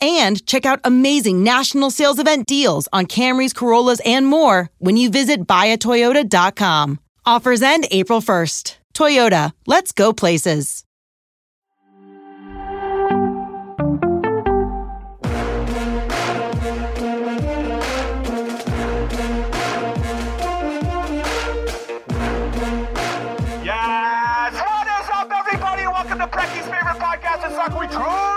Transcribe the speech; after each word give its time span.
and 0.00 0.44
check 0.46 0.66
out 0.66 0.80
amazing 0.84 1.42
national 1.42 1.90
sales 1.90 2.18
event 2.18 2.46
deals 2.46 2.88
on 2.92 3.06
Camrys, 3.06 3.54
Corollas, 3.54 4.00
and 4.04 4.26
more 4.26 4.70
when 4.78 4.96
you 4.96 5.10
visit 5.10 5.46
buyatoyota.com. 5.46 7.00
Offers 7.26 7.62
end 7.62 7.86
April 7.90 8.20
1st. 8.20 8.76
Toyota, 8.94 9.52
let's 9.66 9.92
go 9.92 10.12
places. 10.12 10.84
Yes! 23.64 24.54
What 24.54 24.86
is 24.86 25.08
up, 25.12 25.30
everybody? 25.30 25.86
Welcome 25.86 26.18
to 26.18 26.26
Brecky's 26.26 26.64
favorite 26.64 26.98
podcast, 26.98 27.42
The 27.42 27.50
Soccer 27.54 27.86
Truth. 27.86 28.27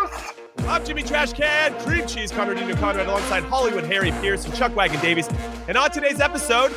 I'm 0.72 0.86
Jimmy 0.86 1.04
Trash 1.04 1.34
Can, 1.34 1.78
Cream 1.80 2.08
Cheese, 2.08 2.32
Conrad 2.32 2.56
Nino 2.56 2.78
Conrad, 2.78 3.06
alongside 3.06 3.44
Hollywood 3.44 3.84
Harry 3.84 4.12
Pearce 4.22 4.46
and 4.46 4.56
Chuck 4.56 4.74
Wagon 4.74 5.02
Davies. 5.02 5.28
And 5.68 5.76
on 5.76 5.92
today's 5.92 6.22
episode, 6.22 6.72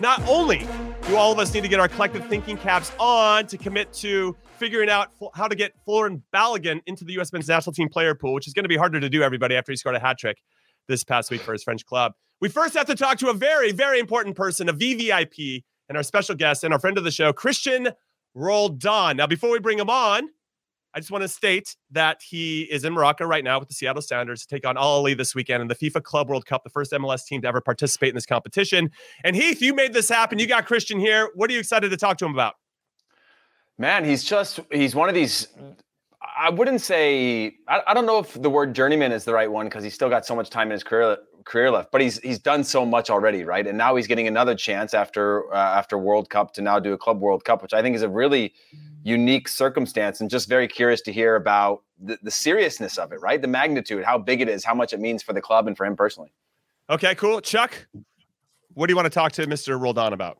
not 0.00 0.26
only 0.26 0.66
do 1.06 1.16
all 1.16 1.30
of 1.30 1.38
us 1.38 1.52
need 1.52 1.60
to 1.60 1.68
get 1.68 1.78
our 1.78 1.86
collective 1.86 2.26
thinking 2.28 2.56
caps 2.56 2.90
on 2.98 3.46
to 3.48 3.58
commit 3.58 3.92
to 3.92 4.34
figuring 4.56 4.88
out 4.88 5.10
how 5.34 5.46
to 5.46 5.54
get 5.54 5.74
Folarin 5.86 6.22
Balogun 6.34 6.80
into 6.86 7.04
the 7.04 7.12
U.S. 7.12 7.34
men's 7.34 7.46
national 7.46 7.74
team 7.74 7.90
player 7.90 8.14
pool, 8.14 8.32
which 8.32 8.48
is 8.48 8.54
going 8.54 8.64
to 8.64 8.68
be 8.68 8.78
harder 8.78 8.98
to 8.98 9.10
do, 9.10 9.22
everybody, 9.22 9.56
after 9.56 9.72
he 9.72 9.76
scored 9.76 9.96
a 9.96 10.00
hat 10.00 10.16
trick 10.16 10.38
this 10.88 11.04
past 11.04 11.30
week 11.30 11.42
for 11.42 11.52
his 11.52 11.62
French 11.62 11.84
club. 11.84 12.14
We 12.40 12.48
first 12.48 12.72
have 12.72 12.86
to 12.86 12.94
talk 12.94 13.18
to 13.18 13.28
a 13.28 13.34
very, 13.34 13.72
very 13.72 14.00
important 14.00 14.36
person, 14.36 14.70
a 14.70 14.72
VVIP, 14.72 15.64
and 15.90 15.98
our 15.98 16.02
special 16.02 16.34
guest 16.34 16.64
and 16.64 16.72
our 16.72 16.80
friend 16.80 16.96
of 16.96 17.04
the 17.04 17.10
show, 17.10 17.30
Cristian 17.34 17.92
Roldan. 18.34 19.18
Now, 19.18 19.26
before 19.26 19.50
we 19.50 19.58
bring 19.58 19.78
him 19.78 19.90
on, 19.90 20.30
I 20.94 21.00
just 21.00 21.10
want 21.10 21.22
to 21.22 21.28
state 21.28 21.74
that 21.90 22.20
he 22.22 22.62
is 22.62 22.84
in 22.84 22.92
Morocco 22.92 23.24
right 23.24 23.42
now 23.42 23.58
with 23.58 23.68
the 23.68 23.74
Seattle 23.74 24.00
Sounders 24.00 24.42
to 24.42 24.46
take 24.46 24.64
on 24.64 24.78
Al 24.78 25.02
Ahly 25.02 25.16
this 25.16 25.34
weekend 25.34 25.60
in 25.60 25.66
the 25.66 25.74
FIFA 25.74 26.04
Club 26.04 26.28
World 26.28 26.46
Cup, 26.46 26.62
the 26.62 26.70
first 26.70 26.92
MLS 26.92 27.24
team 27.24 27.42
to 27.42 27.48
ever 27.48 27.60
participate 27.60 28.10
in 28.10 28.14
this 28.14 28.26
competition. 28.26 28.90
And 29.24 29.34
Heath, 29.34 29.60
you 29.60 29.74
made 29.74 29.92
this 29.92 30.08
happen. 30.08 30.38
You 30.38 30.46
got 30.46 30.68
Cristian 30.68 31.00
here. 31.00 31.30
What 31.34 31.50
are 31.50 31.52
you 31.52 31.58
excited 31.58 31.90
to 31.90 31.96
talk 31.96 32.16
to 32.18 32.24
him 32.24 32.32
about? 32.32 32.54
Man, 33.76 34.04
he's 34.04 34.22
just 34.22 34.60
he's 34.70 34.94
one 34.94 35.08
of 35.08 35.16
these. 35.16 35.48
I 36.36 36.48
wouldn't 36.50 36.80
say 36.80 37.56
I, 37.66 37.82
I 37.88 37.94
don't 37.94 38.06
know 38.06 38.20
if 38.20 38.40
the 38.40 38.50
word 38.50 38.72
journeyman 38.72 39.10
is 39.10 39.24
the 39.24 39.34
right 39.34 39.50
one 39.50 39.66
because 39.66 39.82
he's 39.82 39.94
still 39.94 40.08
got 40.08 40.24
so 40.24 40.36
much 40.36 40.48
time 40.48 40.68
in 40.68 40.72
his 40.72 40.84
career 40.84 41.18
career 41.44 41.70
left, 41.70 41.92
but 41.92 42.00
he's 42.00 42.18
he's 42.20 42.38
done 42.38 42.64
so 42.64 42.84
much 42.84 43.10
already, 43.10 43.44
right? 43.44 43.66
And 43.66 43.76
now 43.76 43.96
he's 43.96 44.06
getting 44.06 44.26
another 44.26 44.54
chance 44.54 44.94
after 44.94 45.52
uh, 45.52 45.56
after 45.56 45.98
World 45.98 46.30
Cup 46.30 46.52
to 46.54 46.62
now 46.62 46.78
do 46.78 46.92
a 46.92 46.98
Club 46.98 47.20
World 47.20 47.44
Cup, 47.44 47.62
which 47.62 47.72
I 47.72 47.82
think 47.82 47.96
is 47.96 48.02
a 48.02 48.08
really 48.08 48.54
unique 49.02 49.48
circumstance. 49.48 50.20
And 50.20 50.30
just 50.30 50.48
very 50.48 50.66
curious 50.66 51.00
to 51.02 51.12
hear 51.12 51.36
about 51.36 51.82
the, 52.00 52.18
the 52.22 52.30
seriousness 52.30 52.98
of 52.98 53.12
it, 53.12 53.20
right? 53.20 53.40
The 53.40 53.48
magnitude, 53.48 54.04
how 54.04 54.18
big 54.18 54.40
it 54.40 54.48
is, 54.48 54.64
how 54.64 54.74
much 54.74 54.92
it 54.92 55.00
means 55.00 55.22
for 55.22 55.32
the 55.32 55.40
club 55.40 55.66
and 55.66 55.76
for 55.76 55.84
him 55.86 55.94
personally. 55.94 56.32
Okay, 56.90 57.14
cool. 57.14 57.40
Chuck, 57.40 57.86
what 58.72 58.86
do 58.86 58.92
you 58.92 58.96
want 58.96 59.06
to 59.06 59.10
talk 59.10 59.32
to 59.32 59.46
Mr. 59.46 59.80
Roldan 59.80 60.12
about? 60.12 60.38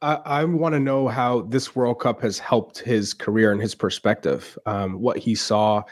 I, 0.00 0.14
I 0.24 0.44
want 0.44 0.74
to 0.74 0.80
know 0.80 1.08
how 1.08 1.42
this 1.42 1.74
World 1.74 2.00
Cup 2.00 2.20
has 2.20 2.38
helped 2.38 2.78
his 2.78 3.12
career 3.14 3.50
and 3.50 3.60
his 3.60 3.74
perspective. 3.74 4.56
Um, 4.66 5.00
what 5.00 5.18
he 5.18 5.34
saw 5.34 5.82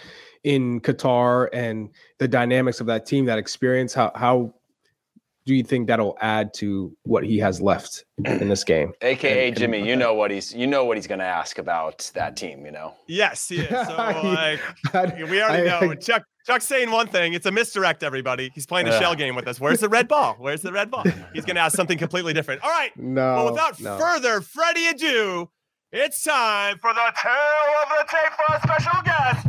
in 0.47 0.81
Qatar 0.81 1.49
and 1.53 1.91
the 2.21 2.29
dynamics 2.29 2.81
of 2.81 2.87
that 2.87 3.05
team, 3.05 3.25
that 3.27 3.37
experience. 3.39 3.93
How 3.93 4.13
how 4.15 4.55
do 5.45 5.55
you 5.55 5.63
think 5.65 5.87
that'll 5.89 6.17
add 6.21 6.53
to 6.55 6.97
what 7.05 7.23
he 7.25 7.39
has 7.39 7.61
left 7.61 8.05
in 8.25 8.49
this 8.49 8.63
game? 8.65 8.93
AKA 9.03 9.31
And- 9.31 9.49
and 9.49 9.57
Jimmy, 9.59 9.81
what 9.81 9.89
you 9.89 9.95
uh, 9.95 9.99
know 9.99 10.15
what 10.15 10.31
he's 10.31 10.55
you 10.55 10.67
know 10.69 10.85
what 10.85 10.97
he's 10.97 11.09
going 11.09 11.19
to 11.19 11.25
ask 11.25 11.59
about 11.59 12.11
that 12.15 12.37
team. 12.37 12.65
You 12.65 12.71
know. 12.71 12.95
Yes, 13.09 13.49
he 13.49 13.59
is. 13.59 13.69
So, 13.69 13.95
like, 13.97 14.61
I- 14.95 15.25
we 15.29 15.43
already 15.43 15.69
I- 15.69 15.81
know. 15.81 15.95
Chuck, 15.97 16.23
Chuck's 16.47 16.65
saying 16.65 16.93
one 16.93 17.09
thing. 17.09 17.35
It's 17.35 17.47
a 17.47 17.51
misdirect, 17.53 18.05
everybody. 18.05 18.53
He's 18.55 18.67
playing 18.67 18.87
a 18.87 18.93
Yeah. 18.93 19.01
shell 19.01 19.15
game 19.17 19.35
with 19.35 19.49
us. 19.49 19.59
Where's 19.61 19.81
the 19.81 19.89
red 19.89 20.07
ball? 20.07 20.37
Where's 20.39 20.63
the 20.63 20.73
red 20.73 20.93
ball? 20.93 21.03
He's 21.35 21.45
going 21.45 21.57
to 21.57 21.63
ask 21.63 21.75
something 21.77 21.99
completely 21.99 22.33
different. 22.33 22.63
All 22.63 22.71
right. 22.71 22.97
No. 22.97 23.35
Well, 23.35 23.51
without 23.51 23.81
no. 23.81 23.99
further 23.99 24.41
Freddie 24.41 24.87
ado, 24.87 25.51
it's 25.93 26.23
time 26.23 26.79
for 26.79 26.95
the 26.95 27.13
tale 27.21 27.73
of 27.83 27.89
the 27.99 28.05
tape 28.09 28.33
for 28.47 28.55
a 28.55 28.61
special 28.63 29.03
guest. 29.03 29.49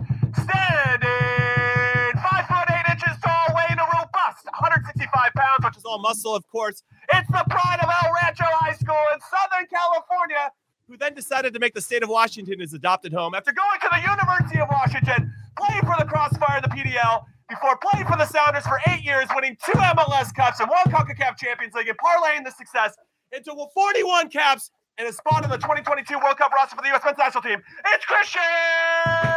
All 5.88 6.00
muscle, 6.00 6.36
of 6.36 6.46
course. 6.48 6.84
It's 7.14 7.28
the 7.30 7.44
pride 7.50 7.80
of 7.82 7.90
El 8.04 8.12
Rancho 8.14 8.44
High 8.44 8.74
School 8.74 9.04
in 9.14 9.20
Southern 9.22 9.68
California, 9.68 10.52
who 10.88 10.98
then 10.98 11.14
decided 11.14 11.54
to 11.54 11.60
make 11.60 11.74
the 11.74 11.82
state 11.82 12.04
of 12.04 12.10
Washington 12.10 12.60
his 12.60 12.74
adopted 12.74 13.14
home 13.14 13.34
after 13.34 13.54
going 13.54 13.80
to 13.82 13.90
the 13.92 14.02
University 14.02 14.60
of 14.60 14.68
Washington, 14.70 15.32
playing 15.58 15.82
for 15.82 15.96
the 15.98 16.06
Crossfire, 16.06 16.62
the 16.62 16.68
PDL, 16.68 17.24
before 17.50 17.78
playing 17.78 18.06
for 18.06 18.18
the 18.18 18.26
Sounders 18.26 18.64
for 18.64 18.80
eight 18.90 19.04
years, 19.04 19.26
winning 19.34 19.56
two 19.66 19.78
MLS 19.80 20.36
Cups 20.36 20.60
and 20.60 20.70
one 20.70 20.84
CONCACAF 20.92 21.38
Champions 21.38 21.74
League, 21.74 21.88
and 21.88 21.98
parlaying 21.98 22.44
the 22.44 22.52
success 22.52 22.96
into 23.32 23.56
41 23.74 24.30
caps 24.30 24.72
and 24.98 25.08
a 25.08 25.14
spot 25.14 25.44
in 25.44 25.50
the 25.50 25.58
2022 25.58 26.18
World 26.20 26.38
Cup 26.38 26.52
roster 26.52 26.76
for 26.76 26.82
the 26.82 26.90
U.S. 26.90 27.02
men's 27.06 27.18
national 27.18 27.44
team. 27.44 27.62
It's 27.94 28.06
Cristian 28.06 29.37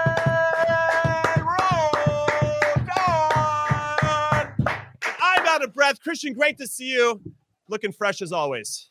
out 5.50 5.62
of 5.64 5.75
breath. 5.75 5.99
Cristian, 6.02 6.35
great 6.35 6.58
to 6.58 6.67
see 6.67 6.93
you. 6.93 7.20
Looking 7.69 7.93
fresh 7.93 8.23
as 8.23 8.32
always. 8.32 8.91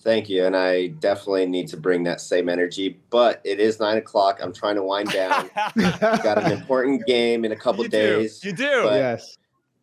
Thank 0.00 0.28
you. 0.28 0.44
And 0.46 0.56
I 0.56 0.88
definitely 0.88 1.46
need 1.46 1.68
to 1.68 1.76
bring 1.76 2.04
that 2.04 2.20
same 2.20 2.48
energy, 2.48 3.00
but 3.10 3.40
it 3.44 3.58
is 3.58 3.80
nine 3.80 3.96
o'clock. 3.96 4.38
I'm 4.40 4.52
trying 4.52 4.76
to 4.76 4.82
wind 4.82 5.10
down. 5.10 5.50
Got 6.00 6.44
an 6.44 6.52
important 6.52 7.04
game 7.06 7.44
in 7.44 7.52
a 7.52 7.56
couple 7.56 7.82
you 7.82 7.90
days. 7.90 8.38
Do. 8.38 8.48
You 8.48 8.54
do. 8.54 8.64
yes. 8.64 9.36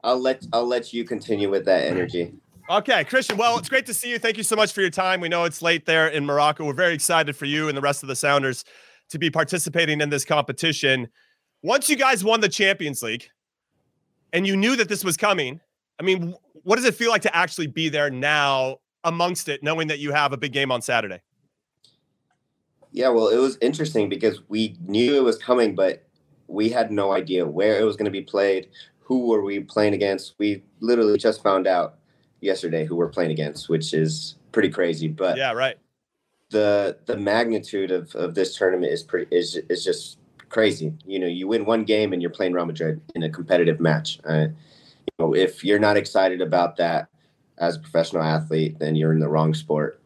I'll 0.04 0.20
let 0.20 0.46
I'll 0.54 0.68
let 0.68 0.94
you 0.94 1.04
continue 1.04 1.50
with 1.50 1.66
that 1.66 1.86
energy. 1.86 2.34
Okay, 2.70 3.04
Cristian. 3.04 3.38
Well, 3.38 3.58
it's 3.58 3.70
great 3.70 3.86
to 3.88 3.94
see 3.94 4.10
you. 4.10 4.20
Thank 4.20 4.38
you 4.38 4.44
so 4.44 4.56
much 4.56 4.72
for 4.72 4.82
your 4.82 4.90
time. 4.90 5.20
We 5.20 5.30
know 5.30 5.44
it's 5.44 5.62
late 5.62 5.86
there 5.86 6.08
in 6.08 6.26
Morocco. 6.26 6.66
We're 6.66 6.74
very 6.74 6.94
excited 6.94 7.36
for 7.36 7.46
you 7.46 7.68
and 7.68 7.78
the 7.78 7.82
rest 7.82 8.04
of 8.04 8.08
the 8.08 8.16
Sounders 8.16 8.64
to 9.10 9.20
be 9.20 9.30
participating 9.30 10.02
in 10.02 10.10
this 10.10 10.26
competition. 10.26 11.08
once 11.62 11.90
you 11.90 11.96
guys 11.96 12.24
won 12.24 12.42
the 12.42 12.50
Champions 12.50 13.04
League 13.04 13.28
and 14.34 14.48
you 14.48 14.56
knew 14.56 14.76
that 14.76 14.90
this 14.90 15.04
was 15.04 15.16
coming, 15.18 15.60
I 16.00 16.04
mean, 16.04 16.36
what 16.64 16.76
does 16.78 16.86
it 16.86 16.96
feel 16.96 17.10
like 17.10 17.22
to 17.24 17.36
actually 17.36 17.68
be 17.68 17.90
there 17.90 18.10
now 18.10 18.78
amongst 19.04 19.50
it, 19.50 19.64
knowing 19.64 19.88
that 19.88 20.00
you 20.00 20.12
have 20.12 20.34
a 20.34 20.38
big 20.38 20.52
game 20.52 20.72
on 20.72 20.82
Saturday? 20.82 21.22
Yeah, 22.92 23.10
well, 23.10 23.28
it 23.28 23.38
was 23.38 23.58
interesting 23.62 24.10
because 24.10 24.42
we 24.48 24.78
knew 24.88 25.16
it 25.16 25.24
was 25.24 25.38
coming, 25.38 25.76
but 25.76 26.06
we 26.48 26.70
had 26.70 26.92
no 26.92 27.12
idea 27.12 27.46
where 27.46 27.80
it 27.80 27.84
was 27.84 27.96
going 27.96 28.06
to 28.06 28.12
be 28.12 28.22
played. 28.22 28.70
Who 29.02 29.28
were 29.28 29.44
we 29.44 29.60
playing 29.60 29.94
against? 29.94 30.36
We 30.38 30.64
literally 30.80 31.18
just 31.18 31.44
found 31.44 31.68
out 31.68 31.96
yesterday 32.42 32.86
who 32.86 32.96
we're 32.96 33.10
playing 33.10 33.32
against, 33.32 33.70
which 33.70 33.94
is 33.94 34.36
pretty 34.52 34.70
crazy. 34.70 35.08
But 35.08 35.38
yeah, 35.38 35.52
right. 35.52 35.78
The 36.50 36.98
the 37.06 37.18
magnitude 37.18 37.92
of, 37.92 38.16
of 38.16 38.34
this 38.34 38.56
tournament 38.58 38.92
is 38.92 39.04
pretty 39.04 39.36
is 39.36 39.56
is 39.70 39.84
just 39.84 40.18
crazy. 40.50 40.94
You 41.06 41.20
know, 41.20 41.28
you 41.28 41.48
win 41.48 41.66
one 41.66 41.84
game 41.84 42.14
and 42.14 42.22
you're 42.22 42.32
playing 42.32 42.54
Real 42.54 42.66
Madrid 42.66 43.02
in 43.14 43.24
a 43.24 43.30
competitive 43.30 43.80
match. 43.80 44.20
Uh, 44.24 44.32
know, 44.38 44.54
if 45.20 45.64
you're 45.64 45.80
not 45.80 45.98
excited 45.98 46.42
about 46.42 46.78
that 46.78 47.08
as 47.58 47.78
a 47.78 47.80
professional 47.80 48.24
athlete, 48.24 48.80
then 48.80 48.96
you're 48.96 49.14
in 49.14 49.20
the 49.20 49.30
wrong 49.30 49.54
sport 49.54 50.02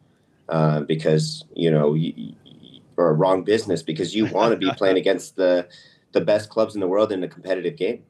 uh, 0.48 0.80
because 0.80 1.44
you 1.54 1.70
know 1.70 1.94
you, 1.94 2.34
or 2.96 3.14
wrong 3.14 3.42
business 3.42 3.82
because 3.82 4.14
you 4.14 4.26
want 4.26 4.52
to 4.52 4.56
be 4.56 4.70
playing 4.76 4.96
against 5.04 5.36
the 5.36 5.68
the 6.12 6.20
best 6.20 6.50
clubs 6.50 6.74
in 6.74 6.80
the 6.80 6.88
world 6.88 7.12
in 7.12 7.22
a 7.22 7.28
competitive 7.28 7.76
game. 7.76 8.02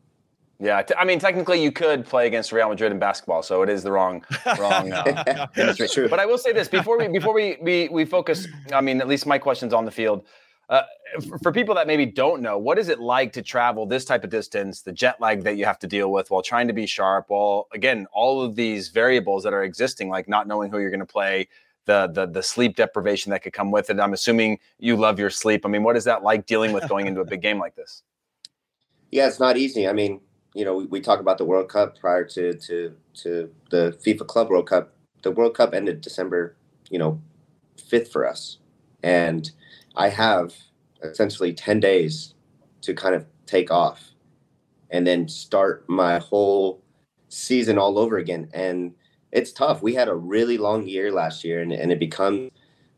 Yeah, 0.63 0.83
t- 0.83 0.95
I 0.99 1.07
mean, 1.07 1.19
technically, 1.19 1.63
you 1.63 1.73
could 1.73 2.05
play 2.05 2.27
against 2.27 2.53
Real 2.53 2.69
Madrid 2.69 2.93
in 2.93 2.99
basketball, 2.99 3.43
so 3.43 3.63
it 3.63 3.71
is 3.71 3.83
the 3.83 3.93
wrong, 3.93 4.25
wrong. 4.59 4.93
Uh, 4.93 5.47
true. 5.91 6.07
But 6.07 6.19
I 6.19 6.27
will 6.27 6.37
say 6.37 6.53
this 6.53 6.69
before 6.69 6.99
we 6.99 7.09
before 7.09 7.33
we, 7.33 7.57
we 7.63 7.89
we 7.89 8.05
focus. 8.05 8.47
I 8.73 8.83
mean, 8.83 9.01
at 9.01 9.09
least 9.09 9.27
my 9.27 9.39
question's 9.39 9.73
on 9.73 9.87
the 9.87 9.91
field. 9.91 10.27
Uh, 10.71 10.83
for 11.43 11.51
people 11.51 11.75
that 11.75 11.89
maybe 11.89 12.07
don't 12.07 12.41
know, 12.41 12.57
what 12.57 12.79
is 12.79 12.89
it 12.89 13.01
like 13.01 13.33
to 13.33 13.43
travel 13.43 13.87
this 13.87 14.05
type 14.05 14.23
of 14.23 14.31
distance, 14.31 14.83
the 14.83 14.93
jet 14.93 15.21
lag 15.21 15.43
that 15.43 15.57
you 15.57 15.65
have 15.65 15.81
to 15.81 15.89
deal 15.89 16.13
with 16.13 16.31
while 16.31 16.43
trying 16.43 16.69
to 16.69 16.73
be 16.73 16.87
sharp, 16.87 17.25
while 17.27 17.67
again, 17.73 18.07
all 18.13 18.41
of 18.41 18.55
these 18.55 18.89
variables 18.89 19.43
that 19.43 19.53
are 19.53 19.65
existing, 19.65 20.09
like 20.09 20.29
not 20.29 20.47
knowing 20.47 20.71
who 20.71 20.79
you're 20.79 20.91
going 20.91 21.01
to 21.01 21.07
play, 21.07 21.49
the, 21.87 22.07
the 22.13 22.27
the 22.27 22.43
sleep 22.43 22.77
deprivation 22.77 23.31
that 23.31 23.43
could 23.43 23.53
come 23.53 23.73
with 23.73 23.91
it. 23.91 23.99
I'm 23.99 24.13
assuming 24.13 24.61
you 24.79 24.95
love 24.95 25.19
your 25.19 25.31
sleep. 25.31 25.67
I 25.67 25.69
mean, 25.69 25.83
what 25.83 25.97
is 25.97 26.05
that 26.05 26.23
like 26.23 26.47
dealing 26.47 26.73
with 26.73 26.89
going 26.89 27.09
into 27.09 27.21
a 27.21 27.25
big 27.25 27.43
game 27.49 27.59
like 27.59 27.75
this? 27.75 28.05
Yeah, 29.11 29.27
it's 29.27 29.41
not 29.41 29.57
easy. 29.57 29.89
I 29.89 29.93
mean, 29.93 30.21
you 30.55 30.65
know, 30.65 30.77
we, 30.77 30.85
we 30.85 31.01
talk 31.01 31.19
about 31.19 31.39
the 31.39 31.45
World 31.45 31.69
Cup 31.69 31.99
prior 31.99 32.25
to 32.27 32.55
to 32.55 32.95
to 33.15 33.51
the 33.71 33.99
FIFA 34.05 34.27
Club 34.29 34.51
World 34.51 34.69
Cup. 34.69 34.93
The 35.23 35.33
World 35.33 35.55
Cup 35.55 35.75
ended 35.75 36.01
December, 36.01 36.55
you 36.91 36.99
know, 37.01 37.21
fifth 37.77 38.13
for 38.13 38.25
us, 38.25 38.59
and 39.03 39.51
I 39.97 40.09
have 40.09 40.55
essentially 41.03 41.53
10 41.53 41.81
days 41.81 42.35
to 42.83 42.95
kind 42.95 43.15
of 43.15 43.27
take 43.47 43.71
off 43.71 44.11
and 44.91 45.07
then 45.07 45.29
start 45.29 45.85
my 45.89 46.19
whole 46.19 46.83
season 47.29 47.79
all 47.79 47.99
over 47.99 48.19
again. 48.19 48.49
And 48.53 48.95
it's 49.33 49.53
tough. 49.53 49.83
We 49.83 49.95
had 49.95 50.09
a 50.09 50.15
really 50.15 50.59
long 50.59 50.87
year 50.87 51.13
last 51.13 51.45
year 51.45 51.63
and, 51.63 51.73
and 51.73 51.93
it 51.93 51.99
becomes 51.99 52.51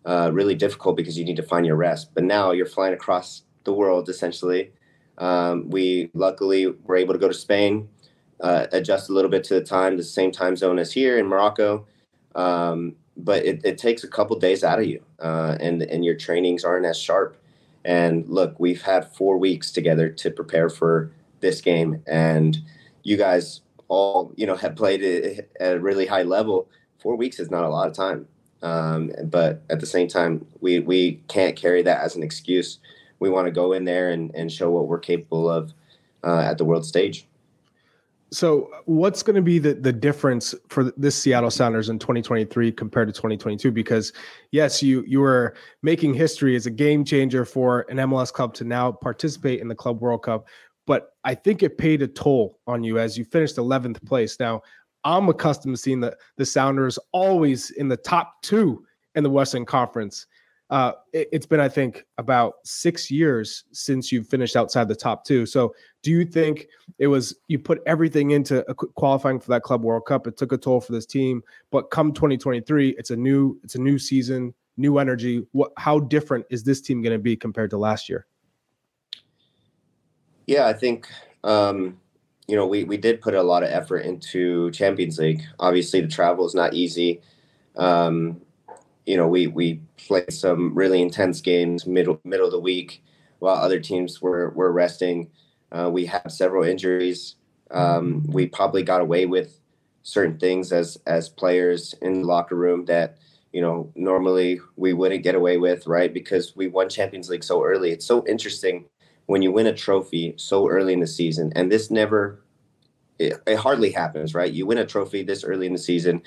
uh, 0.04 0.30
really 0.32 0.54
difficult 0.54 0.96
because 0.96 1.18
you 1.18 1.24
need 1.24 1.36
to 1.36 1.42
find 1.42 1.66
your 1.66 1.76
rest. 1.76 2.14
But 2.14 2.24
now 2.24 2.52
you're 2.52 2.66
flying 2.66 2.94
across 2.94 3.42
the 3.64 3.72
world 3.72 4.08
essentially. 4.08 4.72
Um, 5.18 5.68
we 5.70 6.10
luckily 6.14 6.66
were 6.66 6.96
able 6.96 7.12
to 7.12 7.20
go 7.20 7.28
to 7.28 7.34
Spain, 7.34 7.88
uh, 8.40 8.66
adjust 8.72 9.10
a 9.10 9.12
little 9.12 9.30
bit 9.30 9.44
to 9.44 9.54
the 9.54 9.62
time, 9.62 9.96
the 9.96 10.02
same 10.02 10.32
time 10.32 10.56
zone 10.56 10.78
as 10.78 10.92
here 10.92 11.18
in 11.18 11.26
Morocco. 11.26 11.86
Um, 12.34 12.96
but 13.16 13.44
it, 13.44 13.64
it 13.64 13.78
takes 13.78 14.04
a 14.04 14.08
couple 14.08 14.38
days 14.38 14.64
out 14.64 14.78
of 14.78 14.86
you, 14.86 15.02
uh, 15.20 15.56
and 15.60 15.82
and 15.82 16.04
your 16.04 16.14
trainings 16.14 16.64
aren't 16.64 16.86
as 16.86 16.98
sharp. 16.98 17.36
And 17.84 18.28
look, 18.28 18.58
we've 18.58 18.82
had 18.82 19.12
four 19.14 19.36
weeks 19.38 19.72
together 19.72 20.08
to 20.08 20.30
prepare 20.30 20.68
for 20.68 21.10
this 21.40 21.60
game, 21.60 22.02
and 22.06 22.58
you 23.02 23.16
guys 23.16 23.60
all 23.88 24.32
you 24.36 24.46
know 24.46 24.56
have 24.56 24.76
played 24.76 25.02
at 25.60 25.74
a 25.74 25.80
really 25.80 26.06
high 26.06 26.22
level. 26.22 26.68
Four 26.98 27.16
weeks 27.16 27.40
is 27.40 27.50
not 27.50 27.64
a 27.64 27.68
lot 27.68 27.88
of 27.88 27.94
time, 27.94 28.28
um, 28.62 29.10
but 29.24 29.62
at 29.68 29.80
the 29.80 29.86
same 29.86 30.08
time, 30.08 30.46
we 30.60 30.80
we 30.80 31.20
can't 31.28 31.56
carry 31.56 31.82
that 31.82 32.00
as 32.00 32.16
an 32.16 32.22
excuse. 32.22 32.78
We 33.18 33.30
want 33.30 33.46
to 33.46 33.52
go 33.52 33.72
in 33.72 33.84
there 33.84 34.10
and, 34.10 34.34
and 34.34 34.50
show 34.50 34.70
what 34.70 34.88
we're 34.88 34.98
capable 34.98 35.48
of 35.48 35.72
uh, 36.24 36.40
at 36.40 36.58
the 36.58 36.64
world 36.64 36.84
stage. 36.84 37.26
So, 38.32 38.70
what's 38.86 39.22
going 39.22 39.36
to 39.36 39.42
be 39.42 39.58
the, 39.58 39.74
the 39.74 39.92
difference 39.92 40.54
for 40.68 40.84
this 40.96 41.14
Seattle 41.14 41.50
Sounders 41.50 41.90
in 41.90 41.98
2023 41.98 42.72
compared 42.72 43.08
to 43.08 43.12
2022? 43.12 43.70
Because 43.70 44.14
yes, 44.52 44.82
you 44.82 45.04
you 45.06 45.20
were 45.20 45.54
making 45.82 46.14
history 46.14 46.56
as 46.56 46.64
a 46.64 46.70
game 46.70 47.04
changer 47.04 47.44
for 47.44 47.84
an 47.90 47.98
MLS 47.98 48.32
club 48.32 48.54
to 48.54 48.64
now 48.64 48.90
participate 48.90 49.60
in 49.60 49.68
the 49.68 49.74
Club 49.74 50.00
World 50.00 50.22
Cup, 50.22 50.48
but 50.86 51.10
I 51.24 51.34
think 51.34 51.62
it 51.62 51.76
paid 51.76 52.00
a 52.00 52.08
toll 52.08 52.58
on 52.66 52.82
you 52.82 52.98
as 52.98 53.18
you 53.18 53.26
finished 53.26 53.56
11th 53.56 54.02
place. 54.06 54.40
Now, 54.40 54.62
I'm 55.04 55.28
accustomed 55.28 55.76
to 55.76 55.82
seeing 55.82 56.00
the 56.00 56.16
the 56.38 56.46
Sounders 56.46 56.98
always 57.12 57.70
in 57.72 57.88
the 57.88 57.98
top 57.98 58.40
two 58.40 58.82
in 59.14 59.24
the 59.24 59.30
Western 59.30 59.66
Conference 59.66 60.26
uh, 60.72 60.94
it, 61.12 61.28
has 61.34 61.44
been, 61.44 61.60
I 61.60 61.68
think, 61.68 62.06
about 62.16 62.54
six 62.64 63.10
years 63.10 63.64
since 63.72 64.10
you 64.10 64.24
finished 64.24 64.56
outside 64.56 64.88
the 64.88 64.96
top 64.96 65.22
two. 65.22 65.44
So, 65.44 65.74
do 66.02 66.10
you 66.10 66.24
think 66.24 66.66
it 66.98 67.08
was 67.08 67.36
you 67.46 67.58
put 67.58 67.82
everything 67.84 68.30
into 68.30 68.64
qualifying 68.94 69.38
for 69.38 69.50
that 69.50 69.64
Club 69.64 69.82
World 69.84 70.06
Cup? 70.06 70.26
It 70.26 70.38
took 70.38 70.50
a 70.52 70.56
toll 70.56 70.80
for 70.80 70.92
this 70.92 71.04
team, 71.04 71.42
but 71.70 71.90
come 71.90 72.10
2023, 72.14 72.94
it's 72.96 73.10
a 73.10 73.16
new 73.16 73.60
it's 73.62 73.74
a 73.74 73.80
new 73.80 73.98
season, 73.98 74.54
new 74.78 74.96
energy. 74.96 75.46
What 75.52 75.72
how 75.76 76.00
different 76.00 76.46
is 76.48 76.64
this 76.64 76.80
team 76.80 77.02
going 77.02 77.12
to 77.12 77.22
be 77.22 77.36
compared 77.36 77.68
to 77.70 77.76
last 77.76 78.08
year? 78.08 78.26
Yeah, 80.46 80.66
I 80.68 80.72
think 80.72 81.06
um, 81.44 82.00
you 82.48 82.56
know 82.56 82.66
we 82.66 82.84
we 82.84 82.96
did 82.96 83.20
put 83.20 83.34
a 83.34 83.42
lot 83.42 83.62
of 83.62 83.68
effort 83.68 84.06
into 84.06 84.70
Champions 84.70 85.18
League. 85.18 85.42
Obviously, 85.60 86.00
the 86.00 86.08
travel 86.08 86.46
is 86.46 86.54
not 86.54 86.72
easy. 86.72 87.20
Um, 87.76 88.40
you 89.06 89.16
know, 89.16 89.26
we 89.26 89.46
we 89.46 89.80
played 89.96 90.32
some 90.32 90.74
really 90.74 91.02
intense 91.02 91.40
games 91.40 91.86
middle 91.86 92.20
middle 92.24 92.46
of 92.46 92.52
the 92.52 92.60
week 92.60 93.02
while 93.38 93.56
other 93.56 93.80
teams 93.80 94.22
were 94.22 94.50
were 94.50 94.72
resting. 94.72 95.30
Uh, 95.70 95.90
we 95.92 96.06
had 96.06 96.30
several 96.30 96.64
injuries. 96.64 97.36
Um, 97.70 98.24
we 98.28 98.46
probably 98.46 98.82
got 98.82 99.00
away 99.00 99.26
with 99.26 99.58
certain 100.02 100.38
things 100.38 100.72
as 100.72 100.98
as 101.06 101.28
players 101.28 101.94
in 102.02 102.20
the 102.20 102.26
locker 102.26 102.54
room 102.54 102.84
that 102.84 103.18
you 103.52 103.60
know 103.60 103.90
normally 103.96 104.60
we 104.76 104.92
wouldn't 104.92 105.24
get 105.24 105.34
away 105.34 105.56
with, 105.56 105.86
right? 105.86 106.12
Because 106.12 106.54
we 106.54 106.68
won 106.68 106.88
Champions 106.88 107.28
League 107.28 107.44
so 107.44 107.64
early. 107.64 107.90
It's 107.90 108.06
so 108.06 108.24
interesting 108.26 108.84
when 109.26 109.42
you 109.42 109.50
win 109.50 109.66
a 109.66 109.74
trophy 109.74 110.34
so 110.36 110.68
early 110.68 110.92
in 110.92 111.00
the 111.00 111.06
season, 111.06 111.52
and 111.56 111.70
this 111.70 111.90
never. 111.90 112.38
It, 113.18 113.40
it 113.46 113.56
hardly 113.56 113.92
happens, 113.92 114.34
right? 114.34 114.52
You 114.52 114.66
win 114.66 114.78
a 114.78 114.86
trophy 114.86 115.22
this 115.22 115.44
early 115.44 115.66
in 115.66 115.72
the 115.72 115.78
season, 115.78 116.22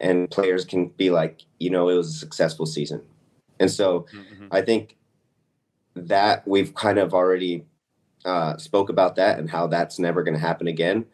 and 0.00 0.30
players 0.30 0.64
can 0.64 0.88
be 0.88 1.10
like, 1.10 1.42
you 1.58 1.70
know, 1.70 1.88
it 1.88 1.94
was 1.94 2.14
a 2.14 2.18
successful 2.18 2.66
season. 2.66 3.02
And 3.60 3.70
so 3.70 4.06
mm-hmm. 4.14 4.48
I 4.50 4.62
think 4.62 4.96
that 5.94 6.46
we've 6.46 6.74
kind 6.74 6.98
of 6.98 7.14
already 7.14 7.64
uh, 8.24 8.56
spoke 8.56 8.88
about 8.88 9.16
that 9.16 9.38
and 9.38 9.48
how 9.48 9.66
that's 9.66 9.98
never 9.98 10.22
going 10.22 10.34
to 10.34 10.40
happen 10.40 10.66
again. 10.66 11.06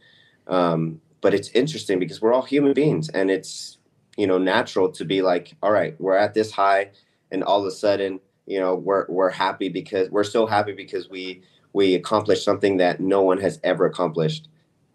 Um, 0.47 1.01
but 1.21 1.35
it's 1.35 1.51
interesting 1.51 1.99
because 1.99 2.21
we're 2.21 2.33
all 2.33 2.43
human 2.43 2.73
beings 2.73 3.09
and 3.11 3.31
it's, 3.31 3.79
you 4.17 4.27
know, 4.27 4.39
natural 4.39 4.91
to 4.93 5.05
be 5.05 5.23
like, 5.23 5.55
all 5.63 5.71
right, 5.71 6.01
we're 6.01 6.17
at 6.17 6.35
this 6.35 6.51
high 6.51 6.91
and 7.31 7.45
all 7.45 7.61
of 7.61 7.67
a 7.67 7.71
sudden, 7.71 8.21
you 8.47 8.59
know, 8.59 8.75
we're, 8.75 9.07
we're 9.09 9.31
happy 9.31 9.69
because 9.69 10.11
we're 10.11 10.25
so 10.25 10.47
happy 10.47 10.73
because 10.73 11.09
we, 11.09 11.43
we 11.73 11.95
accomplished 11.95 12.45
something 12.45 12.79
that 12.79 13.01
no 13.01 13.23
one 13.23 13.39
has 13.39 13.61
ever 13.63 13.87
accomplished. 13.87 14.49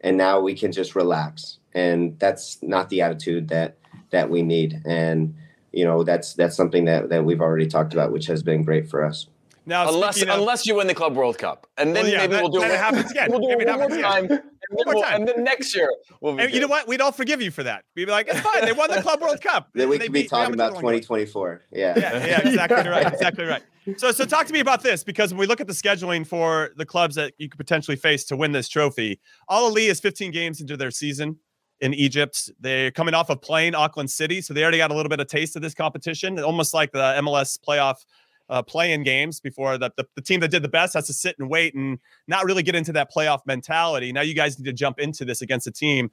And 0.05 0.17
now 0.17 0.39
we 0.39 0.55
can 0.55 0.71
just 0.71 0.95
relax 0.95 1.57
and 1.75 2.17
that's 2.19 2.57
not 2.63 2.89
the 2.89 3.01
attitude 3.01 3.49
that 3.49 3.75
that 4.09 4.29
we 4.29 4.41
need 4.41 4.81
and 4.85 5.35
you 5.73 5.83
know 5.83 6.03
that's 6.03 6.33
that's 6.33 6.55
something 6.55 6.85
that 6.85 7.09
that 7.09 7.25
we've 7.25 7.41
already 7.41 7.67
talked 7.67 7.93
about 7.93 8.11
which 8.11 8.25
has 8.25 8.41
been 8.41 8.63
great 8.63 8.89
for 8.89 9.03
us 9.03 9.27
now, 9.67 9.89
unless 9.89 10.21
of, 10.21 10.29
unless 10.29 10.67
you 10.67 10.75
win 10.75 10.85
the 10.85 10.93
Club 10.93 11.15
World 11.15 11.39
Cup, 11.39 11.65
and 11.75 11.95
then 11.95 12.03
well, 12.03 12.11
yeah, 12.11 12.17
maybe 12.19 12.33
that, 12.33 12.43
we'll 12.43 12.51
do 12.51 12.61
it. 12.61 12.69
happens 12.69 13.09
again. 13.09 13.29
We'll 13.31 13.39
do 13.39 13.47
maybe 13.47 13.63
it 13.63 13.67
one 13.67 13.79
more 13.79 13.99
time, 13.99 14.25
and, 14.29 14.41
one 14.69 14.93
more 14.93 15.03
time. 15.03 15.21
and 15.21 15.27
then 15.27 15.43
next 15.43 15.75
year 15.75 15.91
we'll 16.21 16.39
and 16.39 16.53
you 16.53 16.59
know 16.59 16.67
what? 16.67 16.87
We'd 16.87 17.01
all 17.01 17.11
forgive 17.11 17.41
you 17.41 17.49
for 17.49 17.63
that. 17.63 17.83
We'd 17.95 18.05
be 18.05 18.11
like, 18.11 18.27
it's 18.27 18.41
fine. 18.41 18.63
They 18.63 18.73
won 18.73 18.91
the 18.91 19.01
Club 19.01 19.21
World 19.21 19.41
Cup. 19.41 19.69
then 19.73 19.89
we 19.89 19.97
could 19.97 20.11
be 20.11 20.25
talking 20.25 20.53
about 20.53 20.75
2024. 20.75 21.63
Yeah. 21.71 21.97
yeah, 21.97 22.25
yeah, 22.25 22.47
exactly 22.47 22.87
right, 22.87 23.11
exactly 23.11 23.45
right. 23.45 23.63
So, 23.97 24.11
so 24.11 24.25
talk 24.25 24.47
to 24.47 24.53
me 24.53 24.59
about 24.59 24.81
this 24.81 25.03
because 25.03 25.31
when 25.31 25.39
we 25.39 25.45
look 25.45 25.61
at 25.61 25.67
the 25.67 25.73
scheduling 25.73 26.25
for 26.25 26.71
the 26.75 26.85
clubs 26.85 27.15
that 27.15 27.33
you 27.37 27.49
could 27.49 27.59
potentially 27.59 27.95
face 27.95 28.25
to 28.25 28.35
win 28.35 28.51
this 28.51 28.67
trophy, 28.67 29.19
Al 29.49 29.71
Ahly 29.71 29.89
is 29.89 29.99
15 29.99 30.31
games 30.31 30.59
into 30.59 30.75
their 30.75 30.89
season 30.89 31.37
in 31.81 31.93
Egypt. 31.93 32.49
They're 32.59 32.89
coming 32.89 33.13
off 33.13 33.29
of 33.29 33.41
playing 33.41 33.75
Auckland 33.75 34.09
City, 34.09 34.41
so 34.41 34.53
they 34.53 34.63
already 34.63 34.79
got 34.79 34.91
a 34.91 34.95
little 34.95 35.09
bit 35.09 35.19
of 35.19 35.27
taste 35.27 35.55
of 35.55 35.61
this 35.61 35.75
competition, 35.75 36.39
almost 36.39 36.73
like 36.73 36.91
the 36.91 37.15
MLS 37.19 37.59
playoff 37.59 37.97
uh, 38.49 38.63
playing 38.63 39.03
games 39.03 39.39
before 39.39 39.77
the, 39.77 39.91
the, 39.97 40.05
the 40.15 40.21
team 40.21 40.39
that 40.39 40.49
did 40.49 40.63
the 40.63 40.69
best 40.69 40.95
has 40.95 41.05
to 41.07 41.13
sit 41.13 41.35
and 41.37 41.49
wait 41.49 41.75
and 41.75 41.99
not 42.27 42.45
really 42.45 42.63
get 42.63 42.75
into 42.75 42.91
that 42.93 43.11
playoff 43.13 43.41
mentality. 43.45 44.11
Now 44.11 44.21
you 44.21 44.33
guys 44.33 44.57
need 44.57 44.65
to 44.65 44.73
jump 44.73 44.99
into 44.99 45.25
this 45.25 45.41
against 45.41 45.67
a 45.67 45.71
team 45.71 46.09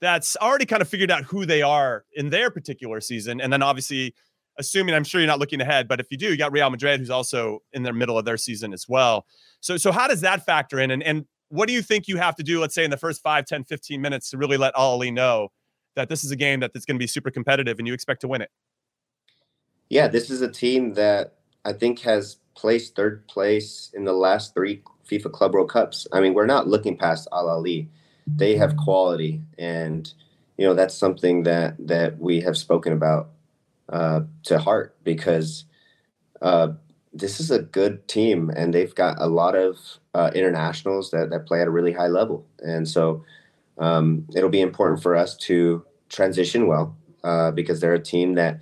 that's 0.00 0.36
already 0.36 0.66
kind 0.66 0.82
of 0.82 0.88
figured 0.88 1.10
out 1.10 1.24
who 1.24 1.46
they 1.46 1.62
are 1.62 2.04
in 2.14 2.30
their 2.30 2.50
particular 2.50 3.00
season, 3.00 3.40
and 3.40 3.52
then 3.52 3.62
obviously 3.62 4.14
assuming 4.58 4.94
I'm 4.94 5.04
sure 5.04 5.20
you're 5.20 5.28
not 5.28 5.38
looking 5.38 5.60
ahead, 5.60 5.88
but 5.88 6.00
if 6.00 6.06
you 6.10 6.16
do, 6.16 6.26
you 6.26 6.36
got 6.36 6.52
Real 6.52 6.70
Madrid, 6.70 7.00
who's 7.00 7.10
also 7.10 7.60
in 7.72 7.82
the 7.82 7.92
middle 7.92 8.18
of 8.18 8.24
their 8.24 8.36
season 8.36 8.72
as 8.72 8.86
well. 8.88 9.26
So, 9.60 9.76
so 9.76 9.92
how 9.92 10.08
does 10.08 10.20
that 10.22 10.44
factor 10.44 10.78
in? 10.78 10.90
And, 10.90 11.02
and 11.02 11.26
what 11.48 11.66
do 11.68 11.72
you 11.72 11.82
think 11.82 12.08
you 12.08 12.16
have 12.16 12.34
to 12.36 12.42
do, 12.42 12.60
let's 12.60 12.74
say 12.74 12.84
in 12.84 12.90
the 12.90 12.96
first 12.96 13.22
5, 13.22 13.44
10, 13.44 13.64
15 13.64 14.00
minutes 14.00 14.30
to 14.30 14.38
really 14.38 14.56
let 14.56 14.74
Al 14.76 14.98
Ahly 14.98 15.12
know 15.12 15.48
that 15.94 16.08
this 16.08 16.24
is 16.24 16.30
a 16.30 16.36
game 16.36 16.60
that 16.60 16.72
that's 16.72 16.84
going 16.84 16.96
to 16.96 17.02
be 17.02 17.06
super 17.06 17.30
competitive 17.30 17.78
and 17.78 17.86
you 17.86 17.94
expect 17.94 18.20
to 18.22 18.28
win 18.28 18.42
it? 18.42 18.50
Yeah, 19.88 20.08
this 20.08 20.30
is 20.30 20.42
a 20.42 20.50
team 20.50 20.94
that 20.94 21.34
I 21.64 21.72
think 21.72 22.00
has 22.00 22.38
placed 22.54 22.96
third 22.96 23.26
place 23.28 23.90
in 23.94 24.04
the 24.04 24.12
last 24.12 24.54
three 24.54 24.82
FIFA 25.08 25.32
Club 25.32 25.54
World 25.54 25.70
Cups. 25.70 26.06
I 26.12 26.20
mean, 26.20 26.34
we're 26.34 26.46
not 26.46 26.66
looking 26.66 26.96
past 26.96 27.28
Al 27.32 27.46
Ahly. 27.46 27.88
They 28.26 28.56
have 28.56 28.76
quality, 28.76 29.40
and 29.56 30.12
you 30.58 30.66
know 30.66 30.74
that's 30.74 30.94
something 30.94 31.44
that 31.44 31.76
that 31.86 32.18
we 32.18 32.40
have 32.40 32.56
spoken 32.56 32.92
about 32.92 33.28
uh, 33.88 34.20
to 34.44 34.58
heart 34.58 34.96
because 35.04 35.64
uh, 36.42 36.68
this 37.12 37.40
is 37.40 37.50
a 37.50 37.60
good 37.60 38.06
team, 38.08 38.50
and 38.54 38.74
they've 38.74 38.94
got 38.94 39.16
a 39.20 39.26
lot 39.26 39.54
of 39.54 39.78
uh, 40.14 40.30
internationals 40.34 41.10
that 41.10 41.30
that 41.30 41.46
play 41.46 41.60
at 41.60 41.66
a 41.66 41.70
really 41.70 41.92
high 41.92 42.08
level, 42.08 42.46
and 42.60 42.88
so 42.88 43.24
um, 43.78 44.26
it'll 44.34 44.50
be 44.50 44.60
important 44.60 45.02
for 45.02 45.16
us 45.16 45.36
to 45.36 45.84
transition 46.08 46.66
well 46.66 46.96
uh, 47.24 47.50
because 47.50 47.80
they're 47.80 47.94
a 47.94 48.02
team 48.02 48.34
that 48.34 48.60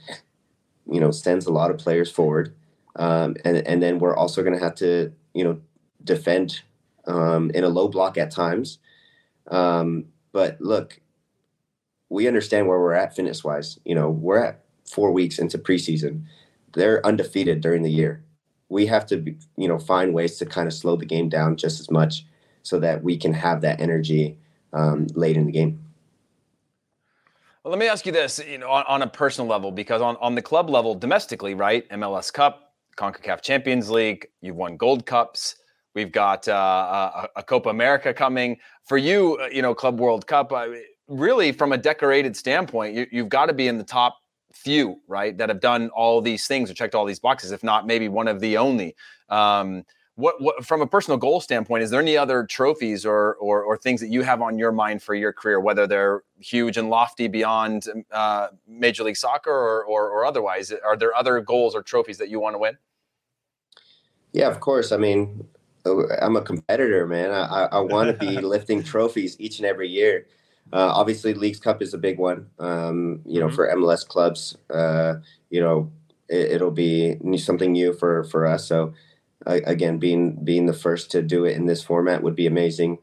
you 0.90 1.00
know 1.00 1.10
sends 1.10 1.46
a 1.46 1.52
lot 1.52 1.70
of 1.70 1.78
players 1.78 2.10
forward, 2.10 2.54
um, 2.96 3.36
and 3.44 3.58
and 3.66 3.82
then 3.82 3.98
we're 3.98 4.16
also 4.16 4.42
going 4.42 4.56
to 4.56 4.64
have 4.64 4.74
to 4.76 5.12
you 5.32 5.44
know 5.44 5.60
defend 6.02 6.62
um, 7.06 7.50
in 7.50 7.64
a 7.64 7.68
low 7.68 7.88
block 7.88 8.16
at 8.18 8.30
times. 8.30 8.78
Um, 9.48 10.06
but 10.32 10.60
look, 10.60 11.00
we 12.08 12.28
understand 12.28 12.66
where 12.66 12.78
we're 12.78 12.92
at 12.92 13.14
fitness 13.14 13.44
wise. 13.44 13.78
You 13.84 13.94
know, 13.94 14.10
we're 14.10 14.42
at 14.42 14.63
four 14.84 15.12
weeks 15.12 15.38
into 15.38 15.58
preseason. 15.58 16.24
They're 16.74 17.04
undefeated 17.06 17.60
during 17.60 17.82
the 17.82 17.90
year. 17.90 18.24
We 18.68 18.86
have 18.86 19.06
to, 19.06 19.34
you 19.56 19.68
know, 19.68 19.78
find 19.78 20.14
ways 20.14 20.38
to 20.38 20.46
kind 20.46 20.66
of 20.66 20.74
slow 20.74 20.96
the 20.96 21.06
game 21.06 21.28
down 21.28 21.56
just 21.56 21.80
as 21.80 21.90
much 21.90 22.24
so 22.62 22.80
that 22.80 23.02
we 23.02 23.16
can 23.16 23.32
have 23.32 23.60
that 23.60 23.80
energy 23.80 24.38
um, 24.72 25.06
late 25.14 25.36
in 25.36 25.46
the 25.46 25.52
game. 25.52 25.80
Well, 27.62 27.70
let 27.70 27.78
me 27.78 27.88
ask 27.88 28.04
you 28.04 28.12
this, 28.12 28.40
you 28.46 28.58
know, 28.58 28.68
on, 28.68 28.84
on, 28.88 29.02
a 29.02 29.06
personal 29.06 29.48
level, 29.48 29.72
because 29.72 30.02
on, 30.02 30.16
on 30.20 30.34
the 30.34 30.42
club 30.42 30.68
level, 30.68 30.94
domestically, 30.94 31.54
right? 31.54 31.88
MLS 31.90 32.30
Cup, 32.30 32.74
CONCACAF 32.98 33.40
Champions 33.40 33.88
League, 33.90 34.26
you've 34.42 34.56
won 34.56 34.76
Gold 34.76 35.06
Cups. 35.06 35.56
We've 35.94 36.12
got 36.12 36.46
uh, 36.46 37.10
a, 37.14 37.28
a, 37.36 37.42
Copa 37.42 37.70
America 37.70 38.12
coming. 38.12 38.58
For 38.84 38.98
you, 38.98 39.38
uh, 39.40 39.46
you 39.46 39.62
know, 39.62 39.74
Club 39.74 39.98
World 39.98 40.26
Cup, 40.26 40.52
uh, 40.52 40.66
really 41.08 41.52
from 41.52 41.72
a 41.72 41.78
decorated 41.78 42.36
standpoint, 42.36 42.94
you, 42.94 43.06
you've 43.10 43.28
got 43.28 43.46
to 43.46 43.54
be 43.54 43.68
in 43.68 43.78
the 43.78 43.84
top 43.84 44.18
few, 44.54 45.00
right, 45.08 45.36
that 45.38 45.48
have 45.48 45.60
done 45.60 45.90
all 45.90 46.20
these 46.20 46.46
things 46.46 46.70
or 46.70 46.74
checked 46.74 46.94
all 46.94 47.04
these 47.04 47.18
boxes, 47.18 47.52
if 47.52 47.62
not 47.62 47.86
maybe 47.86 48.08
one 48.08 48.28
of 48.28 48.40
the 48.40 48.56
only. 48.56 48.94
Um, 49.28 49.84
what, 50.16 50.40
what 50.40 50.64
from 50.64 50.80
a 50.80 50.86
personal 50.86 51.18
goal 51.18 51.40
standpoint, 51.40 51.82
is 51.82 51.90
there 51.90 52.00
any 52.00 52.16
other 52.16 52.46
trophies 52.46 53.04
or, 53.04 53.34
or, 53.34 53.64
or 53.64 53.76
things 53.76 54.00
that 54.00 54.08
you 54.08 54.22
have 54.22 54.40
on 54.40 54.58
your 54.58 54.70
mind 54.70 55.02
for 55.02 55.14
your 55.14 55.32
career, 55.32 55.58
whether 55.58 55.86
they're 55.86 56.22
huge 56.38 56.76
and 56.76 56.88
lofty 56.88 57.26
beyond 57.26 57.86
uh, 58.12 58.48
Major 58.68 59.02
League 59.02 59.16
Soccer 59.16 59.50
or, 59.50 59.84
or, 59.84 60.10
or 60.10 60.24
otherwise? 60.24 60.72
Are 60.72 60.96
there 60.96 61.14
other 61.16 61.40
goals 61.40 61.74
or 61.74 61.82
trophies 61.82 62.18
that 62.18 62.28
you 62.28 62.38
want 62.38 62.54
to 62.54 62.58
win? 62.58 62.78
Yeah, 64.32 64.48
of 64.48 64.60
course. 64.60 64.92
I 64.92 64.98
mean, 64.98 65.46
I'm 66.20 66.36
a 66.36 66.42
competitor, 66.42 67.06
man. 67.06 67.30
I, 67.30 67.68
I 67.72 67.80
want 67.80 68.08
to 68.08 68.26
be 68.26 68.40
lifting 68.40 68.82
trophies 68.82 69.36
each 69.40 69.58
and 69.58 69.66
every 69.66 69.88
year. 69.88 70.26
Uh, 70.72 70.92
obviously, 70.94 71.34
Leagues 71.34 71.60
Cup 71.60 71.82
is 71.82 71.94
a 71.94 71.98
big 71.98 72.18
one. 72.18 72.48
Um, 72.58 73.20
you 73.24 73.40
know, 73.40 73.46
mm-hmm. 73.46 73.54
for 73.54 73.68
MLS 73.76 74.06
clubs, 74.06 74.56
uh, 74.70 75.14
you 75.50 75.60
know, 75.60 75.92
it, 76.28 76.60
will 76.60 76.70
be 76.70 77.16
something 77.36 77.72
new 77.72 77.92
for 77.92 78.24
for 78.24 78.46
us. 78.46 78.66
So, 78.66 78.94
uh, 79.46 79.60
again, 79.66 79.98
being 79.98 80.44
being 80.44 80.66
the 80.66 80.72
first 80.72 81.10
to 81.12 81.22
do 81.22 81.44
it 81.44 81.56
in 81.56 81.66
this 81.66 81.82
format 81.82 82.22
would 82.22 82.34
be 82.34 82.46
amazing. 82.46 82.98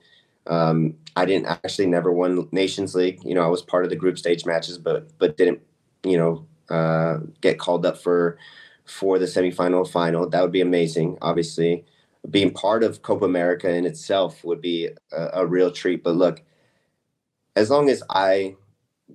Um, 0.48 0.96
I 1.16 1.26
didn't 1.26 1.48
actually 1.48 1.88
never 1.88 2.12
won 2.12 2.48
Nations 2.52 2.96
League. 2.96 3.20
You 3.24 3.36
know, 3.36 3.44
I 3.44 3.48
was 3.48 3.62
part 3.62 3.84
of 3.84 3.90
the 3.90 3.96
group 3.96 4.18
stage 4.18 4.46
matches, 4.46 4.78
but 4.78 5.18
but 5.18 5.38
didn't 5.38 5.62
you 6.04 6.18
know 6.18 6.48
uh, 6.70 7.20
get 7.42 7.60
called 7.60 7.86
up 7.86 7.98
for 7.98 8.38
for 8.86 9.20
the 9.20 9.26
semifinal 9.26 9.90
final. 9.90 10.28
That 10.28 10.42
would 10.42 10.52
be 10.52 10.62
amazing. 10.62 11.18
Obviously, 11.22 11.86
being 12.30 12.52
part 12.52 12.84
of 12.84 13.02
Copa 13.02 13.26
America 13.26 13.70
in 13.70 13.86
itself 13.86 14.44
would 14.44 14.62
be 14.62 14.90
a, 15.12 15.30
a 15.34 15.46
real 15.46 15.72
treat. 15.72 16.04
But 16.04 16.16
look, 16.16 16.42
as 17.56 17.70
long 17.70 17.90
as 17.90 18.04
I 18.10 18.56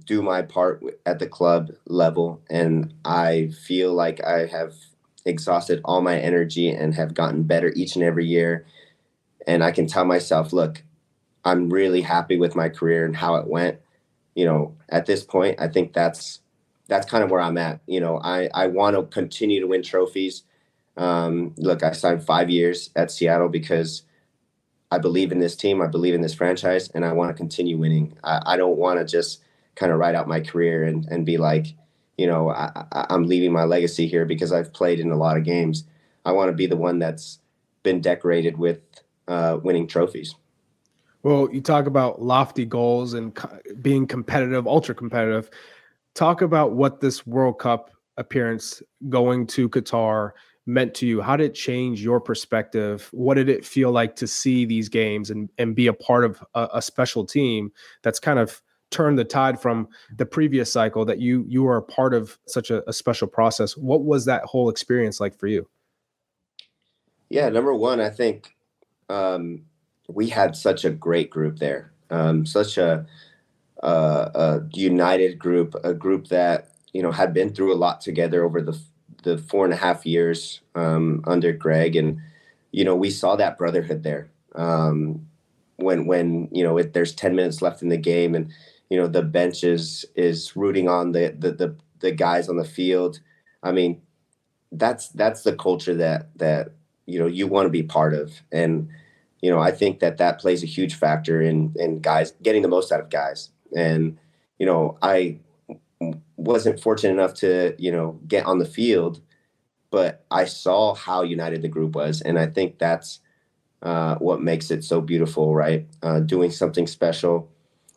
do 0.04 0.22
my 0.22 0.42
part 0.42 0.82
at 1.06 1.18
the 1.18 1.26
club 1.26 1.70
level 1.86 2.42
and 2.50 2.92
I 3.04 3.50
feel 3.66 3.94
like 3.94 4.22
I 4.24 4.46
have 4.46 4.74
exhausted 5.24 5.80
all 5.84 6.02
my 6.02 6.18
energy 6.18 6.70
and 6.70 6.94
have 6.94 7.14
gotten 7.14 7.42
better 7.44 7.72
each 7.74 7.96
and 7.96 8.04
every 8.04 8.26
year, 8.26 8.66
and 9.46 9.64
I 9.64 9.72
can 9.72 9.86
tell 9.86 10.04
myself, 10.04 10.52
look, 10.52 10.82
I'm 11.44 11.70
really 11.70 12.00
happy 12.02 12.36
with 12.38 12.56
my 12.56 12.68
career 12.68 13.04
and 13.04 13.16
how 13.16 13.36
it 13.36 13.46
went. 13.46 13.78
You 14.34 14.44
know, 14.46 14.76
at 14.88 15.06
this 15.06 15.24
point, 15.24 15.60
I 15.60 15.68
think 15.68 15.92
that's 15.92 16.40
that's 16.88 17.08
kind 17.10 17.24
of 17.24 17.30
where 17.30 17.40
I'm 17.40 17.58
at. 17.58 17.80
You 17.86 18.00
know, 18.00 18.20
I 18.22 18.48
I 18.54 18.66
want 18.68 18.96
to 18.96 19.02
continue 19.04 19.60
to 19.60 19.66
win 19.66 19.82
trophies. 19.82 20.42
Um, 20.96 21.54
look, 21.58 21.82
I 21.82 21.92
signed 21.92 22.24
five 22.24 22.50
years 22.50 22.90
at 22.96 23.10
Seattle 23.10 23.48
because 23.48 24.02
I 24.90 24.98
believe 24.98 25.32
in 25.32 25.38
this 25.40 25.56
team, 25.56 25.82
I 25.82 25.86
believe 25.86 26.14
in 26.14 26.20
this 26.20 26.34
franchise, 26.34 26.88
and 26.90 27.04
I 27.04 27.12
want 27.12 27.30
to 27.30 27.34
continue 27.34 27.76
winning. 27.76 28.16
I, 28.22 28.40
I 28.46 28.56
don't 28.56 28.76
want 28.76 28.98
to 29.00 29.04
just 29.04 29.42
kind 29.74 29.92
of 29.92 29.98
write 29.98 30.14
out 30.14 30.28
my 30.28 30.40
career 30.40 30.84
and, 30.84 31.04
and 31.06 31.26
be 31.26 31.36
like, 31.36 31.66
you 32.16 32.26
know, 32.26 32.50
I, 32.50 32.86
I'm 33.10 33.24
leaving 33.24 33.52
my 33.52 33.64
legacy 33.64 34.06
here 34.06 34.24
because 34.24 34.52
I've 34.52 34.72
played 34.72 35.00
in 35.00 35.10
a 35.10 35.16
lot 35.16 35.36
of 35.36 35.44
games. 35.44 35.84
I 36.24 36.32
want 36.32 36.48
to 36.48 36.54
be 36.54 36.66
the 36.66 36.76
one 36.76 36.98
that's 36.98 37.40
been 37.82 38.00
decorated 38.00 38.56
with 38.56 38.80
uh, 39.28 39.58
winning 39.62 39.86
trophies. 39.86 40.34
Well, 41.22 41.48
you 41.52 41.60
talk 41.60 41.86
about 41.86 42.22
lofty 42.22 42.64
goals 42.64 43.14
and 43.14 43.34
co- 43.34 43.58
being 43.82 44.06
competitive, 44.06 44.66
ultra 44.66 44.94
competitive. 44.94 45.50
Talk 46.14 46.40
about 46.40 46.72
what 46.72 47.00
this 47.00 47.26
World 47.26 47.58
Cup 47.58 47.90
appearance 48.16 48.82
going 49.08 49.46
to 49.48 49.68
Qatar 49.68 50.30
meant 50.66 50.94
to 50.94 51.06
you? 51.06 51.20
How 51.20 51.36
did 51.36 51.50
it 51.50 51.54
change 51.54 52.02
your 52.02 52.20
perspective? 52.20 53.08
What 53.12 53.34
did 53.34 53.48
it 53.48 53.64
feel 53.64 53.92
like 53.92 54.16
to 54.16 54.26
see 54.26 54.64
these 54.64 54.88
games 54.88 55.30
and, 55.30 55.48
and 55.58 55.74
be 55.74 55.86
a 55.86 55.92
part 55.92 56.24
of 56.24 56.44
a, 56.54 56.68
a 56.74 56.82
special 56.82 57.24
team 57.24 57.72
that's 58.02 58.18
kind 58.18 58.38
of 58.38 58.60
turned 58.90 59.18
the 59.18 59.24
tide 59.24 59.60
from 59.60 59.88
the 60.16 60.26
previous 60.26 60.72
cycle 60.72 61.04
that 61.04 61.18
you 61.18 61.44
you 61.48 61.62
were 61.62 61.76
a 61.76 61.82
part 61.82 62.14
of 62.14 62.38
such 62.46 62.70
a, 62.70 62.88
a 62.88 62.92
special 62.92 63.28
process? 63.28 63.76
What 63.76 64.04
was 64.04 64.24
that 64.26 64.44
whole 64.44 64.68
experience 64.68 65.20
like 65.20 65.38
for 65.38 65.46
you? 65.46 65.68
Yeah, 67.28 67.48
number 67.48 67.74
one, 67.74 68.00
I 68.00 68.10
think 68.10 68.56
um, 69.08 69.64
we 70.08 70.28
had 70.28 70.54
such 70.54 70.84
a 70.84 70.90
great 70.90 71.30
group 71.30 71.58
there, 71.58 71.92
um, 72.10 72.46
such 72.46 72.78
a, 72.78 73.06
a, 73.82 73.88
a 73.88 74.68
united 74.72 75.38
group, 75.38 75.74
a 75.82 75.92
group 75.92 76.28
that 76.28 76.72
you 76.92 77.02
know 77.02 77.12
had 77.12 77.34
been 77.34 77.52
through 77.52 77.72
a 77.72 77.76
lot 77.76 78.00
together 78.00 78.44
over 78.44 78.62
the 78.62 78.78
the 79.26 79.36
four 79.36 79.64
and 79.64 79.74
a 79.74 79.76
half 79.76 80.06
years 80.06 80.60
um, 80.76 81.22
under 81.26 81.52
Greg, 81.52 81.96
and 81.96 82.20
you 82.70 82.84
know 82.84 82.94
we 82.94 83.10
saw 83.10 83.34
that 83.36 83.58
brotherhood 83.58 84.04
there. 84.04 84.30
Um, 84.54 85.26
when 85.76 86.06
when 86.06 86.48
you 86.52 86.62
know 86.62 86.78
it, 86.78 86.92
there's 86.92 87.14
ten 87.14 87.34
minutes 87.34 87.60
left 87.60 87.82
in 87.82 87.88
the 87.88 87.96
game, 87.96 88.34
and 88.36 88.52
you 88.88 88.96
know 88.96 89.08
the 89.08 89.22
bench 89.22 89.64
is 89.64 90.06
is 90.14 90.54
rooting 90.54 90.88
on 90.88 91.10
the 91.10 91.34
the 91.36 91.50
the, 91.52 91.76
the 91.98 92.12
guys 92.12 92.48
on 92.48 92.56
the 92.56 92.64
field. 92.64 93.18
I 93.64 93.72
mean, 93.72 94.00
that's 94.70 95.08
that's 95.08 95.42
the 95.42 95.56
culture 95.56 95.94
that 95.96 96.28
that 96.38 96.68
you 97.06 97.18
know 97.18 97.26
you 97.26 97.48
want 97.48 97.66
to 97.66 97.70
be 97.70 97.82
part 97.82 98.14
of, 98.14 98.32
and 98.52 98.88
you 99.42 99.50
know 99.50 99.58
I 99.58 99.72
think 99.72 99.98
that 99.98 100.18
that 100.18 100.38
plays 100.38 100.62
a 100.62 100.66
huge 100.66 100.94
factor 100.94 101.42
in 101.42 101.74
in 101.74 101.98
guys 101.98 102.32
getting 102.42 102.62
the 102.62 102.68
most 102.68 102.92
out 102.92 103.00
of 103.00 103.10
guys. 103.10 103.50
And 103.76 104.18
you 104.60 104.66
know 104.66 104.98
I 105.02 105.40
wasn't 106.36 106.80
fortunate 106.80 107.12
enough 107.12 107.34
to 107.34 107.74
you 107.78 107.90
know 107.90 108.20
get 108.26 108.46
on 108.46 108.58
the 108.58 108.66
field, 108.66 109.20
but 109.90 110.24
I 110.30 110.44
saw 110.44 110.94
how 110.94 111.22
united 111.22 111.62
the 111.62 111.68
group 111.68 111.94
was, 111.94 112.20
and 112.20 112.38
I 112.38 112.46
think 112.46 112.78
that's 112.78 113.20
uh, 113.82 114.16
what 114.16 114.42
makes 114.42 114.70
it 114.70 114.84
so 114.84 115.00
beautiful, 115.00 115.54
right? 115.54 115.86
Uh, 116.02 116.20
doing 116.20 116.50
something 116.50 116.86
special 116.86 117.50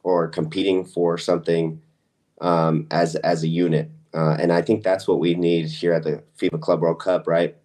or 0.04 0.28
competing 0.28 0.86
for 0.86 1.18
something 1.18 1.82
um, 2.42 2.88
as 2.92 3.16
as 3.18 3.44
a 3.44 3.48
unit, 3.48 3.92
uh, 4.14 4.38
and 4.40 4.52
I 4.52 4.62
think 4.62 4.84
that's 4.84 5.08
what 5.08 5.20
we 5.20 5.36
need 5.36 5.68
here 5.68 5.94
at 5.94 6.04
the 6.04 6.24
FIFA 6.38 6.62
Club 6.62 6.82
World 6.82 7.00
Cup, 7.00 7.28
right? 7.28 7.56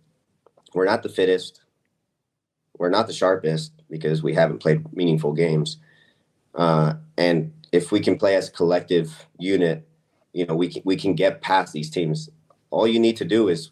We're 0.75 0.87
not 0.87 1.05
the 1.05 1.09
fittest, 1.09 1.61
we're 2.79 2.91
not 2.91 3.07
the 3.07 3.13
sharpest 3.13 3.73
because 3.89 4.23
we 4.23 4.35
haven't 4.35 4.59
played 4.59 4.93
meaningful 4.93 5.33
games, 5.33 5.77
uh, 6.57 6.95
and 7.17 7.53
if 7.71 7.93
we 7.93 8.01
can 8.01 8.19
play 8.19 8.35
as 8.37 8.49
a 8.49 8.53
collective 8.53 9.27
unit 9.39 9.87
you 10.35 10.45
know 10.45 10.55
we 10.55 10.69
can 10.69 10.83
we 10.85 10.97
can 10.97 11.15
get 11.15 11.41
past 11.41 11.73
these 11.73 11.89
teams. 11.89 12.29
All 12.71 12.87
you 12.87 13.01
need 13.01 13.17
to 13.19 13.25
do 13.25 13.49
is 13.49 13.71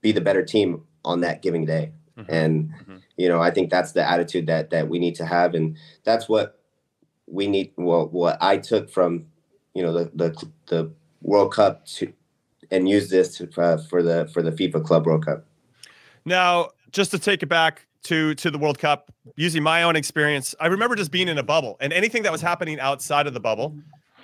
be 0.00 0.10
the 0.10 0.20
better 0.20 0.42
team 0.42 0.82
on 1.04 1.20
that 1.20 1.42
giving 1.42 1.66
day, 1.66 1.92
mm-hmm. 2.18 2.32
and 2.32 2.70
mm-hmm. 2.70 2.96
you 3.16 3.28
know 3.28 3.40
I 3.40 3.52
think 3.52 3.70
that's 3.70 3.92
the 3.92 4.08
attitude 4.08 4.46
that 4.48 4.70
that 4.70 4.88
we 4.88 4.98
need 4.98 5.14
to 5.16 5.26
have, 5.26 5.54
and 5.54 5.76
that's 6.02 6.28
what 6.28 6.58
we 7.26 7.46
need. 7.46 7.72
Well, 7.76 8.08
what 8.08 8.38
I 8.40 8.56
took 8.56 8.90
from 8.90 9.26
you 9.74 9.82
know 9.82 9.92
the 9.92 10.10
the 10.14 10.48
the 10.66 10.90
World 11.22 11.52
Cup 11.54 11.86
to 11.86 12.12
and 12.70 12.88
use 12.88 13.10
this 13.10 13.36
to, 13.36 13.60
uh, 13.60 13.76
for 13.76 14.02
the 14.02 14.28
for 14.32 14.42
the 14.42 14.52
FIFA 14.52 14.84
Club 14.84 15.06
World 15.06 15.26
Cup. 15.26 15.44
Now, 16.24 16.70
just 16.92 17.10
to 17.10 17.18
take 17.18 17.42
it 17.42 17.48
back 17.48 17.86
to 18.04 18.34
to 18.36 18.50
the 18.50 18.58
World 18.58 18.78
Cup, 18.78 19.12
using 19.36 19.62
my 19.62 19.82
own 19.82 19.96
experience, 19.96 20.54
I 20.60 20.68
remember 20.68 20.96
just 20.96 21.10
being 21.10 21.28
in 21.28 21.36
a 21.36 21.42
bubble 21.42 21.76
and 21.80 21.92
anything 21.92 22.22
that 22.22 22.32
was 22.32 22.40
happening 22.40 22.80
outside 22.80 23.26
of 23.26 23.34
the 23.34 23.40
bubble, 23.40 23.76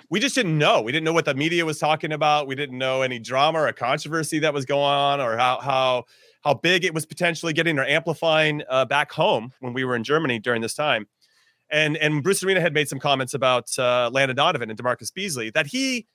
we 0.09 0.19
just 0.19 0.35
didn't 0.35 0.57
know. 0.57 0.81
We 0.81 0.91
didn't 0.91 1.03
know 1.03 1.13
what 1.13 1.25
the 1.25 1.33
media 1.33 1.65
was 1.65 1.79
talking 1.79 2.13
about. 2.13 2.47
We 2.47 2.55
didn't 2.55 2.77
know 2.77 3.01
any 3.01 3.19
drama 3.19 3.59
or 3.59 3.71
controversy 3.73 4.39
that 4.39 4.53
was 4.53 4.65
going 4.65 4.81
on, 4.81 5.19
or 5.19 5.37
how 5.37 5.59
how 5.59 6.05
how 6.43 6.53
big 6.53 6.85
it 6.85 6.93
was 6.93 7.05
potentially 7.05 7.53
getting 7.53 7.77
or 7.77 7.85
amplifying 7.85 8.63
uh, 8.69 8.85
back 8.85 9.11
home 9.11 9.51
when 9.59 9.73
we 9.73 9.83
were 9.83 9.95
in 9.95 10.03
Germany 10.03 10.39
during 10.39 10.61
this 10.61 10.73
time. 10.73 11.07
And 11.69 11.97
and 11.97 12.23
Bruce 12.23 12.43
Arena 12.43 12.61
had 12.61 12.73
made 12.73 12.87
some 12.87 12.99
comments 12.99 13.33
about 13.33 13.77
uh, 13.77 14.09
Landon 14.13 14.37
Donovan 14.37 14.69
and 14.69 14.79
DaMarcus 14.79 15.13
Beasley 15.13 15.49
that 15.51 15.67
he 15.67 16.07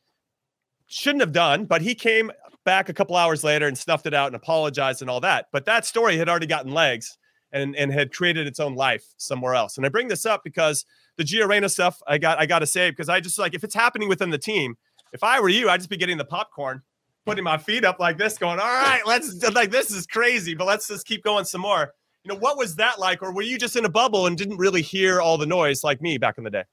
shouldn't 0.86 1.20
have 1.20 1.32
done, 1.32 1.66
but 1.66 1.82
he 1.82 1.94
came 1.94 2.30
back 2.64 2.88
a 2.88 2.94
couple 2.94 3.16
hours 3.16 3.44
later 3.44 3.66
and 3.66 3.76
snuffed 3.76 4.06
it 4.06 4.14
out 4.14 4.28
and 4.28 4.36
apologized 4.36 5.02
and 5.02 5.10
all 5.10 5.20
that. 5.20 5.46
But 5.52 5.66
that 5.66 5.84
story 5.84 6.16
had 6.16 6.28
already 6.28 6.46
gotten 6.46 6.72
legs 6.72 7.18
and 7.52 7.76
and 7.76 7.92
had 7.92 8.12
created 8.12 8.46
its 8.46 8.58
own 8.58 8.74
life 8.74 9.04
somewhere 9.18 9.54
else. 9.54 9.76
And 9.76 9.84
I 9.84 9.90
bring 9.90 10.08
this 10.08 10.24
up 10.24 10.42
because 10.44 10.86
the 11.16 11.24
Gio 11.24 11.48
Reyna 11.48 11.68
stuff 11.68 12.00
I 12.06 12.18
got 12.18 12.38
I 12.38 12.46
got 12.46 12.60
to 12.60 12.66
say 12.66 12.90
because 12.90 13.08
I 13.08 13.20
just 13.20 13.38
like 13.38 13.54
if 13.54 13.64
it's 13.64 13.74
happening 13.74 14.08
within 14.08 14.30
the 14.30 14.38
team, 14.38 14.76
if 15.12 15.22
I 15.22 15.40
were 15.40 15.48
you, 15.48 15.68
I'd 15.68 15.78
just 15.78 15.90
be 15.90 15.96
getting 15.96 16.18
the 16.18 16.24
popcorn, 16.24 16.82
putting 17.26 17.44
my 17.44 17.58
feet 17.58 17.84
up 17.84 18.00
like 18.00 18.18
this, 18.18 18.38
going, 18.38 18.58
"All 18.58 18.66
right, 18.66 19.02
let's 19.06 19.42
like 19.52 19.70
this 19.70 19.90
is 19.90 20.06
crazy, 20.06 20.54
but 20.54 20.66
let's 20.66 20.88
just 20.88 21.06
keep 21.06 21.22
going 21.22 21.44
some 21.44 21.60
more." 21.60 21.92
You 22.24 22.32
know, 22.32 22.38
what 22.38 22.56
was 22.56 22.76
that 22.76 23.00
like, 23.00 23.22
or 23.22 23.32
were 23.32 23.42
you 23.42 23.58
just 23.58 23.76
in 23.76 23.84
a 23.84 23.88
bubble 23.88 24.26
and 24.26 24.38
didn't 24.38 24.56
really 24.56 24.82
hear 24.82 25.20
all 25.20 25.36
the 25.36 25.46
noise 25.46 25.82
like 25.82 26.00
me 26.00 26.18
back 26.18 26.38
in 26.38 26.44
the 26.44 26.50
day? 26.50 26.64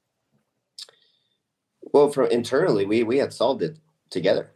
Well, 1.92 2.10
from 2.10 2.28
internally, 2.28 2.86
we 2.86 3.04
we 3.04 3.18
had 3.18 3.34
solved 3.34 3.64
it 3.64 3.78
together, 4.10 4.52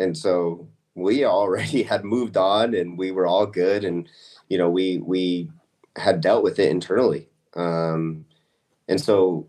and 0.00 0.16
so 0.16 0.68
we 0.94 1.24
already 1.24 1.82
had 1.92 2.04
moved 2.04 2.36
on, 2.36 2.74
and 2.74 2.96
we 2.96 3.10
were 3.10 3.26
all 3.26 3.46
good, 3.46 3.84
and 3.84 4.08
you 4.48 4.58
know, 4.58 4.70
we 4.70 4.98
we 4.98 5.50
had 5.96 6.20
dealt 6.20 6.42
with 6.42 6.58
it 6.58 6.70
internally. 6.70 7.28
Um, 7.54 8.24
and 8.88 9.00
so 9.00 9.46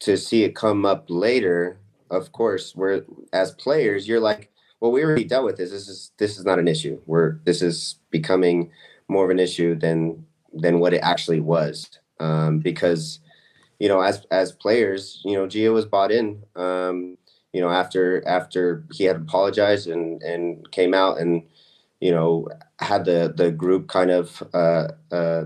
to 0.00 0.16
see 0.16 0.44
it 0.44 0.56
come 0.56 0.84
up 0.84 1.06
later, 1.08 1.78
of 2.10 2.32
course, 2.32 2.74
we're 2.74 3.04
as 3.32 3.52
players, 3.52 4.08
you're 4.08 4.20
like, 4.20 4.50
well, 4.80 4.90
we 4.90 5.04
already 5.04 5.24
dealt 5.24 5.44
with 5.44 5.56
this. 5.56 5.70
This 5.70 5.88
is 5.88 6.10
this 6.18 6.38
is 6.38 6.44
not 6.44 6.58
an 6.58 6.68
issue. 6.68 7.00
We're 7.06 7.38
this 7.44 7.62
is 7.62 7.96
becoming 8.10 8.70
more 9.08 9.24
of 9.24 9.30
an 9.30 9.38
issue 9.38 9.74
than 9.74 10.24
than 10.52 10.80
what 10.80 10.94
it 10.94 11.02
actually 11.02 11.40
was. 11.40 11.88
Um, 12.18 12.58
because 12.60 13.20
you 13.78 13.88
know, 13.88 14.00
as 14.00 14.26
as 14.30 14.52
players, 14.52 15.20
you 15.24 15.34
know, 15.34 15.46
Gio 15.46 15.72
was 15.72 15.86
bought 15.86 16.10
in. 16.12 16.42
Um, 16.56 17.18
you 17.52 17.60
know, 17.60 17.70
after 17.70 18.26
after 18.26 18.84
he 18.92 19.04
had 19.04 19.16
apologized 19.16 19.88
and 19.88 20.22
and 20.22 20.70
came 20.70 20.94
out 20.94 21.18
and 21.18 21.42
you 22.00 22.12
know 22.12 22.48
had 22.78 23.04
the 23.04 23.32
the 23.36 23.50
group 23.50 23.88
kind 23.88 24.10
of 24.10 24.42
uh, 24.54 24.88
uh, 25.12 25.44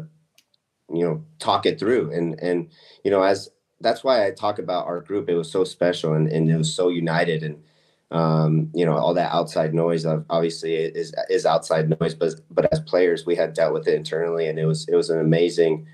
you 0.93 1.05
know 1.05 1.25
talk 1.39 1.67
it 1.67 1.79
through 1.79 2.13
and 2.13 2.39
and 2.41 2.69
you 3.05 3.11
know 3.11 3.23
as 3.23 3.51
that's 3.81 4.03
why 4.03 4.27
I 4.27 4.31
talk 4.31 4.59
about 4.59 4.87
our 4.87 5.01
group. 5.01 5.29
It 5.29 5.37
was 5.37 5.51
so 5.51 5.63
special 5.63 6.15
and, 6.15 6.29
and 6.29 6.51
it 6.51 6.57
was 6.57 6.73
so 6.73 6.89
united 6.89 7.43
and 7.43 7.63
um, 8.11 8.71
you 8.75 8.85
know 8.87 8.97
all 8.97 9.15
that 9.15 9.33
outside 9.33 9.75
noise 9.75 10.05
of 10.05 10.25
obviously 10.31 10.75
is 10.75 11.15
is 11.29 11.47
outside 11.47 11.89
noise, 12.01 12.15
but 12.15 12.35
but 12.51 12.73
as 12.73 12.81
players 12.81 13.27
we 13.27 13.37
had 13.37 13.55
dealt 13.55 13.75
with 13.75 13.87
it 13.87 13.95
internally 13.95 14.49
and 14.49 14.59
it 14.59 14.67
was 14.67 14.89
it 14.89 14.95
was 14.95 15.11
an 15.11 15.21
amazing 15.21 15.87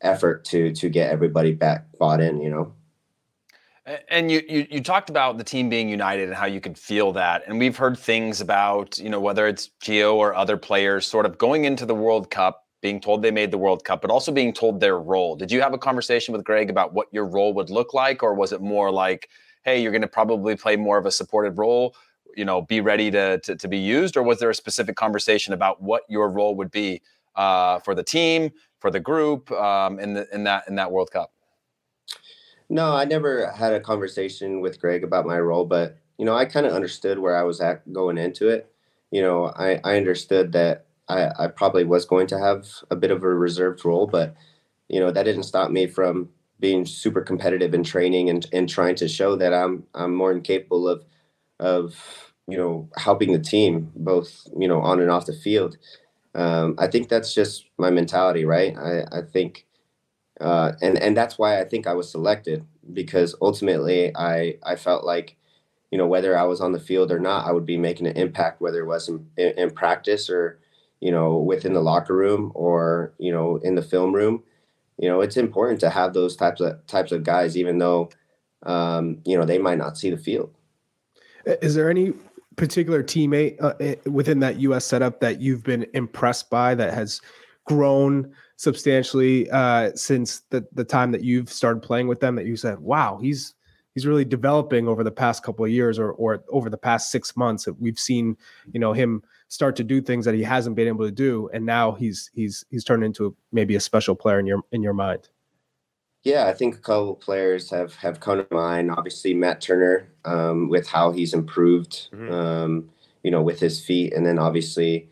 effort 0.00 0.44
to 0.46 0.72
to 0.74 0.88
get 0.88 1.10
everybody 1.10 1.52
back 1.52 1.86
bought 1.98 2.20
in. 2.20 2.40
You 2.40 2.50
know. 2.50 2.72
And 4.10 4.30
you, 4.30 4.42
you, 4.46 4.66
you 4.70 4.82
talked 4.82 5.08
about 5.08 5.38
the 5.38 5.44
team 5.44 5.70
being 5.70 5.88
united 5.88 6.28
and 6.28 6.34
how 6.34 6.44
you 6.44 6.60
could 6.60 6.76
feel 6.76 7.10
that, 7.12 7.42
and 7.46 7.58
we've 7.58 7.76
heard 7.76 7.98
things 7.98 8.42
about 8.42 8.98
you 8.98 9.08
know 9.08 9.20
whether 9.20 9.46
it's 9.46 9.70
Gio 9.80 10.14
or 10.14 10.34
other 10.34 10.58
players 10.58 11.06
sort 11.06 11.24
of 11.24 11.38
going 11.38 11.64
into 11.64 11.86
the 11.86 11.94
World 11.94 12.30
Cup 12.30 12.67
being 12.80 13.00
told 13.00 13.22
they 13.22 13.30
made 13.30 13.50
the 13.50 13.58
World 13.58 13.84
Cup, 13.84 14.00
but 14.00 14.10
also 14.10 14.30
being 14.30 14.52
told 14.52 14.80
their 14.80 14.98
role. 14.98 15.34
Did 15.34 15.50
you 15.50 15.60
have 15.60 15.74
a 15.74 15.78
conversation 15.78 16.32
with 16.32 16.44
Greg 16.44 16.70
about 16.70 16.92
what 16.92 17.08
your 17.10 17.26
role 17.26 17.52
would 17.54 17.70
look 17.70 17.92
like, 17.92 18.22
or 18.22 18.34
was 18.34 18.52
it 18.52 18.60
more 18.60 18.90
like, 18.90 19.28
hey, 19.64 19.82
you're 19.82 19.92
going 19.92 20.02
to 20.02 20.08
probably 20.08 20.56
play 20.56 20.76
more 20.76 20.98
of 20.98 21.06
a 21.06 21.10
supported 21.10 21.58
role? 21.58 21.94
You 22.36 22.44
know, 22.44 22.62
be 22.62 22.80
ready 22.80 23.10
to, 23.10 23.38
to, 23.38 23.56
to 23.56 23.68
be 23.68 23.78
used, 23.78 24.16
or 24.16 24.22
was 24.22 24.38
there 24.38 24.50
a 24.50 24.54
specific 24.54 24.96
conversation 24.96 25.52
about 25.52 25.82
what 25.82 26.02
your 26.08 26.28
role 26.28 26.54
would 26.54 26.70
be 26.70 27.02
uh, 27.34 27.80
for 27.80 27.94
the 27.94 28.04
team, 28.04 28.50
for 28.78 28.90
the 28.90 29.00
group, 29.00 29.50
um, 29.50 29.98
in 29.98 30.14
the 30.14 30.28
in 30.32 30.44
that 30.44 30.68
in 30.68 30.76
that 30.76 30.92
World 30.92 31.10
Cup? 31.10 31.32
No, 32.68 32.94
I 32.94 33.06
never 33.06 33.50
had 33.50 33.72
a 33.72 33.80
conversation 33.80 34.60
with 34.60 34.80
Greg 34.80 35.02
about 35.02 35.26
my 35.26 35.40
role, 35.40 35.64
but 35.64 35.96
you 36.18 36.24
know, 36.24 36.36
I 36.36 36.44
kind 36.44 36.66
of 36.66 36.72
understood 36.72 37.18
where 37.18 37.36
I 37.36 37.42
was 37.42 37.60
at 37.60 37.90
going 37.92 38.18
into 38.18 38.48
it. 38.48 38.70
You 39.10 39.22
know, 39.22 39.46
I, 39.46 39.80
I 39.84 39.96
understood 39.96 40.52
that 40.52 40.86
I, 41.08 41.30
I 41.44 41.48
probably 41.48 41.84
was 41.84 42.06
going 42.06 42.26
to 42.28 42.38
have 42.38 42.66
a 42.90 42.96
bit 42.96 43.10
of 43.10 43.22
a 43.24 43.28
reserved 43.28 43.84
role, 43.84 44.06
but 44.06 44.34
you 44.88 45.00
know, 45.00 45.10
that 45.12 45.24
didn't 45.24 45.44
stop 45.44 45.70
me 45.70 45.86
from 45.88 46.30
being 46.60 46.86
super 46.86 47.22
competitive 47.22 47.74
in 47.74 47.84
training 47.84 48.30
and, 48.30 48.46
and 48.52 48.68
trying 48.68 48.96
to 48.96 49.08
show 49.08 49.36
that 49.36 49.54
I'm 49.54 49.84
I'm 49.94 50.14
more 50.14 50.32
than 50.32 50.42
capable 50.42 50.88
of 50.88 51.04
of 51.60 52.32
you 52.48 52.58
know 52.58 52.88
helping 52.96 53.32
the 53.32 53.38
team 53.40 53.92
both 53.96 54.46
you 54.58 54.68
know 54.68 54.80
on 54.82 55.00
and 55.00 55.10
off 55.10 55.26
the 55.26 55.34
field. 55.34 55.76
Um, 56.34 56.76
I 56.78 56.88
think 56.88 57.08
that's 57.08 57.34
just 57.34 57.66
my 57.78 57.90
mentality, 57.90 58.44
right? 58.44 58.76
I, 58.76 59.04
I 59.18 59.22
think 59.22 59.66
uh, 60.40 60.72
and 60.82 60.98
and 60.98 61.16
that's 61.16 61.38
why 61.38 61.60
I 61.60 61.64
think 61.64 61.86
I 61.86 61.94
was 61.94 62.10
selected 62.10 62.66
because 62.92 63.34
ultimately 63.42 64.14
I 64.16 64.56
I 64.64 64.76
felt 64.76 65.04
like 65.04 65.36
you 65.90 65.98
know 65.98 66.06
whether 66.06 66.38
I 66.38 66.44
was 66.44 66.60
on 66.60 66.72
the 66.72 66.80
field 66.80 67.12
or 67.12 67.20
not 67.20 67.46
I 67.46 67.52
would 67.52 67.66
be 67.66 67.78
making 67.78 68.06
an 68.08 68.16
impact 68.16 68.60
whether 68.60 68.80
it 68.82 68.86
was 68.86 69.08
in, 69.08 69.26
in 69.38 69.70
practice 69.72 70.30
or 70.30 70.60
you 71.00 71.10
know 71.10 71.38
within 71.38 71.72
the 71.72 71.80
locker 71.80 72.14
room 72.14 72.52
or 72.54 73.12
you 73.18 73.32
know 73.32 73.56
in 73.62 73.74
the 73.74 73.82
film 73.82 74.12
room 74.12 74.42
you 74.98 75.08
know 75.08 75.20
it's 75.20 75.36
important 75.36 75.80
to 75.80 75.90
have 75.90 76.12
those 76.12 76.36
types 76.36 76.60
of 76.60 76.84
types 76.86 77.12
of 77.12 77.22
guys 77.22 77.56
even 77.56 77.78
though 77.78 78.08
um, 78.64 79.18
you 79.24 79.36
know 79.36 79.44
they 79.44 79.58
might 79.58 79.78
not 79.78 79.96
see 79.96 80.10
the 80.10 80.16
field. 80.16 80.50
Is 81.46 81.74
there 81.74 81.90
any 81.90 82.12
particular 82.56 83.02
teammate 83.02 83.56
uh, 83.60 84.10
within 84.10 84.40
that 84.40 84.58
U.S. 84.60 84.84
setup 84.84 85.20
that 85.20 85.40
you've 85.40 85.62
been 85.62 85.86
impressed 85.94 86.50
by 86.50 86.74
that 86.74 86.92
has 86.94 87.20
grown 87.64 88.32
substantially 88.56 89.48
uh, 89.50 89.92
since 89.94 90.40
the 90.50 90.66
the 90.72 90.84
time 90.84 91.12
that 91.12 91.22
you've 91.22 91.50
started 91.50 91.82
playing 91.82 92.08
with 92.08 92.20
them 92.20 92.36
that 92.36 92.46
you 92.46 92.56
said, 92.56 92.80
"Wow, 92.80 93.18
he's 93.22 93.54
he's 93.94 94.06
really 94.06 94.24
developing 94.24 94.88
over 94.88 95.04
the 95.04 95.10
past 95.10 95.42
couple 95.42 95.64
of 95.64 95.70
years 95.70 95.98
or 95.98 96.12
or 96.12 96.42
over 96.50 96.68
the 96.68 96.78
past 96.78 97.10
six 97.10 97.36
months." 97.36 97.68
We've 97.78 97.98
seen, 97.98 98.36
you 98.72 98.80
know, 98.80 98.92
him 98.92 99.22
start 99.48 99.76
to 99.76 99.84
do 99.84 100.00
things 100.00 100.24
that 100.24 100.34
he 100.34 100.42
hasn't 100.42 100.76
been 100.76 100.88
able 100.88 101.04
to 101.04 101.10
do, 101.10 101.50
and 101.52 101.64
now 101.66 101.92
he's 101.92 102.30
he's 102.32 102.64
he's 102.70 102.84
turned 102.84 103.04
into 103.04 103.34
maybe 103.52 103.74
a 103.74 103.80
special 103.80 104.14
player 104.14 104.38
in 104.38 104.46
your 104.46 104.62
in 104.72 104.82
your 104.82 104.94
mind. 104.94 105.28
Yeah, 106.24 106.46
I 106.46 106.52
think 106.52 106.74
a 106.74 106.78
couple 106.78 107.14
players 107.14 107.70
have 107.70 107.94
have 107.96 108.20
come 108.20 108.44
to 108.44 108.54
mind. 108.54 108.90
Obviously, 108.90 109.34
Matt 109.34 109.60
Turner 109.60 110.08
um, 110.24 110.68
with 110.68 110.86
how 110.86 111.12
he's 111.12 111.32
improved, 111.32 112.08
mm-hmm. 112.12 112.32
um, 112.32 112.90
you 113.22 113.30
know, 113.30 113.42
with 113.42 113.60
his 113.60 113.84
feet, 113.84 114.12
and 114.12 114.26
then 114.26 114.38
obviously, 114.38 115.08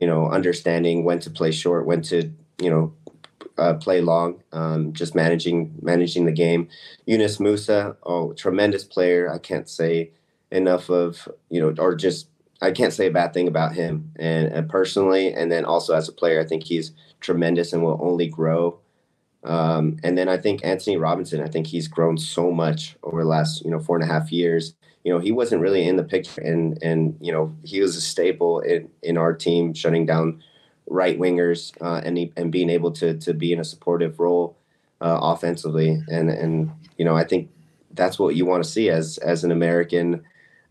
you 0.00 0.06
know, 0.06 0.28
understanding 0.28 1.04
when 1.04 1.20
to 1.20 1.30
play 1.30 1.52
short, 1.52 1.86
when 1.86 2.02
to 2.02 2.30
you 2.58 2.70
know, 2.70 2.92
uh, 3.58 3.74
play 3.74 4.00
long, 4.00 4.42
um, 4.52 4.92
just 4.92 5.14
managing 5.14 5.74
managing 5.82 6.24
the 6.24 6.32
game. 6.32 6.68
Yunus 7.06 7.38
Musah, 7.38 7.96
oh, 8.02 8.32
tremendous 8.32 8.84
player. 8.84 9.30
I 9.30 9.38
can't 9.38 9.68
say 9.68 10.10
enough 10.50 10.88
of 10.90 11.28
you 11.50 11.60
know, 11.60 11.74
or 11.78 11.94
just 11.94 12.28
I 12.60 12.70
can't 12.70 12.92
say 12.92 13.06
a 13.06 13.10
bad 13.10 13.34
thing 13.34 13.48
about 13.48 13.74
him. 13.74 14.12
And, 14.16 14.48
and 14.48 14.68
personally, 14.68 15.32
and 15.32 15.52
then 15.52 15.64
also 15.64 15.94
as 15.94 16.08
a 16.08 16.12
player, 16.12 16.40
I 16.40 16.44
think 16.44 16.64
he's 16.64 16.92
tremendous 17.20 17.72
and 17.72 17.82
will 17.82 18.00
only 18.02 18.28
grow. 18.28 18.78
Um, 19.44 19.98
and 20.02 20.18
then 20.18 20.28
I 20.28 20.38
think 20.38 20.64
Antonee 20.64 20.96
Robinson, 20.96 21.40
I 21.40 21.48
think 21.48 21.68
he's 21.68 21.88
grown 21.88 22.18
so 22.18 22.50
much 22.50 22.96
over 23.02 23.22
the 23.22 23.28
last 23.28 23.64
you 23.64 23.70
know 23.70 23.78
four 23.78 23.96
and 23.96 24.04
a 24.04 24.12
half 24.12 24.32
years. 24.32 24.74
You 25.04 25.12
know, 25.12 25.20
he 25.20 25.30
wasn't 25.30 25.62
really 25.62 25.86
in 25.86 25.96
the 25.96 26.02
picture, 26.02 26.40
and 26.40 26.82
and 26.82 27.16
you 27.20 27.30
know 27.30 27.54
he 27.62 27.80
was 27.80 27.96
a 27.96 28.00
staple 28.00 28.60
in 28.60 28.90
in 29.02 29.16
our 29.16 29.32
team, 29.32 29.72
shutting 29.72 30.04
down 30.04 30.42
right 30.88 31.18
wingers 31.18 31.72
uh, 31.80 32.00
and 32.04 32.16
he, 32.16 32.32
and 32.36 32.50
being 32.50 32.70
able 32.70 32.90
to 32.92 33.16
to 33.18 33.34
be 33.34 33.52
in 33.52 33.60
a 33.60 33.64
supportive 33.64 34.18
role 34.18 34.56
uh, 35.00 35.18
offensively. 35.22 36.02
And 36.08 36.28
and 36.28 36.72
you 36.98 37.04
know 37.04 37.16
I 37.16 37.22
think 37.22 37.50
that's 37.92 38.18
what 38.18 38.34
you 38.34 38.46
want 38.46 38.64
to 38.64 38.70
see 38.70 38.90
as 38.90 39.18
as 39.18 39.44
an 39.44 39.52
American 39.52 40.24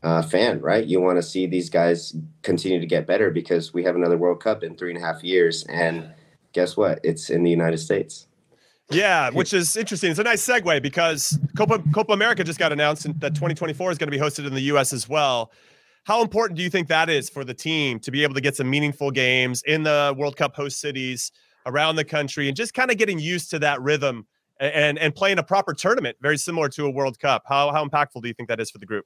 uh, 0.05 0.21
fan, 0.21 0.61
right? 0.61 0.85
You 0.85 1.01
want 1.01 1.17
to 1.17 1.23
see 1.23 1.47
these 1.47 1.69
guys 1.69 2.15
continue 2.43 2.79
to 2.79 2.85
get 2.85 3.07
better 3.07 3.31
because 3.31 3.73
we 3.73 3.83
have 3.83 3.95
another 3.95 4.17
World 4.17 4.39
Cup 4.41 4.63
in 4.63 4.77
three 4.77 4.91
and 4.91 5.03
a 5.03 5.05
half 5.05 5.23
years, 5.23 5.65
and 5.67 6.13
guess 6.53 6.77
what? 6.77 6.99
It's 7.03 7.31
in 7.31 7.41
the 7.41 7.49
United 7.49 7.79
States. 7.79 8.27
Yeah, 8.91 9.31
which 9.31 9.51
is 9.51 9.75
interesting. 9.75 10.11
It's 10.11 10.19
a 10.19 10.23
nice 10.23 10.45
segue 10.45 10.83
because 10.83 11.39
Copa 11.57 11.81
Copa 11.91 12.13
America 12.13 12.43
just 12.43 12.59
got 12.59 12.71
announced 12.71 13.07
that 13.19 13.33
2024 13.33 13.91
is 13.91 13.97
going 13.97 14.11
to 14.11 14.15
be 14.15 14.23
hosted 14.23 14.45
in 14.45 14.53
the 14.53 14.61
U.S. 14.61 14.93
as 14.93 15.09
well. 15.09 15.51
How 16.03 16.21
important 16.21 16.55
do 16.55 16.61
you 16.61 16.69
think 16.69 16.87
that 16.89 17.09
is 17.09 17.27
for 17.27 17.43
the 17.43 17.55
team 17.55 17.99
to 18.01 18.11
be 18.11 18.21
able 18.21 18.35
to 18.35 18.41
get 18.41 18.55
some 18.55 18.69
meaningful 18.69 19.09
games 19.09 19.63
in 19.65 19.81
the 19.81 20.13
World 20.15 20.37
Cup 20.37 20.55
host 20.55 20.79
cities 20.79 21.31
around 21.65 21.95
the 21.95 22.05
country 22.05 22.47
and 22.47 22.55
just 22.55 22.75
kind 22.75 22.91
of 22.91 22.97
getting 22.99 23.17
used 23.17 23.49
to 23.49 23.59
that 23.59 23.81
rhythm 23.81 24.27
and 24.59 24.99
and 24.99 25.15
playing 25.15 25.39
a 25.39 25.43
proper 25.43 25.73
tournament 25.73 26.15
very 26.21 26.37
similar 26.37 26.69
to 26.69 26.85
a 26.85 26.91
World 26.91 27.17
Cup? 27.17 27.41
How 27.47 27.71
how 27.71 27.83
impactful 27.83 28.21
do 28.21 28.27
you 28.27 28.35
think 28.35 28.49
that 28.49 28.59
is 28.59 28.69
for 28.69 28.77
the 28.77 28.85
group? 28.85 29.05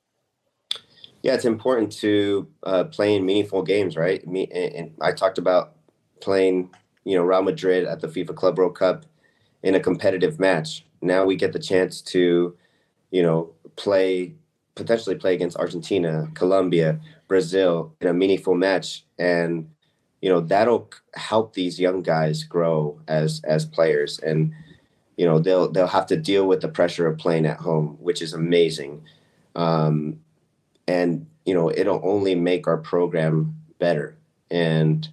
Yeah, 1.21 1.33
it's 1.33 1.45
important 1.45 1.91
to 1.99 2.47
uh, 2.63 2.85
play 2.85 3.15
in 3.15 3.25
meaningful 3.25 3.61
games, 3.61 3.97
right? 3.97 4.25
Me 4.27 4.47
and, 4.53 4.73
and 4.73 4.91
I 5.01 5.11
talked 5.11 5.37
about 5.37 5.75
playing, 6.21 6.69
you 7.03 7.15
know, 7.15 7.23
Real 7.23 7.41
Madrid 7.41 7.85
at 7.85 7.99
the 7.99 8.07
FIFA 8.07 8.35
Club 8.35 8.57
World 8.57 8.77
Cup 8.77 9.05
in 9.63 9.75
a 9.75 9.79
competitive 9.79 10.39
match. 10.39 10.85
Now 11.01 11.25
we 11.25 11.35
get 11.35 11.53
the 11.53 11.59
chance 11.59 12.01
to, 12.03 12.55
you 13.11 13.21
know, 13.21 13.51
play 13.75 14.35
potentially 14.75 15.15
play 15.15 15.33
against 15.33 15.57
Argentina, 15.57 16.29
Colombia, 16.35 16.99
Brazil 17.27 17.93
in 17.99 18.07
a 18.07 18.13
meaningful 18.13 18.55
match, 18.55 19.03
and 19.17 19.69
you 20.21 20.29
know 20.29 20.39
that'll 20.41 20.89
help 21.15 21.53
these 21.53 21.79
young 21.79 22.01
guys 22.01 22.43
grow 22.43 22.99
as 23.07 23.41
as 23.43 23.65
players, 23.65 24.19
and 24.19 24.53
you 25.17 25.25
know 25.25 25.39
they'll 25.39 25.71
they'll 25.71 25.87
have 25.87 26.07
to 26.07 26.17
deal 26.17 26.47
with 26.47 26.61
the 26.61 26.69
pressure 26.69 27.07
of 27.07 27.17
playing 27.17 27.45
at 27.45 27.57
home, 27.57 27.97
which 27.99 28.21
is 28.21 28.33
amazing, 28.33 29.03
um, 29.55 30.19
and 30.89 31.27
you 31.45 31.53
know 31.53 31.69
it'll 31.69 32.01
only 32.03 32.35
make 32.35 32.67
our 32.67 32.77
program 32.77 33.55
better, 33.77 34.17
and 34.49 35.07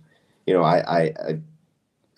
you 0.47 0.55
know 0.55 0.63
I 0.63 0.79
I 0.79 1.01
I, 1.01 1.41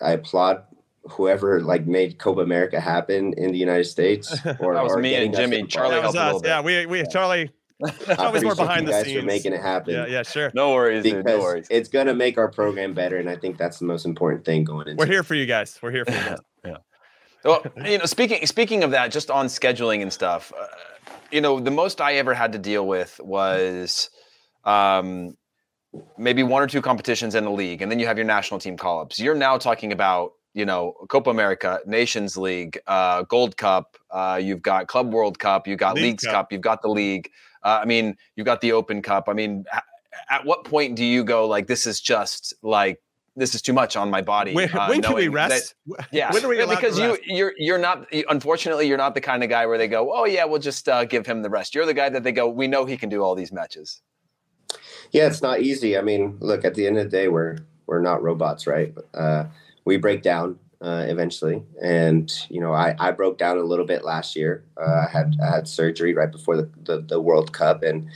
I 0.01 0.11
applaud 0.11 0.63
whoever 1.09 1.61
like 1.61 1.85
made 1.85 2.17
Copa 2.19 2.39
America 2.41 2.79
happen 2.79 3.33
in 3.33 3.51
the 3.51 3.57
United 3.57 3.85
States. 3.85 4.33
Or, 4.59 4.73
that 4.73 4.83
was 4.83 4.95
me 4.97 5.15
and 5.15 5.35
Jimmy. 5.35 5.63
Charlie 5.63 5.95
that 5.95 6.03
was 6.05 6.15
us. 6.15 6.41
Yeah, 6.43 6.61
we 6.61 6.85
we 6.85 7.05
Charlie. 7.11 7.51
Charlie's 8.15 8.43
more 8.43 8.55
behind 8.55 8.87
the 8.87 9.03
scenes. 9.03 9.21
For 9.21 9.25
making 9.25 9.53
it 9.53 9.61
happen. 9.61 9.93
Yeah, 9.93 10.05
yeah, 10.05 10.23
sure. 10.23 10.51
No 10.53 10.73
worries, 10.73 11.01
because 11.03 11.23
dude, 11.23 11.25
no 11.25 11.39
worries. 11.39 11.67
It's 11.69 11.87
gonna 11.87 12.13
make 12.13 12.37
our 12.37 12.49
program 12.49 12.93
better, 12.93 13.17
and 13.17 13.29
I 13.29 13.37
think 13.37 13.57
that's 13.57 13.79
the 13.79 13.85
most 13.85 14.05
important 14.05 14.43
thing 14.43 14.63
going 14.65 14.87
into. 14.87 14.99
We're 14.99 15.11
here 15.11 15.23
for 15.23 15.35
you 15.35 15.45
guys. 15.45 15.79
We're 15.81 15.91
here 15.91 16.05
for 16.05 16.11
you 16.11 16.17
guys. 16.17 16.39
yeah. 16.65 16.77
Well, 17.45 17.63
you 17.85 17.97
know, 17.97 18.05
speaking 18.05 18.45
speaking 18.45 18.83
of 18.83 18.91
that, 18.91 19.11
just 19.11 19.31
on 19.31 19.47
scheduling 19.47 20.01
and 20.01 20.11
stuff, 20.11 20.51
uh, 20.59 20.65
you 21.31 21.41
know, 21.41 21.59
the 21.59 21.71
most 21.71 22.01
I 22.01 22.15
ever 22.15 22.33
had 22.33 22.53
to 22.53 22.59
deal 22.59 22.85
with 22.85 23.19
was 23.23 24.09
um, 24.63 25.37
maybe 26.17 26.43
one 26.43 26.61
or 26.61 26.67
two 26.67 26.81
competitions 26.81 27.35
in 27.35 27.43
the 27.43 27.51
league, 27.51 27.81
and 27.81 27.91
then 27.91 27.99
you 27.99 28.07
have 28.07 28.17
your 28.17 28.25
national 28.25 28.59
team 28.59 28.77
call 28.77 29.01
ups. 29.01 29.19
You're 29.19 29.35
now 29.35 29.57
talking 29.57 29.91
about 29.91 30.33
you 30.53 30.65
know, 30.65 30.93
Copa 31.09 31.29
America, 31.29 31.79
Nations 31.85 32.35
League, 32.35 32.79
uh, 32.87 33.23
Gold 33.23 33.55
Cup. 33.57 33.97
Uh, 34.09 34.39
you've 34.41 34.61
got 34.61 34.87
Club 34.87 35.13
World 35.13 35.39
Cup. 35.39 35.67
You've 35.67 35.79
got 35.79 35.95
League 35.95 36.03
Leagues 36.03 36.23
Cup. 36.23 36.33
Cup. 36.33 36.51
You've 36.51 36.61
got 36.61 36.81
the 36.81 36.89
league. 36.89 37.29
Uh, 37.63 37.79
I 37.81 37.85
mean, 37.85 38.17
you've 38.35 38.45
got 38.45 38.61
the 38.61 38.71
Open 38.71 39.01
Cup. 39.01 39.25
I 39.27 39.33
mean, 39.33 39.65
at 40.29 40.45
what 40.45 40.63
point 40.65 40.95
do 40.95 41.05
you 41.05 41.23
go 41.23 41.47
like, 41.47 41.67
this 41.67 41.85
is 41.85 42.01
just 42.01 42.53
like 42.63 42.99
this 43.39 43.55
is 43.55 43.61
too 43.61 43.73
much 43.73 43.95
on 43.95 44.09
my 44.09 44.21
body? 44.21 44.53
When, 44.53 44.69
uh, 44.75 44.87
when 44.87 45.01
can 45.01 45.15
we 45.15 45.27
rest? 45.27 45.75
That, 45.87 46.07
yeah, 46.11 46.31
when 46.31 46.45
are 46.45 46.49
we 46.49 46.65
because 46.65 46.99
you 46.99 47.17
you're 47.25 47.53
you're 47.57 47.77
not 47.77 48.05
unfortunately 48.29 48.87
you're 48.87 48.97
not 48.97 49.15
the 49.15 49.21
kind 49.21 49.43
of 49.43 49.49
guy 49.49 49.65
where 49.65 49.77
they 49.77 49.87
go, 49.87 50.11
oh 50.13 50.25
yeah, 50.25 50.45
we'll 50.45 50.59
just 50.59 50.87
uh, 50.87 51.05
give 51.05 51.25
him 51.25 51.41
the 51.41 51.49
rest. 51.49 51.73
You're 51.73 51.85
the 51.85 51.93
guy 51.93 52.09
that 52.09 52.23
they 52.23 52.31
go, 52.31 52.47
we 52.47 52.67
know 52.67 52.85
he 52.85 52.97
can 52.97 53.09
do 53.09 53.23
all 53.23 53.35
these 53.35 53.51
matches. 53.51 54.01
Yeah, 55.11 55.25
it's 55.27 55.41
not 55.41 55.61
easy. 55.61 55.97
I 55.97 56.01
mean, 56.01 56.37
look, 56.39 56.63
at 56.63 56.75
the 56.75 56.85
end 56.85 56.97
of 56.97 57.05
the 57.05 57.09
day, 57.09 57.27
we're 57.27 57.57
we're 57.87 58.01
not 58.01 58.21
robots, 58.21 58.67
right? 58.67 58.93
Uh, 59.13 59.45
we 59.85 59.97
break 59.97 60.21
down 60.21 60.59
uh, 60.81 61.05
eventually. 61.07 61.63
And 61.81 62.31
you 62.49 62.61
know, 62.61 62.73
I, 62.73 62.95
I 62.99 63.11
broke 63.11 63.37
down 63.37 63.57
a 63.57 63.63
little 63.63 63.85
bit 63.85 64.03
last 64.03 64.35
year. 64.35 64.63
Uh, 64.77 65.05
I 65.07 65.09
had 65.11 65.35
I 65.41 65.55
had 65.55 65.67
surgery 65.67 66.13
right 66.13 66.31
before 66.31 66.57
the, 66.57 66.69
the, 66.83 67.01
the 67.01 67.21
World 67.21 67.51
Cup, 67.53 67.83
and 67.83 68.09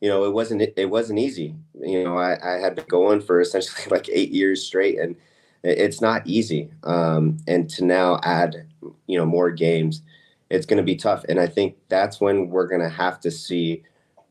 you 0.00 0.08
know, 0.08 0.24
it 0.24 0.32
wasn't 0.32 0.62
it 0.76 0.90
wasn't 0.90 1.18
easy. 1.18 1.54
You 1.78 2.04
know, 2.04 2.16
I, 2.16 2.56
I 2.56 2.58
had 2.58 2.74
been 2.74 2.86
going 2.88 3.20
for 3.20 3.40
essentially 3.40 3.84
like 3.90 4.08
eight 4.10 4.30
years 4.30 4.64
straight, 4.64 4.98
and 4.98 5.16
it's 5.62 6.00
not 6.00 6.26
easy. 6.26 6.70
Um, 6.84 7.38
and 7.46 7.68
to 7.70 7.84
now 7.84 8.18
add 8.22 8.66
you 9.06 9.18
know 9.18 9.26
more 9.26 9.50
games, 9.50 10.02
it's 10.48 10.66
going 10.66 10.78
to 10.78 10.82
be 10.82 10.96
tough. 10.96 11.24
And 11.28 11.38
I 11.38 11.46
think 11.46 11.76
that's 11.88 12.20
when 12.20 12.48
we're 12.48 12.66
going 12.66 12.80
to 12.80 12.88
have 12.88 13.20
to 13.20 13.30
see 13.30 13.82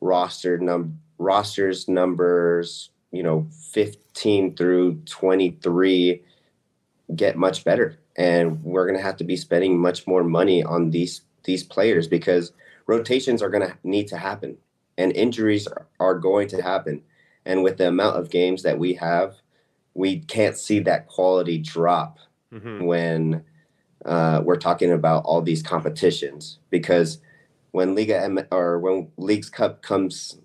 roster 0.01 0.57
num 0.57 0.99
rosters 1.17 1.89
numbers 1.89 2.91
you 3.11 3.21
know 3.21 3.45
15 3.73 4.55
through 4.55 4.95
23 5.05 6.23
get 7.15 7.37
much 7.37 7.63
better. 7.63 7.97
And 8.15 8.63
we're 8.63 8.85
going 8.85 8.97
to 8.97 9.03
have 9.03 9.17
to 9.17 9.23
be 9.23 9.35
spending 9.37 9.79
much 9.79 10.07
more 10.07 10.23
money 10.23 10.63
on 10.63 10.89
these 10.89 11.21
these 11.43 11.63
players 11.63 12.07
because 12.07 12.53
rotations 12.87 13.43
are 13.43 13.49
going 13.49 13.67
to 13.67 13.77
need 13.83 14.07
to 14.07 14.17
happen 14.17 14.57
and 14.99 15.15
injuries 15.15 15.65
are 15.99 16.19
going 16.19 16.49
to 16.49 16.61
happen. 16.61 17.01
And 17.45 17.63
with 17.63 17.77
the 17.77 17.87
amount 17.87 18.17
of 18.17 18.29
games 18.29 18.63
that 18.63 18.77
we 18.77 18.93
have, 18.95 19.35
we 19.93 20.19
can't 20.19 20.57
see 20.57 20.79
that 20.81 21.07
quality 21.07 21.57
drop 21.57 22.19
mm-hmm. 22.53 22.83
when 22.83 23.43
uh, 24.05 24.41
we're 24.43 24.57
talking 24.57 24.91
about 24.91 25.23
all 25.23 25.41
these 25.41 25.63
competitions 25.63 26.59
because 26.69 27.19
when 27.71 27.95
Liga 27.95 28.21
M- 28.21 28.47
or 28.51 28.77
when 28.79 29.09
Leagues 29.17 29.49
Cup 29.49 29.81
comes, 29.81 30.37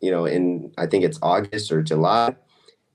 you 0.00 0.10
know, 0.10 0.24
in 0.24 0.72
I 0.76 0.86
think 0.86 1.04
it's 1.04 1.18
August 1.22 1.70
or 1.70 1.80
July, 1.80 2.34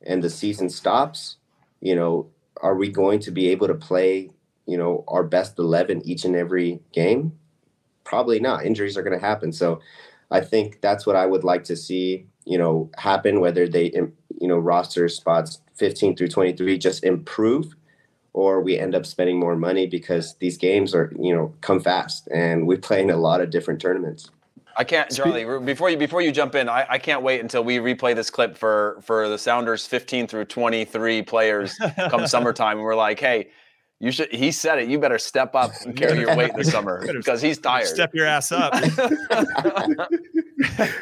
and 0.05 0.21
the 0.21 0.29
season 0.29 0.69
stops, 0.69 1.37
you 1.79 1.95
know, 1.95 2.29
are 2.61 2.75
we 2.75 2.89
going 2.89 3.19
to 3.19 3.31
be 3.31 3.49
able 3.49 3.67
to 3.67 3.73
play, 3.73 4.31
you 4.65 4.77
know, 4.77 5.05
our 5.07 5.23
best 5.23 5.59
11 5.59 6.01
each 6.05 6.25
and 6.25 6.35
every 6.35 6.81
game? 6.91 7.31
Probably 8.03 8.39
not. 8.39 8.65
Injuries 8.65 8.97
are 8.97 9.03
going 9.03 9.17
to 9.17 9.25
happen. 9.25 9.53
So 9.53 9.79
I 10.31 10.41
think 10.41 10.81
that's 10.81 11.05
what 11.05 11.15
I 11.15 11.25
would 11.25 11.43
like 11.43 11.63
to 11.65 11.75
see, 11.75 12.27
you 12.45 12.57
know, 12.57 12.89
happen, 12.97 13.39
whether 13.39 13.67
they, 13.67 13.91
you 14.39 14.47
know, 14.47 14.57
roster 14.57 15.09
spots 15.09 15.61
15 15.75 16.15
through 16.15 16.27
23 16.27 16.77
just 16.77 17.03
improve 17.03 17.75
or 18.33 18.61
we 18.61 18.77
end 18.77 18.95
up 18.95 19.05
spending 19.05 19.39
more 19.39 19.55
money 19.55 19.87
because 19.87 20.35
these 20.35 20.57
games 20.57 20.93
are, 20.93 21.11
you 21.19 21.35
know, 21.35 21.53
come 21.61 21.79
fast 21.79 22.27
and 22.31 22.67
we 22.67 22.77
play 22.77 23.01
in 23.01 23.09
a 23.09 23.17
lot 23.17 23.41
of 23.41 23.49
different 23.49 23.81
tournaments. 23.81 24.29
I 24.77 24.83
can't, 24.83 25.13
Charlie. 25.13 25.59
Before 25.59 25.89
you 25.89 25.97
before 25.97 26.21
you 26.21 26.31
jump 26.31 26.55
in, 26.55 26.69
I, 26.69 26.85
I 26.89 26.97
can't 26.99 27.21
wait 27.21 27.41
until 27.41 27.65
we 27.65 27.79
replay 27.79 28.15
this 28.15 28.29
clip 28.29 28.57
for 28.57 28.99
for 29.01 29.27
the 29.27 29.37
Sounders 29.37 29.85
15 29.85 30.27
through 30.27 30.45
23 30.45 31.21
players 31.23 31.77
come 31.97 32.25
summertime, 32.27 32.77
and 32.77 32.85
we're 32.85 32.95
like, 32.95 33.19
hey, 33.19 33.49
you 33.99 34.11
should. 34.11 34.33
He 34.33 34.51
said 34.51 34.79
it. 34.79 34.87
You 34.87 34.97
better 34.97 35.17
step 35.17 35.53
up 35.55 35.71
and 35.83 35.93
carry 35.95 36.19
your 36.19 36.33
weight 36.35 36.55
this 36.55 36.71
summer 36.71 37.05
because 37.11 37.41
he's 37.41 37.57
tired. 37.57 37.87
Step 37.87 38.13
your 38.13 38.25
ass 38.25 38.49
up. 38.51 38.73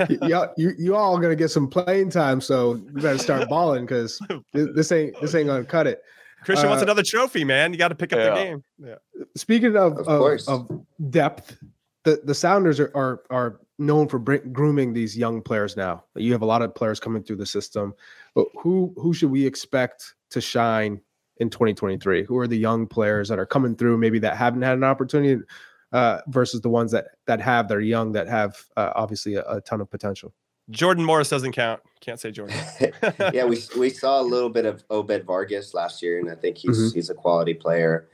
you, 0.09 0.45
you 0.57 0.73
you 0.79 0.95
all 0.95 1.19
gonna 1.19 1.35
get 1.35 1.49
some 1.49 1.67
playing 1.67 2.09
time, 2.09 2.41
so 2.41 2.75
you 2.75 2.89
better 2.93 3.19
start 3.19 3.47
balling 3.49 3.85
because 3.85 4.19
this 4.53 4.91
ain't 4.91 5.19
this 5.21 5.35
ain't 5.35 5.47
gonna 5.47 5.63
cut 5.63 5.85
it. 5.85 6.01
Cristian 6.43 6.65
uh, 6.65 6.69
wants 6.69 6.83
another 6.83 7.03
trophy, 7.03 7.43
man. 7.43 7.71
You 7.71 7.77
got 7.77 7.89
to 7.89 7.95
pick 7.95 8.13
up 8.13 8.19
yeah. 8.19 8.29
the 8.29 8.35
game. 8.35 8.63
Yeah. 8.79 8.95
Speaking 9.35 9.77
of 9.77 9.99
of, 9.99 10.07
of, 10.07 10.47
of 10.47 10.85
depth, 11.11 11.55
the 12.03 12.19
the 12.23 12.33
Sounders 12.33 12.79
are 12.79 12.91
are, 12.95 13.21
are 13.29 13.59
known 13.77 14.07
for 14.07 14.17
bring, 14.17 14.51
grooming 14.51 14.93
these 14.93 15.15
young 15.15 15.41
players 15.43 15.77
now. 15.77 16.03
You 16.15 16.31
have 16.31 16.41
a 16.41 16.47
lot 16.47 16.63
of 16.63 16.73
players 16.73 16.99
coming 16.99 17.21
through 17.21 17.35
the 17.35 17.45
system. 17.45 17.93
But 18.33 18.47
who 18.59 18.93
who 18.97 19.13
should 19.13 19.29
we 19.29 19.45
expect 19.45 20.15
to 20.31 20.41
shine 20.41 21.01
in 21.39 21.49
2023? 21.49 22.23
Who 22.23 22.37
are 22.37 22.47
the 22.47 22.57
young 22.57 22.87
players 22.87 23.29
that 23.29 23.39
are 23.39 23.45
coming 23.45 23.75
through 23.75 23.97
maybe 23.97 24.19
that 24.19 24.37
haven't 24.37 24.61
had 24.61 24.77
an 24.77 24.83
opportunity 24.83 25.43
uh, 25.91 26.19
versus 26.27 26.61
the 26.61 26.69
ones 26.69 26.91
that 26.91 27.07
that 27.25 27.39
have 27.39 27.67
they're 27.67 27.79
young 27.79 28.11
that 28.11 28.27
have 28.27 28.57
uh, 28.75 28.91
obviously 28.95 29.35
a, 29.35 29.43
a, 29.47 29.61
ton 29.61 29.81
of 29.81 29.89
potential? 29.89 30.33
Jordan 30.69 31.05
Morris 31.05 31.29
doesn't 31.29 31.53
count. 31.53 31.81
Can't 32.01 32.19
say 32.19 32.31
Jordan. 32.31 32.57
yeah, 33.33 33.45
we 33.45 33.57
we 33.77 33.89
saw 33.89 34.19
a 34.19 34.23
little 34.23 34.49
bit 34.49 34.65
of 34.65 34.83
Obed 34.89 35.25
Vargas 35.25 35.73
last 35.73 36.01
year, 36.01 36.19
and 36.19 36.29
I 36.29 36.35
think 36.35 36.57
he's 36.57 36.77
mm-hmm. 36.77 36.95
he's 36.95 37.09
a 37.09 37.15
quality 37.15 37.53
player. 37.53 38.09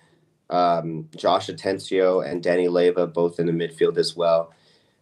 Um, 0.49 1.09
Josh 1.15 1.47
Atencio 1.47 2.29
and 2.29 2.43
Danny 2.43 2.67
Leyva 2.67 3.11
both 3.11 3.39
in 3.39 3.47
the 3.47 3.51
midfield 3.51 3.97
as 3.97 4.15
well 4.15 4.53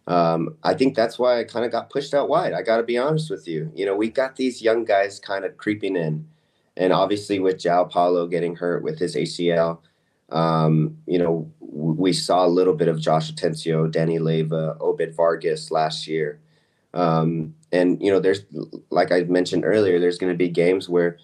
um, 0.06 0.56
I 0.62 0.74
think 0.74 0.96
that's 0.96 1.18
why 1.18 1.38
I 1.38 1.44
kind 1.44 1.64
of 1.64 1.70
got 1.70 1.90
pushed 1.90 2.12
out 2.14 2.28
wide. 2.28 2.52
I 2.52 2.62
got 2.62 2.78
to 2.78 2.82
be 2.82 2.98
honest 2.98 3.30
with 3.30 3.46
you. 3.46 3.70
You 3.74 3.86
know, 3.86 3.94
we 3.94 4.08
got 4.10 4.36
these 4.36 4.60
young 4.60 4.84
guys 4.84 5.20
kind 5.20 5.44
of 5.44 5.56
creeping 5.56 5.96
in, 5.96 6.26
and 6.76 6.92
obviously 6.92 7.38
with 7.38 7.58
João 7.58 7.90
Paulo 7.90 8.26
getting 8.26 8.56
hurt 8.56 8.82
with 8.82 8.98
his 8.98 9.16
ACL, 9.16 9.78
um, 10.30 10.96
you 11.06 11.18
know, 11.18 11.50
we 11.60 12.12
saw 12.12 12.46
a 12.46 12.48
little 12.48 12.74
bit 12.74 12.88
of 12.88 13.00
Josh 13.00 13.32
Atencio, 13.32 13.90
Danny 13.90 14.18
Leyva, 14.18 14.76
Obed 14.80 15.14
Vargas 15.14 15.70
last 15.70 16.06
year. 16.06 16.40
Um, 16.94 17.54
and 17.70 18.02
you 18.02 18.10
know, 18.10 18.20
there's 18.20 18.44
like 18.90 19.12
I 19.12 19.22
mentioned 19.22 19.64
earlier, 19.64 19.98
there's 19.98 20.18
going 20.18 20.32
to 20.32 20.38
be 20.38 20.48
games 20.48 20.88
where 20.88 21.18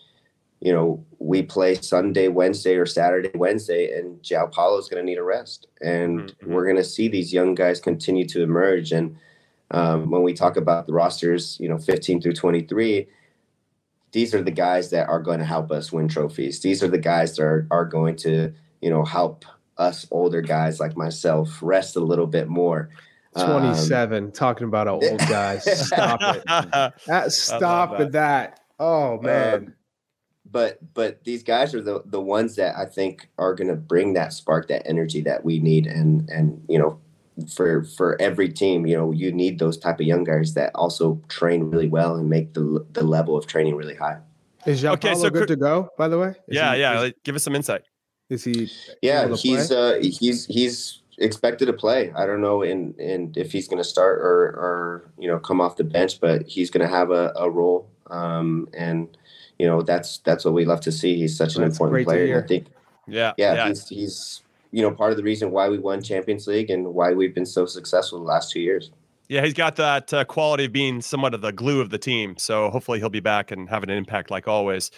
you 0.61 0.72
know, 0.72 1.04
we 1.18 1.42
play 1.42 1.74
Sunday, 1.76 2.28
Wednesday, 2.28 2.76
or 2.76 2.87
Saturday, 2.87 3.30
Wednesday, 3.34 3.96
and 3.96 4.20
João 4.22 4.50
Paulo 4.50 4.78
is 4.78 4.88
going 4.88 5.00
to 5.00 5.06
need 5.06 5.18
a 5.18 5.22
rest. 5.22 5.68
And 5.80 6.20
mm-hmm. 6.20 6.52
we're 6.52 6.64
going 6.64 6.76
to 6.76 6.84
see 6.84 7.08
these 7.08 7.32
young 7.32 7.54
guys 7.54 7.80
continue 7.80 8.26
to 8.26 8.42
emerge. 8.42 8.90
And 8.92 9.16
um, 9.70 10.11
when 10.11 10.22
we 10.22 10.34
talk 10.34 10.56
about 10.56 10.87
the 10.87 10.92
rosters, 10.92 11.58
you 11.61 11.68
know, 11.68 11.78
15 11.78 12.20
through 12.20 12.32
23, 12.32 13.06
these 14.12 14.34
are 14.34 14.42
the 14.42 14.50
guys 14.50 14.90
that 14.90 15.08
are 15.08 15.20
going 15.20 15.38
to 15.38 15.44
help 15.44 15.70
us 15.70 15.92
win 15.92 16.08
trophies. 16.08 16.60
These 16.60 16.82
are 16.82 16.88
the 16.88 16.98
guys 16.98 17.36
that 17.36 17.42
are, 17.42 17.66
are 17.70 17.84
going 17.84 18.16
to, 18.16 18.52
you 18.80 18.90
know, 18.90 19.04
help 19.04 19.44
us 19.76 20.06
older 20.10 20.40
guys 20.40 20.80
like 20.80 20.96
myself 20.96 21.58
rest 21.62 21.96
a 21.96 22.00
little 22.00 22.26
bit 22.26 22.48
more. 22.48 22.88
27, 23.36 24.24
um, 24.24 24.32
talking 24.32 24.66
about 24.66 24.88
old 24.88 25.18
guys. 25.20 25.64
Stop 25.86 26.20
it. 26.22 26.42
That, 27.06 27.32
stop 27.32 28.00
at 28.00 28.12
that. 28.12 28.60
Oh, 28.78 29.20
man. 29.20 29.54
Um, 29.54 29.74
but 30.50 30.78
but 30.94 31.22
these 31.24 31.42
guys 31.42 31.74
are 31.74 31.82
the 31.82 32.02
the 32.06 32.20
ones 32.20 32.56
that 32.56 32.74
I 32.74 32.86
think 32.86 33.28
are 33.36 33.54
going 33.54 33.68
to 33.68 33.76
bring 33.76 34.14
that 34.14 34.32
spark, 34.32 34.68
that 34.68 34.86
energy 34.86 35.20
that 35.22 35.44
we 35.44 35.58
need, 35.58 35.86
and 35.86 36.28
and 36.30 36.64
you 36.70 36.78
know 36.78 36.98
for 37.55 37.85
for 37.85 38.20
every 38.20 38.48
team, 38.48 38.87
you 38.87 38.96
know, 38.96 39.11
you 39.12 39.31
need 39.33 39.59
those 39.59 39.77
type 39.77 40.01
of 40.01 40.07
young 40.07 40.24
guys 40.24 40.55
that 40.55 40.70
also 40.74 41.20
train 41.29 41.64
really 41.70 41.88
well 41.88 42.16
and 42.16 42.29
make 42.29 42.55
the 42.55 42.85
the 42.92 43.03
level 43.05 43.37
of 43.37 43.46
training 43.46 43.77
really 43.77 43.94
high. 43.94 44.18
Is 44.66 44.81
Jean 44.81 44.92
Okay, 44.92 45.14
so 45.14 45.31
good 45.31 45.42
cr- 45.46 45.55
to 45.55 45.57
go? 45.57 45.88
By 45.96 46.09
the 46.09 46.18
way, 46.18 46.31
Is 46.48 46.57
yeah, 46.57 46.74
he- 46.74 46.81
yeah. 46.81 46.96
Is, 46.96 47.03
like, 47.03 47.16
give 47.24 47.37
us 47.37 47.44
some 47.44 47.55
insight. 47.55 47.83
is 48.29 48.44
he? 48.44 48.68
Yeah, 49.03 49.29
he's 49.35 49.68
play? 49.68 49.77
uh 49.77 50.03
he's 50.03 50.46
he's 50.46 51.03
expected 51.18 51.66
to 51.66 51.72
play. 51.72 52.12
I 52.14 52.27
don't 52.27 52.40
know 52.40 52.62
in 52.62 52.94
in 52.98 53.33
if 53.37 53.53
he's 53.53 53.68
going 53.68 53.79
to 53.83 53.88
start 53.88 54.18
or 54.20 54.40
or 54.64 55.11
you 55.18 55.29
know 55.29 55.38
come 55.38 55.61
off 55.61 55.77
the 55.77 55.85
bench, 55.85 56.20
but 56.20 56.46
he's 56.46 56.70
going 56.70 56.87
to 56.87 56.92
have 56.94 57.11
a, 57.11 57.33
a 57.37 57.48
role. 57.48 57.88
Um, 58.11 58.68
and 58.74 59.16
you 59.59 59.66
know 59.66 59.83
that's 59.83 60.18
that's 60.18 60.44
what 60.44 60.55
we 60.55 60.64
love 60.64 60.81
to 60.83 60.92
see. 60.92 61.16
He's 61.16 61.37
such 61.37 61.57
an 61.57 61.62
That's 61.62 61.74
important 61.79 62.05
player. 62.07 62.42
I 62.42 62.46
think 62.46 62.66
Yeah, 63.07 63.33
yeah, 63.37 63.55
yeah. 63.55 63.68
he's 63.68 63.88
he's 63.88 64.42
you 64.70 64.83
know 64.83 64.90
part 64.90 65.11
of 65.11 65.16
the 65.16 65.22
reason 65.22 65.50
why 65.50 65.68
we 65.68 65.78
won 65.78 66.02
Champions 66.02 66.46
League 66.46 66.70
and 66.70 66.87
why 66.94 67.12
we've 67.12 67.35
been 67.35 67.46
so 67.46 67.66
successful 67.66 68.18
the 68.18 68.24
last 68.24 68.50
two 68.52 68.61
years. 68.61 68.90
Yeah, 69.28 69.44
he's 69.44 69.54
got 69.54 69.76
that 69.76 70.12
uh, 70.12 70.24
quality 70.24 70.64
of 70.64 70.72
being 70.72 71.02
somewhat 71.02 71.35
of 71.35 71.42
the 71.42 71.52
glue 71.52 71.83
of 71.83 71.90
the 71.90 71.98
team. 71.98 72.37
So 72.38 72.70
hopefully 72.70 72.98
he'll 72.98 73.11
be 73.11 73.20
back 73.20 73.50
and 73.50 73.68
having 73.68 73.90
an 73.90 73.98
impact 73.98 74.31
like 74.31 74.48
always. 74.48 74.90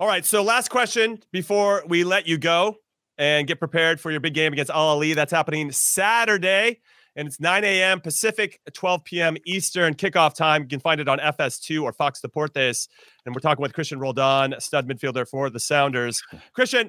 All 0.00 0.06
right. 0.06 0.24
So 0.24 0.42
last 0.42 0.70
question 0.70 1.22
before 1.32 1.84
we 1.86 2.02
let 2.02 2.26
you 2.26 2.38
go 2.38 2.76
and 3.18 3.46
get 3.46 3.58
prepared 3.58 4.00
for 4.00 4.10
your 4.10 4.20
big 4.20 4.32
game 4.32 4.54
against 4.54 4.70
Al 4.70 4.98
Ahly. 4.98 5.14
That's 5.14 5.32
happening 5.32 5.70
Saturday. 5.70 6.80
And 7.16 7.28
it's 7.28 7.38
9 7.38 7.62
a.m. 7.62 8.00
Pacific, 8.00 8.58
12 8.72 9.04
p.m. 9.04 9.36
Eastern 9.46 9.94
kickoff 9.94 10.34
time. 10.34 10.62
You 10.62 10.68
can 10.68 10.80
find 10.80 11.00
it 11.00 11.08
on 11.08 11.18
FS2 11.18 11.82
or 11.82 11.92
Fox 11.92 12.20
Deportes. 12.20 12.88
And 13.24 13.34
we're 13.34 13.40
talking 13.40 13.62
with 13.62 13.72
Cristian 13.72 14.00
Roldan, 14.00 14.54
stud 14.58 14.88
midfielder 14.88 15.28
for 15.28 15.48
the 15.48 15.60
Sounders. 15.60 16.20
Cristian, 16.58 16.88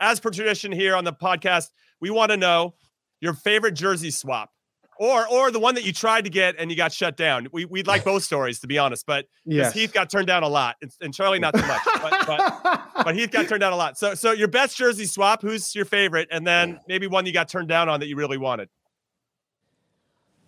as 0.00 0.18
per 0.20 0.30
tradition 0.30 0.72
here 0.72 0.96
on 0.96 1.04
the 1.04 1.12
podcast, 1.12 1.70
we 2.00 2.10
want 2.10 2.30
to 2.30 2.36
know 2.36 2.74
your 3.20 3.34
favorite 3.34 3.72
jersey 3.74 4.10
swap 4.10 4.50
or 4.98 5.26
or 5.28 5.50
the 5.50 5.58
one 5.58 5.74
that 5.74 5.84
you 5.84 5.92
tried 5.92 6.24
to 6.24 6.30
get 6.30 6.54
and 6.58 6.70
you 6.70 6.76
got 6.76 6.92
shut 6.92 7.16
down. 7.16 7.48
We 7.52 7.64
we'd 7.64 7.86
like 7.86 8.04
both 8.04 8.22
stories 8.22 8.60
to 8.60 8.66
be 8.66 8.78
honest, 8.78 9.06
but 9.06 9.26
Yes. 9.44 9.72
Heath 9.72 9.92
got 9.92 10.10
turned 10.10 10.26
down 10.26 10.42
a 10.42 10.48
lot, 10.48 10.76
and, 10.82 10.90
and 11.00 11.14
Charlie 11.14 11.38
not 11.38 11.56
so 11.56 11.66
much. 11.66 11.82
but, 11.84 12.26
but 12.26 12.90
but 13.04 13.14
Heath 13.14 13.30
got 13.30 13.48
turned 13.48 13.60
down 13.60 13.72
a 13.72 13.76
lot. 13.76 13.98
So 13.98 14.14
so 14.14 14.32
your 14.32 14.48
best 14.48 14.76
jersey 14.76 15.06
swap, 15.06 15.42
who's 15.42 15.74
your 15.74 15.86
favorite, 15.86 16.28
and 16.30 16.46
then 16.46 16.80
maybe 16.86 17.06
one 17.06 17.26
you 17.26 17.32
got 17.32 17.48
turned 17.48 17.68
down 17.68 17.88
on 17.88 18.00
that 18.00 18.08
you 18.08 18.16
really 18.16 18.38
wanted. 18.38 18.68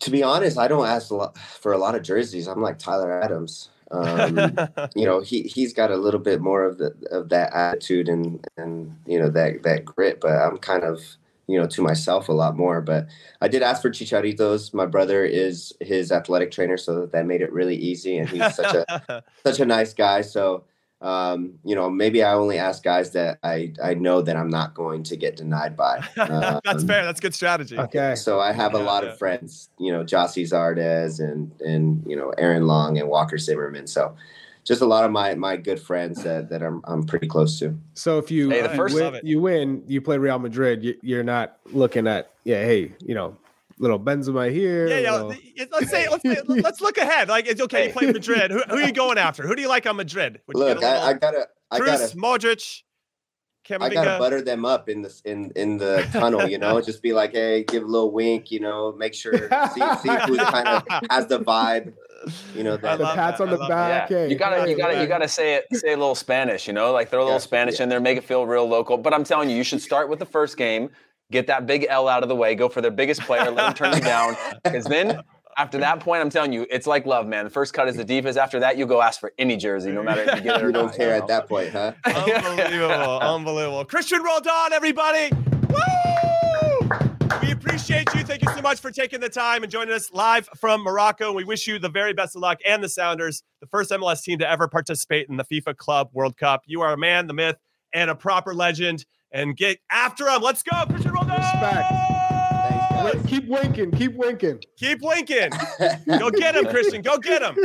To 0.01 0.11
be 0.11 0.23
honest, 0.23 0.59
I 0.59 0.67
don't 0.67 0.87
ask 0.87 1.11
a 1.11 1.15
lot 1.15 1.39
for 1.39 1.73
a 1.73 1.79
lot 1.79 1.95
of 1.95 2.03
jerseys. 2.03 2.49
I'm 2.49 2.61
like 2.61 2.79
Tyler 2.79 3.23
Adams. 3.23 3.71
Um, 3.93 4.37
you 4.97 5.05
know, 5.05 5.21
he 5.21 5.43
he's 5.43 5.73
got 5.73 5.91
a 5.91 5.97
little 5.97 6.21
bit 6.21 6.41
more 6.41 6.65
of 6.65 6.79
the 6.79 6.95
of 7.11 7.29
that 7.29 7.53
attitude 7.53 8.09
and 8.09 8.45
and 8.57 8.97
you 9.07 9.19
know 9.19 9.29
that 9.31 9.63
that 9.63 9.85
grit, 9.85 10.21
but 10.21 10.33
I'm 10.33 10.59
kind 10.59 10.83
of 10.83 11.01
you 11.47 11.61
know 11.61 11.67
to 11.67 11.83
myself 11.83 12.29
a 12.29 12.33
lot 12.33 12.57
more. 12.57 12.81
But 12.81 13.07
I 13.41 13.49
did 13.49 13.63
ask 13.63 13.83
for 13.83 13.91
Chicharitos. 13.91 14.73
My 14.75 14.87
brother 14.87 15.25
is 15.25 15.73
his 15.81 16.11
athletic 16.11 16.51
trainer, 16.51 16.77
so 16.77 17.07
that 17.07 17.27
made 17.27 17.43
it 17.43 17.53
really 17.53 17.77
easy, 17.77 18.19
and 18.19 18.29
he's 18.29 18.55
such 18.55 18.75
a 18.75 19.23
such 19.45 19.61
a 19.61 19.67
nice 19.67 19.93
guy. 19.93 20.23
So 20.23 20.65
um, 21.03 21.55
you 21.65 21.75
know, 21.75 21.91
maybe 21.91 22.23
I 22.23 22.33
only 22.35 22.59
ask 22.59 22.83
guys 22.83 23.11
that 23.13 23.39
I 23.43 23.73
I 23.83 23.95
know 23.95 24.23
that 24.23 24.37
I'm 24.37 24.49
not 24.49 24.73
going 24.75 25.03
to 25.05 25.17
get 25.17 25.37
denied 25.37 25.77
by. 25.77 26.01
That's 26.17 26.83
Um, 26.83 26.87
fair. 26.87 27.05
That's 27.05 27.21
good 27.21 27.35
strategy. 27.35 27.77
okay. 27.79 28.15
so 28.15 28.41
I 28.41 28.53
have 28.53 28.75
a 28.75 28.79
lot 28.79 29.03
yeah. 29.03 29.11
of 29.11 29.19
friends, 29.19 29.69
you 29.79 29.93
know, 29.93 30.05
Gyasi 30.05 30.45
Zardes 30.45 31.19
and 31.21 31.51
and 31.61 32.05
you 32.07 32.17
know 32.17 32.31
Aaron 32.39 32.67
Long 32.67 32.99
and 32.99 33.09
Walker 33.09 33.37
Zimmerman. 33.37 33.87
So 33.89 34.15
just 34.65 34.81
a 34.81 34.87
lot 34.87 35.05
of 35.05 35.11
my 35.11 35.35
my 35.35 35.57
good 35.57 35.81
friends 35.81 36.23
that 36.23 36.49
that 36.51 36.63
I'm 36.63 36.81
I'm 36.85 37.03
pretty 37.03 37.27
close 37.27 37.59
to. 37.59 37.77
So 37.95 38.19
if 38.19 38.31
you, 38.31 38.51
Hey, 38.51 38.63
the 38.63 38.69
first- 38.71 38.95
win, 38.95 39.19
you 39.25 39.41
win, 39.41 39.83
you 39.89 40.01
play 40.01 40.19
Real 40.19 40.39
Madrid. 40.39 40.85
You, 40.85 40.95
you're 41.03 41.25
not 41.25 41.59
looking 41.73 42.07
at 42.07 42.31
yeah, 42.45 42.65
hey, 42.65 42.93
you 43.05 43.15
know, 43.17 43.37
little 43.83 44.01
Benzema 44.01 44.51
here. 44.51 44.89
Yeah, 44.89 44.99
yeah. 44.99 45.13
little- 45.13 45.35
Let's 45.73 45.91
say 45.91 46.09
let's 46.09 46.23
say, 46.23 46.41
let's 46.47 46.81
look 46.81 46.97
ahead. 46.97 47.29
Like 47.29 47.47
it's 47.47 47.61
okay. 47.61 47.89
You 47.89 47.93
play 47.93 48.11
Madrid. 48.11 48.51
Who, 48.51 48.63
who 48.69 48.77
are 48.77 48.83
you 48.83 48.93
going 49.05 49.19
after? 49.19 49.47
Who 49.47 49.55
do 49.55 49.63
you 49.63 49.69
like 49.69 49.87
on 49.87 49.97
Madrid? 49.97 50.41
Would 50.47 50.57
you 50.57 50.65
Look, 50.65 50.81
get 50.81 50.85
a 50.85 50.87
I, 50.87 50.93
I 50.93 51.07
little 51.07 51.19
gotta 51.19 51.49
I 51.71 51.79
Kroos, 51.81 51.87
gotta 51.87 52.17
Modric, 52.17 52.83
I 53.81 53.89
gotta 53.89 54.19
butter 54.19 54.43
them 54.43 54.65
up 54.65 54.89
in 54.89 55.03
this 55.03 55.21
in 55.25 55.53
in 55.57 55.79
the 55.79 56.07
tunnel. 56.13 56.49
You 56.49 56.59
know, 56.59 56.81
just 56.83 57.03
be 57.03 57.13
like, 57.13 57.33
hey, 57.33 57.65
give 57.65 57.83
a 57.83 57.87
little 57.87 58.11
wink. 58.11 58.51
You 58.51 58.61
know, 58.61 58.93
make 58.93 59.15
sure 59.15 59.33
see 59.35 59.81
see 60.01 60.17
who 60.27 60.37
kind 60.37 60.69
of 60.69 60.85
has 61.11 61.27
the 61.27 61.41
vibe. 61.41 61.93
You 62.55 62.63
know 62.63 62.77
that 62.77 62.99
the 62.99 63.05
love 63.05 63.17
pats 63.17 63.39
that, 63.39 63.45
on 63.45 63.51
the 63.51 63.59
back. 63.67 64.09
Yeah, 64.11 64.19
hey, 64.19 64.31
you 64.31 64.37
gotta, 64.37 64.71
you 64.71 64.77
gotta, 64.77 65.01
you 65.01 65.09
gotta 65.09 65.27
say 65.27 65.55
it, 65.57 65.67
say 65.73 65.93
a 65.93 65.97
little 65.97 66.15
Spanish, 66.15 66.69
you 66.69 66.73
know, 66.73 66.93
like 66.93 67.09
throw 67.09 67.21
a 67.21 67.25
little 67.25 67.39
Gotcha, 67.39 67.49
Spanish 67.49 67.79
yeah. 67.79 67.85
in 67.85 67.89
there, 67.89 68.01
make 68.01 68.17
it 68.17 68.23
feel 68.23 68.47
real 68.47 68.69
local. 68.69 68.97
But 68.97 69.13
I'm 69.13 69.25
telling 69.25 69.51
you, 69.51 69.57
you 69.57 69.65
should 69.65 69.83
start 69.83 70.09
with 70.09 70.21
the 70.21 70.27
first 70.27 70.57
game, 70.57 70.91
get 71.33 71.49
that 71.49 71.67
big 71.67 71.87
L 71.89 72.07
out 72.07 72.23
of 72.23 72.29
the 72.29 72.37
way, 72.37 72.55
go 72.55 72.69
for 72.69 72.81
their 72.81 72.91
biggest 72.91 73.23
player, 73.23 73.51
let 73.51 73.57
them 73.57 73.75
turn 73.75 73.95
you 73.95 74.01
down, 74.01 74.37
because 74.65 74.85
then 74.85 75.23
after 75.59 75.79
that 75.79 76.01
point, 76.01 76.23
I'm 76.23 76.31
telling 76.31 76.53
you, 76.53 76.67
it's 76.71 76.87
like 76.87 77.05
love, 77.07 77.27
man. 77.27 77.45
The 77.45 77.51
first 77.51 77.75
cut 77.75 77.89
is 77.89 77.97
the 77.97 78.05
deepest. 78.05 78.39
After 78.39 78.61
that, 78.61 78.79
you 78.79 78.87
go 78.87 79.03
ask 79.03 79.21
for 79.21 79.33
any 79.39 79.57
jersey, 79.57 79.91
no 79.91 80.03
matter 80.03 80.23
if 80.23 80.37
you 80.37 80.41
get 80.43 80.61
it 80.61 80.63
or 80.63 80.67
you 80.69 80.73
don't 80.73 80.87
not. 80.87 80.97
care 80.97 81.09
you 81.09 81.23
at 81.23 81.27
that 81.29 81.49
point, 81.49 81.71
huh? 81.71 81.93
Unbelievable. 82.05 83.19
Unbelievable. 83.19 83.85
Cristian 83.85 84.23
Roldan, 84.23 84.73
everybody. 84.73 85.31
Woo! 85.69 86.89
We 87.43 87.51
appreciate 87.51 88.15
you. 88.15 88.25
Thank 88.25 88.43
you 88.43 88.49
so 88.55 88.63
much 88.63 88.81
for 88.81 88.91
taking 88.91 89.21
the 89.21 89.29
time 89.29 89.63
and 89.63 89.71
joining 89.71 89.95
us 89.95 90.11
live 90.13 90.49
from 90.57 90.83
Morocco. 90.83 91.33
We 91.33 91.45
wish 91.45 91.67
you 91.67 91.79
the 91.79 91.89
very 91.89 92.13
best 92.13 92.37
of 92.37 92.43
luck 92.43 92.59
and 92.67 92.83
the 92.83 92.89
Sounders, 92.89 93.43
the 93.61 93.67
first 93.67 93.91
MLS 93.91 94.23
team 94.23 94.39
to 94.39 94.49
ever 94.49 94.69
participate 94.69 95.29
in 95.29 95.37
the 95.37 95.45
FIFA 95.45 95.77
Club 95.77 96.11
World 96.13 96.37
Cup. 96.37 96.63
You 96.67 96.83
are 96.83 96.93
a 96.93 96.99
man, 96.99 97.27
the 97.27 97.35
myth, 97.35 97.57
and 97.93 98.11
a 98.11 98.15
proper 98.15 98.55
legend. 98.55 99.05
And 99.33 99.57
get 99.57 99.79
after 99.91 100.29
him. 100.29 100.43
Let's 100.43 100.63
go, 100.63 100.77
Cristian 100.87 101.13
Roldan. 101.13 101.37
Respect. 101.41 101.89
Thanks, 102.93 103.27
keep 103.29 103.49
winking, 103.49 103.91
keep 103.93 104.15
winking. 104.15 104.61
Keep 104.77 105.01
winking. 105.03 105.51
Go 106.19 106.31
get 106.31 106.55
him, 106.55 106.67
Cristian. 106.67 107.03
Go 107.03 107.19
get 107.19 107.43
him. 107.43 107.57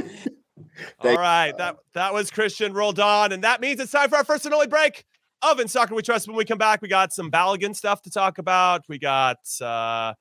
All 0.99 1.03
Thank- 1.03 1.19
right. 1.19 1.53
That 1.57 1.75
that 1.93 2.13
was 2.13 2.31
Cristian 2.31 2.73
Roldan. 2.73 3.31
And 3.33 3.43
that 3.43 3.61
means 3.61 3.79
it's 3.79 3.91
time 3.91 4.09
for 4.09 4.15
our 4.15 4.23
first 4.23 4.45
and 4.45 4.53
only 4.53 4.67
break 4.67 5.05
of 5.41 5.59
In 5.59 5.67
Soccer 5.67 5.93
We 5.93 6.01
Trust. 6.01 6.27
When 6.27 6.35
we 6.37 6.45
come 6.45 6.57
back, 6.57 6.81
we 6.81 6.87
got 6.87 7.13
some 7.13 7.29
Balogun 7.29 7.75
stuff 7.75 8.01
to 8.03 8.09
talk 8.09 8.37
about. 8.37 8.83
We 8.87 8.97
got 8.97 9.37
uh 9.61 10.13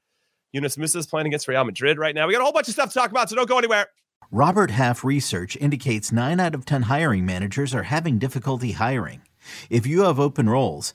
Yunus 0.53 0.77
Musah's 0.77 1.07
playing 1.07 1.27
against 1.27 1.49
Real 1.49 1.65
Madrid 1.65 1.99
right 1.99 2.15
now. 2.15 2.27
We 2.27 2.33
got 2.33 2.41
a 2.41 2.45
whole 2.45 2.53
bunch 2.53 2.69
of 2.69 2.75
stuff 2.75 2.89
to 2.91 2.99
talk 2.99 3.11
about, 3.11 3.29
so 3.31 3.37
don't 3.37 3.49
go 3.49 3.59
anywhere. 3.59 3.87
Robert 4.31 4.71
Half 4.71 5.05
research 5.05 5.57
indicates 5.57 6.11
9 6.11 6.41
out 6.41 6.55
of 6.55 6.65
10 6.65 6.83
hiring 6.83 7.25
managers 7.25 7.75
are 7.75 7.85
having 7.85 8.19
difficulty 8.19 8.73
hiring. 8.73 9.23
If 9.71 9.87
you 9.87 10.03
have 10.03 10.19
open 10.19 10.49
roles, 10.49 10.95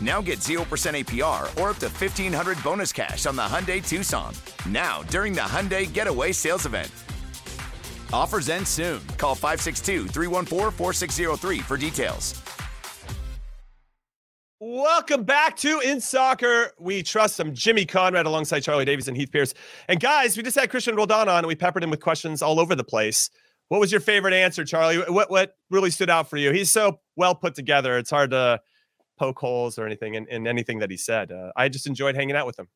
Now 0.00 0.22
get 0.22 0.38
0% 0.38 0.60
APR 0.64 1.42
or 1.60 1.70
up 1.70 1.76
to 1.78 1.88
1500 1.88 2.62
bonus 2.64 2.92
cash 2.92 3.26
on 3.26 3.36
the 3.36 3.42
Hyundai 3.42 3.86
Tucson. 3.86 4.32
Now, 4.66 5.02
during 5.04 5.34
the 5.34 5.42
Hyundai 5.42 5.92
Getaway 5.92 6.32
Sales 6.32 6.64
Event. 6.64 6.90
Offers 8.12 8.48
end 8.48 8.66
soon. 8.66 9.00
Call 9.18 9.34
562 9.34 10.08
314 10.08 10.70
4603 10.70 11.58
for 11.60 11.76
details. 11.76 12.42
Welcome 14.62 15.24
back 15.24 15.56
to 15.58 15.80
In 15.80 16.02
Soccer 16.02 16.72
We 16.78 17.02
Trust. 17.02 17.40
I'm 17.40 17.54
Jimmy 17.54 17.86
Conrad 17.86 18.26
alongside 18.26 18.60
Charlie 18.60 18.84
Davies 18.84 19.08
and 19.08 19.16
Heath 19.16 19.32
Pearce. 19.32 19.54
And 19.88 19.98
guys, 19.98 20.36
we 20.36 20.42
just 20.42 20.58
had 20.58 20.68
Cristian 20.70 20.96
Roldan 20.96 21.30
on 21.30 21.38
and 21.38 21.46
we 21.46 21.54
peppered 21.54 21.82
him 21.82 21.88
with 21.88 22.00
questions 22.00 22.42
all 22.42 22.60
over 22.60 22.74
the 22.74 22.84
place. 22.84 23.30
What 23.68 23.80
was 23.80 23.90
your 23.90 24.02
favorite 24.02 24.34
answer, 24.34 24.64
Charlie? 24.64 24.98
What 24.98 25.30
what 25.30 25.56
really 25.70 25.90
stood 25.90 26.10
out 26.10 26.28
for 26.28 26.36
you? 26.36 26.52
He's 26.52 26.70
so 26.70 27.00
well 27.16 27.34
put 27.34 27.54
together. 27.54 27.96
It's 27.96 28.10
hard 28.10 28.32
to 28.32 28.60
poke 29.20 29.38
holes 29.38 29.78
or 29.78 29.84
anything 29.86 30.14
in, 30.14 30.26
in 30.28 30.46
anything 30.46 30.78
that 30.78 30.90
he 30.90 30.96
said. 30.96 31.30
Uh, 31.30 31.52
I 31.54 31.68
just 31.68 31.86
enjoyed 31.86 32.14
hanging 32.16 32.36
out 32.36 32.46
with 32.46 32.58
him. 32.58 32.68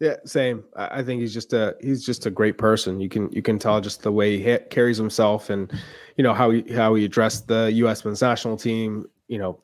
Yeah, 0.00 0.16
same. 0.24 0.62
I 0.76 0.98
I 0.98 1.02
think 1.02 1.20
he's 1.22 1.34
just 1.34 1.52
a 1.54 1.74
he's 1.80 2.04
just 2.04 2.26
a 2.26 2.30
great 2.30 2.56
person. 2.58 3.00
You 3.00 3.08
can 3.08 3.32
you 3.32 3.42
can 3.42 3.58
tell 3.58 3.80
just 3.80 4.02
the 4.02 4.12
way 4.12 4.36
he 4.38 4.50
ha- 4.52 4.64
carries 4.70 4.98
himself 4.98 5.50
and 5.50 5.72
you 6.16 6.22
know 6.22 6.34
how 6.34 6.50
he 6.50 6.60
how 6.72 6.94
he 6.94 7.04
addressed 7.04 7.48
the 7.48 7.72
U.S. 7.82 8.04
men's 8.04 8.22
national 8.22 8.56
team. 8.56 9.06
You 9.28 9.38
know, 9.38 9.60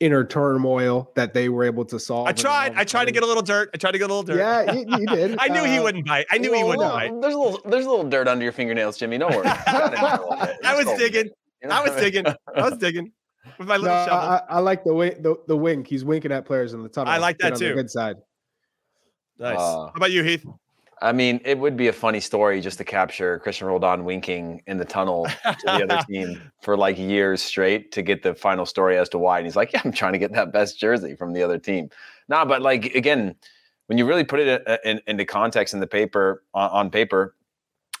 inner 0.00 0.24
turmoil 0.24 1.10
that 1.16 1.34
they 1.34 1.48
were 1.48 1.64
able 1.64 1.84
to 1.86 1.98
solve. 1.98 2.26
I 2.28 2.32
tried. 2.32 2.68
all 2.68 2.70
of 2.72 2.76
a 2.76 2.80
I 2.80 2.84
tried 2.84 3.04
to 3.06 3.12
get 3.12 3.22
a 3.22 3.26
little 3.26 3.42
dirt. 3.42 3.68
I 3.74 3.76
tried 3.76 3.92
to 3.92 3.98
get 3.98 4.04
a 4.10 4.14
little 4.14 4.22
dirt. 4.22 4.38
Yeah, 4.38 4.72
you, 4.72 4.84
you 4.98 5.06
did. 5.06 5.36
I 5.44 5.48
knew 5.48 5.64
he 5.64 5.78
Uh, 5.78 5.82
wouldn't 5.82 6.06
bite. 6.06 6.26
I 6.30 6.38
knew 6.38 6.52
he 6.54 6.62
wouldn't 6.62 6.78
well, 6.78 6.92
bite. 6.92 7.12
There's 7.20 7.34
a 7.34 7.38
little 7.38 7.60
there's 7.70 7.86
a 7.86 7.90
little 7.90 8.08
dirt 8.08 8.28
under 8.28 8.44
your 8.44 8.52
fingernails, 8.52 8.96
Jimmy. 8.96 9.18
Don't 9.18 9.34
worry. 9.34 9.46
I 9.66 10.74
was 10.76 10.86
digging. 10.98 11.28
I 11.68 11.82
was 11.82 12.00
digging. 12.00 12.24
I 12.26 12.62
was 12.62 12.78
digging 12.78 13.12
with 13.58 13.68
my 13.68 13.76
No, 13.76 13.84
shovel. 13.84 14.14
I, 14.14 14.42
I 14.48 14.58
like 14.60 14.84
the 14.84 14.94
wink. 14.94 15.22
The, 15.22 15.36
the 15.46 15.56
wink. 15.56 15.86
He's 15.86 16.04
winking 16.04 16.32
at 16.32 16.44
players 16.44 16.74
in 16.74 16.82
the 16.82 16.88
tunnel. 16.88 17.12
I 17.12 17.18
like 17.18 17.38
Get 17.38 17.44
that 17.44 17.52
on 17.54 17.58
the 17.58 17.68
too. 17.68 17.74
Good 17.74 17.90
side. 17.90 18.16
nice. 19.38 19.58
Uh, 19.58 19.86
How 19.86 19.92
about 19.94 20.12
you, 20.12 20.22
Heath? 20.22 20.44
I 21.02 21.12
mean, 21.12 21.42
it 21.44 21.58
would 21.58 21.76
be 21.76 21.88
a 21.88 21.92
funny 21.92 22.20
story 22.20 22.60
just 22.62 22.78
to 22.78 22.84
capture 22.84 23.42
Cristian 23.44 23.66
Roldan 23.66 24.04
winking 24.04 24.62
in 24.66 24.78
the 24.78 24.84
tunnel 24.84 25.26
to 25.26 25.56
the 25.64 25.84
other 25.84 26.02
team 26.10 26.40
for 26.62 26.74
like 26.76 26.96
years 26.96 27.42
straight 27.42 27.92
to 27.92 28.02
get 28.02 28.22
the 28.22 28.34
final 28.34 28.64
story 28.64 28.96
as 28.96 29.10
to 29.10 29.18
why. 29.18 29.38
And 29.38 29.46
he's 29.46 29.56
like, 29.56 29.74
"Yeah, 29.74 29.82
I'm 29.84 29.92
trying 29.92 30.14
to 30.14 30.18
get 30.18 30.32
that 30.32 30.52
best 30.52 30.80
jersey 30.80 31.14
from 31.14 31.34
the 31.34 31.42
other 31.42 31.58
team." 31.58 31.90
Nah, 32.28 32.46
but 32.46 32.62
like 32.62 32.94
again, 32.94 33.34
when 33.88 33.98
you 33.98 34.06
really 34.06 34.24
put 34.24 34.40
it 34.40 34.66
uh, 34.66 34.78
in, 34.84 35.00
into 35.06 35.26
context 35.26 35.74
in 35.74 35.80
the 35.80 35.86
paper 35.86 36.42
on, 36.54 36.70
on 36.70 36.90
paper, 36.90 37.34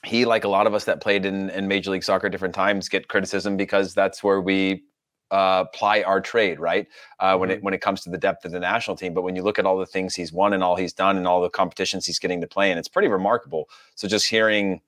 he 0.04 0.24
like 0.24 0.44
a 0.44 0.48
lot 0.48 0.66
of 0.66 0.72
us 0.72 0.84
that 0.84 1.02
played 1.02 1.26
in, 1.26 1.50
in 1.50 1.68
Major 1.68 1.90
League 1.90 2.04
Soccer 2.04 2.26
at 2.28 2.32
different 2.32 2.54
times 2.54 2.88
get 2.88 3.08
criticism 3.08 3.58
because 3.58 3.92
that's 3.92 4.24
where 4.24 4.40
we 4.40 4.84
uh, 5.30 5.64
ply 5.66 6.02
our 6.02 6.20
trade, 6.20 6.60
right? 6.60 6.86
Uh, 7.20 7.36
when 7.36 7.50
it 7.50 7.62
when 7.62 7.74
it 7.74 7.80
comes 7.80 8.02
to 8.02 8.10
the 8.10 8.18
depth 8.18 8.44
of 8.44 8.52
the 8.52 8.60
national 8.60 8.96
team. 8.96 9.14
But 9.14 9.22
when 9.22 9.36
you 9.36 9.42
look 9.42 9.58
at 9.58 9.66
all 9.66 9.78
the 9.78 9.86
things 9.86 10.14
he's 10.14 10.32
won 10.32 10.52
and 10.52 10.62
all 10.62 10.76
he's 10.76 10.92
done 10.92 11.16
and 11.16 11.26
all 11.26 11.40
the 11.42 11.50
competitions 11.50 12.06
he's 12.06 12.18
getting 12.18 12.40
to 12.40 12.46
play 12.46 12.70
in, 12.70 12.78
it's 12.78 12.88
pretty 12.88 13.08
remarkable. 13.08 13.68
So 13.94 14.08
just 14.08 14.28
hearing, 14.28 14.80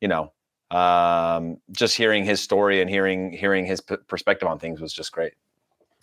you 0.00 0.08
know, 0.08 0.32
um, 0.70 1.58
just 1.72 1.96
hearing 1.96 2.24
his 2.24 2.40
story 2.40 2.80
and 2.80 2.88
hearing 2.88 3.32
hearing 3.32 3.66
his 3.66 3.80
p- 3.80 3.96
perspective 4.08 4.48
on 4.48 4.58
things 4.58 4.80
was 4.80 4.92
just 4.92 5.12
great. 5.12 5.34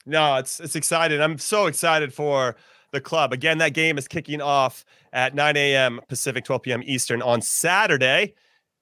No, 0.06 0.36
it's 0.36 0.60
it's 0.60 0.76
exciting. 0.76 1.22
I'm 1.22 1.38
so 1.38 1.68
excited 1.68 2.14
for 2.14 2.56
the 2.92 3.02
club. 3.02 3.34
Again, 3.34 3.58
that 3.60 3.74
game 3.74 3.98
is 3.98 4.08
kicking 4.08 4.42
off 4.42 4.86
at 5.14 5.34
9 5.34 5.56
a.m. 5.58 6.02
Pacific, 6.08 6.44
12 6.44 6.62
p.m. 6.62 6.84
Eastern 6.86 7.22
on 7.22 7.42
Saturday, 7.42 8.34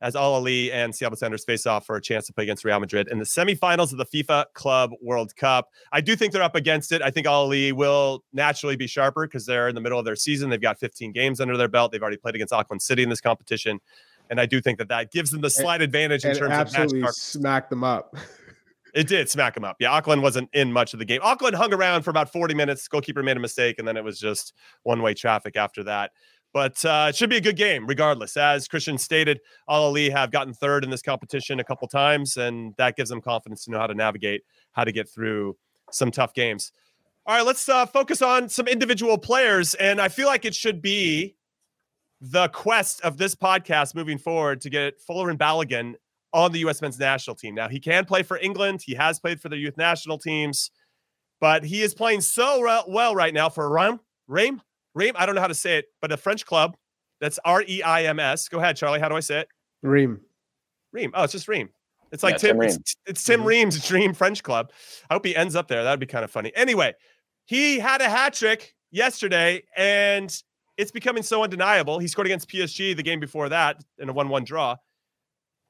as 0.01 0.15
Al 0.15 0.41
Ahly 0.41 0.71
and 0.71 0.95
Seattle 0.95 1.17
Sounders 1.17 1.43
face 1.43 1.65
off 1.65 1.85
for 1.85 1.95
a 1.95 2.01
chance 2.01 2.25
to 2.27 2.33
play 2.33 2.43
against 2.43 2.63
Real 2.63 2.79
Madrid 2.79 3.07
in 3.09 3.19
the 3.19 3.25
semifinals 3.25 3.91
of 3.91 3.97
the 3.97 4.05
FIFA 4.05 4.45
Club 4.53 4.91
World 5.01 5.35
Cup. 5.35 5.69
I 5.91 6.01
do 6.01 6.15
think 6.15 6.33
they're 6.33 6.43
up 6.43 6.55
against 6.55 6.91
it. 6.91 7.01
I 7.01 7.11
think 7.11 7.27
Al 7.27 7.49
Ahly 7.49 7.73
will 7.73 8.23
naturally 8.33 8.75
be 8.75 8.87
sharper 8.87 9.27
because 9.27 9.45
they're 9.45 9.67
in 9.67 9.75
the 9.75 9.81
middle 9.81 9.99
of 9.99 10.05
their 10.05 10.15
season. 10.15 10.49
They've 10.49 10.61
got 10.61 10.79
15 10.79 11.11
games 11.11 11.41
under 11.41 11.57
their 11.57 11.67
belt. 11.67 11.91
They've 11.91 12.01
already 12.01 12.17
played 12.17 12.35
against 12.35 12.53
Auckland 12.53 12.81
City 12.81 13.03
in 13.03 13.09
this 13.09 13.21
competition. 13.21 13.79
And 14.29 14.39
I 14.39 14.45
do 14.45 14.61
think 14.61 14.77
that 14.77 14.89
that 14.89 15.11
gives 15.11 15.31
them 15.31 15.41
the 15.41 15.49
slight 15.49 15.81
advantage 15.81 16.23
in 16.23 16.35
terms 16.35 16.41
of 16.41 16.49
match 16.49 16.75
absolutely 16.75 17.11
smacked 17.13 17.69
them 17.69 17.83
up. 17.83 18.15
it 18.93 19.07
did 19.07 19.29
smack 19.29 19.57
him 19.57 19.63
up. 19.63 19.77
Yeah, 19.79 19.91
Auckland 19.91 20.21
wasn't 20.21 20.49
in 20.53 20.71
much 20.71 20.93
of 20.93 20.99
the 20.99 21.05
game. 21.05 21.19
Auckland 21.23 21.55
hung 21.55 21.73
around 21.73 22.03
for 22.03 22.11
about 22.11 22.31
40 22.31 22.53
minutes. 22.53 22.87
Goalkeeper 22.87 23.23
made 23.23 23.37
a 23.37 23.39
mistake, 23.39 23.79
and 23.79 23.87
then 23.87 23.97
it 23.97 24.03
was 24.03 24.19
just 24.19 24.53
one 24.83 25.01
way 25.01 25.13
traffic 25.13 25.55
after 25.55 25.83
that. 25.83 26.11
But 26.53 26.83
uh, 26.83 27.07
it 27.09 27.15
should 27.15 27.29
be 27.29 27.37
a 27.37 27.41
good 27.41 27.57
game, 27.57 27.85
regardless. 27.85 28.35
As 28.35 28.67
Cristian 28.67 28.99
stated, 28.99 29.39
Al 29.69 29.93
Ahly 29.93 30.11
have 30.11 30.31
gotten 30.31 30.53
third 30.53 30.83
in 30.83 30.89
this 30.89 31.01
competition 31.01 31.59
a 31.59 31.63
couple 31.63 31.87
times, 31.87 32.37
and 32.37 32.73
that 32.77 32.95
gives 32.95 33.09
them 33.09 33.21
confidence 33.21 33.65
to 33.65 33.71
know 33.71 33.79
how 33.79 33.87
to 33.87 33.93
navigate, 33.93 34.41
how 34.71 34.83
to 34.83 34.91
get 34.91 35.07
through 35.07 35.55
some 35.91 36.09
tough 36.09 36.33
games. 36.33 36.71
All 37.27 37.35
right, 37.35 37.45
let's 37.45 37.69
uh, 37.69 37.85
focus 37.85 38.23
on 38.23 38.49
some 38.49 38.67
individual 38.67 39.17
players, 39.17 39.75
and 39.75 40.01
I 40.01 40.07
feel 40.07 40.25
like 40.25 40.45
it 40.45 40.55
should 40.55 40.81
be 40.81 41.35
the 42.21 42.49
quest 42.49 43.01
of 43.01 43.17
this 43.17 43.35
podcast 43.35 43.93
moving 43.93 44.17
forward 44.17 44.61
to 44.61 44.69
get 44.69 44.95
Folarin 45.07 45.37
Balogun 45.37 45.93
on 46.33 46.51
the 46.51 46.59
U.S. 46.59 46.81
men's 46.81 46.99
national 46.99 47.35
team. 47.35 47.55
Now, 47.55 47.69
he 47.69 47.79
can 47.79 48.05
play 48.05 48.23
for 48.23 48.37
England. 48.37 48.81
He 48.83 48.95
has 48.95 49.19
played 49.19 49.39
for 49.39 49.49
the 49.49 49.57
youth 49.57 49.77
national 49.77 50.17
teams, 50.17 50.71
but 51.39 51.63
he 51.63 51.81
is 51.81 51.93
playing 51.93 52.21
so 52.21 52.61
re- 52.61 52.83
well 52.87 53.15
right 53.15 53.33
now 53.33 53.49
for 53.49 53.69
Rome. 53.69 53.99
Rame? 54.27 54.61
Rame? 54.93 55.13
I 55.17 55.25
don't 55.25 55.35
know 55.35 55.41
how 55.41 55.47
to 55.47 55.55
say 55.55 55.77
it, 55.77 55.85
but 56.01 56.11
a 56.11 56.17
French 56.17 56.45
club. 56.45 56.75
That's 57.21 57.39
R 57.43 57.63
E 57.67 57.81
I 57.83 58.03
M 58.05 58.19
S. 58.19 58.47
Go 58.47 58.59
ahead, 58.59 58.77
Charlie. 58.77 58.99
How 58.99 59.09
do 59.09 59.15
I 59.15 59.19
say 59.19 59.41
it? 59.41 59.47
Reem. 59.81 60.21
Ream. 60.91 61.11
Oh, 61.13 61.23
it's 61.23 61.33
just 61.33 61.47
Ream. 61.47 61.69
It's 62.11 62.23
like 62.23 62.33
Yeah, 62.33 62.49
Tim. 62.49 62.59
Tim 62.59 62.69
it's, 62.69 62.95
it's 63.05 63.23
Tim 63.23 63.39
mm-hmm. 63.41 63.47
Ream's 63.47 63.87
dream 63.87 64.13
French 64.13 64.43
club. 64.43 64.71
I 65.09 65.13
hope 65.13 65.25
he 65.25 65.35
ends 65.35 65.55
up 65.55 65.67
there. 65.67 65.83
That'd 65.83 65.99
be 65.99 66.05
kind 66.05 66.23
of 66.23 66.31
funny. 66.31 66.51
Anyway, 66.55 66.93
he 67.45 67.79
had 67.79 68.01
a 68.01 68.09
hat 68.09 68.33
trick 68.33 68.75
yesterday, 68.91 69.63
and 69.75 70.35
it's 70.77 70.91
becoming 70.91 71.23
so 71.23 71.43
undeniable. 71.43 71.99
He 71.99 72.07
scored 72.07 72.27
against 72.27 72.49
PSG 72.49 72.95
the 72.95 73.03
game 73.03 73.19
before 73.19 73.49
that 73.49 73.83
in 73.97 74.09
a 74.09 74.13
one-one 74.13 74.43
draw. 74.43 74.77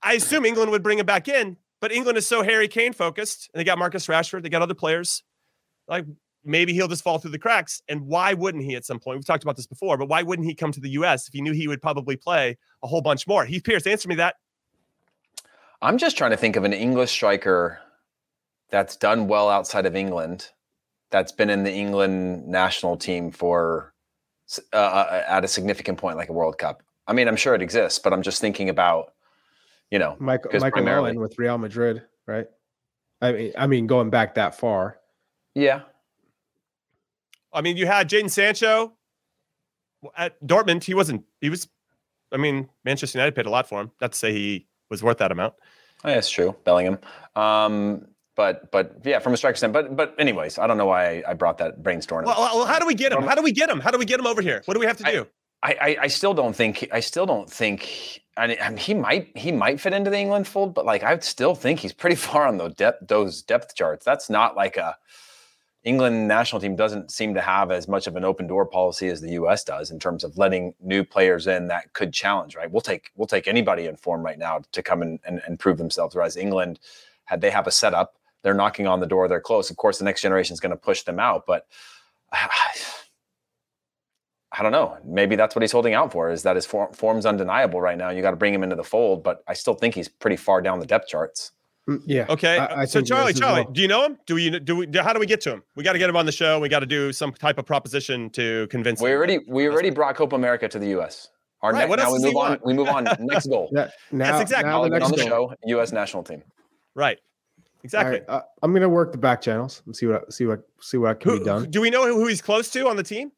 I 0.02 0.14
assume 0.14 0.46
England 0.46 0.72
would 0.72 0.84
bring 0.84 1.00
him 1.00 1.06
back 1.06 1.28
in, 1.28 1.58
but 1.82 1.92
England 1.92 2.18
is 2.18 2.26
so 2.26 2.42
Harry 2.42 2.68
Kane 2.68 2.94
focused, 2.94 3.50
and 3.54 3.60
they 3.60 3.66
got 3.66 3.78
Marcus 3.78 4.08
Rashford, 4.08 4.44
they 4.44 4.50
got 4.50 4.62
other 4.62 4.74
players. 4.76 5.24
Like 5.88 6.06
maybe 6.44 6.74
he'll 6.74 6.88
just 6.88 7.04
fall 7.04 7.18
through 7.20 7.32
the 7.32 7.40
cracks. 7.40 7.82
And 7.90 8.02
why 8.08 8.34
wouldn't 8.34 8.64
he 8.64 8.76
at 8.76 8.86
some 8.86 9.00
point? 9.00 9.18
We've 9.18 9.26
talked 9.26 9.44
about 9.44 9.56
this 9.58 9.68
before, 9.68 9.98
but 9.98 10.08
why 10.08 10.24
wouldn't 10.24 10.48
he 10.48 10.56
come 10.56 10.72
to 10.72 10.80
the 10.80 10.90
U.S. 10.92 11.28
if 11.28 11.34
he 11.34 11.42
knew 11.42 11.52
he 11.54 11.68
would 11.68 11.82
probably 11.82 12.16
play 12.16 12.58
a 12.84 12.88
whole 12.88 13.02
bunch 13.02 13.28
more? 13.28 13.46
Heath 13.46 13.64
Pearce, 13.64 13.86
answer 13.88 14.08
me 14.10 14.16
that. 14.16 14.36
I'm 15.82 15.98
just 15.98 16.18
trying 16.18 16.32
to 16.32 16.38
think 16.38 16.56
of 16.56 16.64
an 16.64 16.74
English 16.74 17.12
striker 17.12 17.80
that's 18.70 18.96
done 18.96 19.28
well 19.28 19.50
outside 19.50 19.86
of 19.86 19.96
England, 19.96 20.50
that's 21.10 21.32
been 21.32 21.50
in 21.50 21.64
the 21.64 21.74
England 21.74 22.48
national 22.48 22.98
team 22.98 23.32
for 23.32 23.94
uh, 24.74 24.76
uh, 24.78 25.24
at 25.28 25.44
a 25.44 25.48
significant 25.48 25.98
point, 25.98 26.18
like 26.18 26.30
a 26.30 26.34
World 26.34 26.58
Cup. 26.58 26.84
I 27.08 27.14
mean, 27.14 27.28
I'm 27.28 27.36
sure 27.36 27.56
it 27.56 27.62
exists, 27.62 27.98
but 28.00 28.14
I'm 28.14 28.22
just 28.22 28.42
thinking 28.42 28.70
about, 28.70 29.14
you 29.90 29.98
know, 30.00 30.16
Michael, 30.20 30.52
'Cause 30.52 30.62
Michael 30.62 30.78
primarily- 30.84 31.12
Owen 31.12 31.20
with 31.20 31.40
Real 31.40 31.58
Madrid, 31.58 32.04
right? 32.28 32.46
I 33.22 33.32
mean, 33.32 33.54
I 33.58 33.68
mean, 33.68 33.88
going 33.88 34.10
back 34.10 34.36
that 34.36 34.56
far. 34.56 35.00
yeah, 35.56 35.82
I 37.54 37.62
mean, 37.62 37.78
you 37.78 37.88
had 37.88 38.10
Jadon 38.10 38.30
Sancho 38.30 38.94
at 40.16 40.42
Dortmund. 40.46 40.84
He 40.84 40.94
wasn't. 40.94 41.24
He 41.42 41.50
was. 41.50 41.68
I 42.32 42.38
mean, 42.38 42.70
Manchester 42.86 43.18
United 43.18 43.36
paid 43.36 43.46
a 43.46 43.50
lot 43.50 43.68
for 43.68 43.82
him. 43.82 43.92
Not 44.00 44.12
to 44.12 44.18
say 44.18 44.34
he 44.34 44.68
was 44.90 45.02
worth 45.02 45.18
that 45.18 45.32
amount. 45.32 45.56
Oh, 46.04 46.10
that's 46.10 46.30
true, 46.30 46.56
Bellingham. 46.64 47.00
Um, 47.36 48.08
but 48.36 48.72
but 48.72 49.02
yeah, 49.04 49.20
from 49.20 49.34
a 49.34 49.38
striker 49.38 49.58
standpoint. 49.58 49.96
But 49.96 50.16
but 50.16 50.20
anyways, 50.20 50.58
I 50.58 50.68
don't 50.68 50.78
know 50.78 50.86
why 50.86 51.18
I, 51.18 51.32
I 51.32 51.34
brought 51.34 51.58
that 51.58 51.84
brainstorm. 51.84 52.26
Well, 52.26 52.40
well, 52.40 52.66
how 52.66 52.80
do 52.80 52.86
we 52.86 52.94
get 52.96 53.12
him? 53.12 53.24
How 53.24 53.36
do 53.36 53.42
we 53.42 53.52
get 53.52 53.70
him? 53.70 53.80
How 53.80 53.92
do 53.92 53.98
we 53.98 54.06
get 54.06 54.20
him 54.20 54.28
over 54.28 54.42
here? 54.42 54.62
What 54.66 54.76
do 54.76 54.80
we 54.80 54.86
have 54.86 54.98
to 54.98 55.04
do? 55.04 55.28
I, 55.62 55.74
I, 55.82 55.98
I 56.04 56.08
still 56.08 56.34
don't 56.34 56.56
think 56.56 56.88
I 56.94 57.02
still 57.02 57.26
don't 57.26 57.50
think 57.50 58.22
I 58.38 58.48
mean, 58.48 58.78
he 58.78 58.94
might 58.94 59.38
he 59.38 59.52
might 59.52 59.82
fit 59.82 59.94
into 59.94 60.10
the 60.10 60.18
England 60.18 60.48
fold, 60.48 60.74
but 60.74 60.86
like 60.86 61.04
I 61.04 61.20
still 61.20 61.56
think 61.56 61.80
he's 61.80 61.94
pretty 61.94 62.16
far 62.28 62.48
on 62.48 62.58
those 62.58 62.74
depth 62.76 63.08
those 63.08 63.42
depth 63.42 63.76
charts. 63.76 64.06
That's 64.06 64.30
not 64.30 64.56
like 64.56 64.78
a 64.78 64.98
England 65.84 66.28
national 66.28 66.60
team 66.60 66.76
doesn't 66.76 67.10
seem 67.10 67.34
to 67.34 67.42
have 67.42 67.72
as 67.72 67.88
much 67.88 68.06
of 68.06 68.16
an 68.18 68.26
open 68.26 68.48
door 68.48 68.66
policy 68.66 69.08
as 69.08 69.22
the 69.22 69.32
US 69.32 69.64
does 69.64 69.92
in 69.92 70.00
terms 70.00 70.24
of 70.24 70.38
letting 70.38 70.74
new 70.82 71.06
players 71.06 71.48
in 71.48 71.68
that 71.68 71.94
could 71.94 72.14
challenge, 72.14 72.56
right? 72.56 72.70
We'll 72.70 72.82
take 72.82 73.12
we'll 73.16 73.28
take 73.28 73.48
anybody 73.48 73.86
in 73.86 73.96
form 73.96 74.22
right 74.22 74.38
now 74.38 74.62
to 74.72 74.84
come 74.84 75.02
and, 75.02 75.20
and, 75.24 75.42
and 75.48 75.58
prove 75.60 75.78
themselves. 75.78 76.16
Whereas 76.16 76.36
England 76.36 76.80
had 77.26 77.42
they 77.42 77.52
have 77.52 77.68
a 77.68 77.72
setup, 77.72 78.18
they're 78.44 78.54
knocking 78.54 78.88
on 78.88 79.00
the 79.00 79.06
door, 79.06 79.28
they're 79.28 79.40
close. 79.40 79.70
Of 79.70 79.78
course, 79.78 80.00
the 80.00 80.06
next 80.06 80.22
generation 80.22 80.54
is 80.54 80.60
going 80.60 80.72
to 80.72 80.78
push 80.78 81.04
them 81.04 81.20
out, 81.20 81.46
but 81.48 81.66
I 84.52 84.64
don't 84.64 84.72
know. 84.72 84.98
Maybe 85.06 85.36
that's 85.36 85.56
what 85.56 85.62
he's 85.62 85.72
holding 85.72 85.94
out 85.94 86.12
for 86.12 86.32
is 86.32 86.44
that 86.44 86.56
his 86.56 86.66
form, 86.66 86.92
form's 86.92 87.26
undeniable 87.26 87.80
right 87.80 87.98
now. 87.98 88.10
You 88.10 88.22
got 88.22 88.32
to 88.32 88.36
bring 88.36 88.54
him 88.54 88.64
into 88.64 88.76
the 88.76 88.84
fold, 88.84 89.24
but 89.24 89.44
I 89.48 89.54
still 89.54 89.76
think 89.76 89.94
he's 89.94 90.10
pretty 90.10 90.38
far 90.38 90.62
down 90.62 90.80
the 90.80 90.88
depth 90.88 91.08
charts. 91.08 91.52
Yeah. 92.06 92.26
Okay. 92.30 92.58
I- 92.58 92.82
I 92.82 92.86
so 92.86 93.02
Charlie, 93.02 93.34
Charlie, 93.34 93.64
well. 93.64 93.72
do 93.72 93.82
you 93.82 93.88
know 93.88 94.06
him? 94.06 94.18
Do 94.26 94.36
we 94.36 94.60
do 94.60 94.76
we 94.78 94.88
how 94.94 95.14
do 95.14 95.20
we 95.20 95.26
get 95.26 95.42
to 95.42 95.52
him? 95.52 95.64
We 95.76 95.84
got 95.84 95.94
to 95.94 96.00
get 96.00 96.10
him 96.10 96.16
on 96.16 96.26
the 96.26 96.32
show. 96.32 96.60
We 96.60 96.70
got 96.70 96.80
to 96.80 96.86
do 96.86 97.12
some 97.14 97.32
type 97.34 97.58
of 97.58 97.66
proposition 97.66 98.30
to 98.32 98.68
convince 98.70 99.00
him. 99.00 99.06
We 99.06 99.12
him. 99.12 99.18
already 99.18 99.40
we 99.48 99.68
already 99.68 99.90
brought 99.90 100.16
Copa 100.16 100.36
America 100.36 100.68
to 100.68 100.80
the 100.80 100.88
U.S. 100.90 101.30
Our 101.62 101.72
Right, 101.74 101.80
next, 101.80 101.90
what 101.90 102.00
now 102.00 102.06
else 102.06 102.20
we 102.20 102.26
move 102.26 102.36
on. 102.38 102.50
want? 102.50 102.66
We 102.66 102.74
move 102.74 102.88
on. 102.88 103.04
Next 103.20 103.48
goal. 103.48 103.70
Yeah. 103.74 103.90
Now, 104.14 104.40
exactly- 104.40 104.70
now 104.70 104.82
the 104.84 104.90
Balogun 104.90 104.92
next 105.00 105.06
on 105.06 105.12
the 105.12 105.18
goal. 105.30 105.50
show. 105.50 105.56
U.S. 105.68 105.92
national 105.92 106.24
team. 106.24 106.42
Right. 106.96 107.18
Exactly. 107.84 108.22
All 108.28 108.36
right, 108.38 108.42
uh, 108.44 108.46
I'm 108.62 108.74
gonna 108.74 108.90
work 108.90 109.12
the 109.14 109.18
back 109.18 109.42
channels 109.42 109.82
and 109.86 109.96
see 109.96 110.06
what 110.06 110.32
see 110.34 110.46
what 110.46 110.62
see 110.82 110.98
what 110.98 111.20
can 111.22 111.32
Who, 111.32 111.40
be 111.40 111.46
done. 111.46 111.70
do 111.70 111.80
we 111.82 111.90
know 111.90 112.06
who 112.08 112.28
he's 112.28 112.42
close 112.42 112.70
to 112.72 112.88
on 112.90 112.96
the 112.98 113.04
team? 113.04 113.32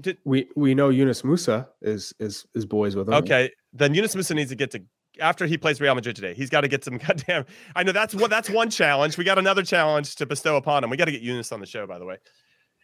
Did- 0.00 0.18
We 0.24 0.48
we 0.56 0.74
know 0.74 0.88
Yunus 0.88 1.22
Musah 1.22 1.66
is 1.82 2.12
is 2.20 2.46
is 2.54 2.64
boys 2.64 2.94
with 2.94 3.08
him. 3.08 3.14
Okay, 3.14 3.50
then 3.72 3.92
Yunus 3.94 4.14
Musah 4.14 4.36
needs 4.36 4.50
to 4.50 4.56
get 4.56 4.70
to 4.72 4.82
after 5.20 5.46
he 5.46 5.58
plays 5.58 5.80
Real 5.80 5.94
Madrid 5.94 6.16
today. 6.16 6.34
He's 6.34 6.50
got 6.50 6.62
to 6.62 6.68
get 6.68 6.84
some 6.84 6.98
goddamn. 7.06 7.44
I 7.74 7.82
know 7.82 7.92
that's 7.92 8.14
one. 8.14 8.30
That's 8.30 8.50
one 8.50 8.70
challenge. 8.70 9.16
We 9.16 9.24
got 9.24 9.38
another 9.38 9.62
challenge 9.62 10.16
to 10.16 10.26
bestow 10.26 10.56
upon 10.56 10.84
him. 10.84 10.90
We 10.90 10.96
got 10.96 11.06
to 11.06 11.12
get 11.12 11.22
Yunus 11.22 11.52
on 11.52 11.60
the 11.60 11.66
show, 11.66 11.86
by 11.86 11.98
the 11.98 12.04
way, 12.04 12.16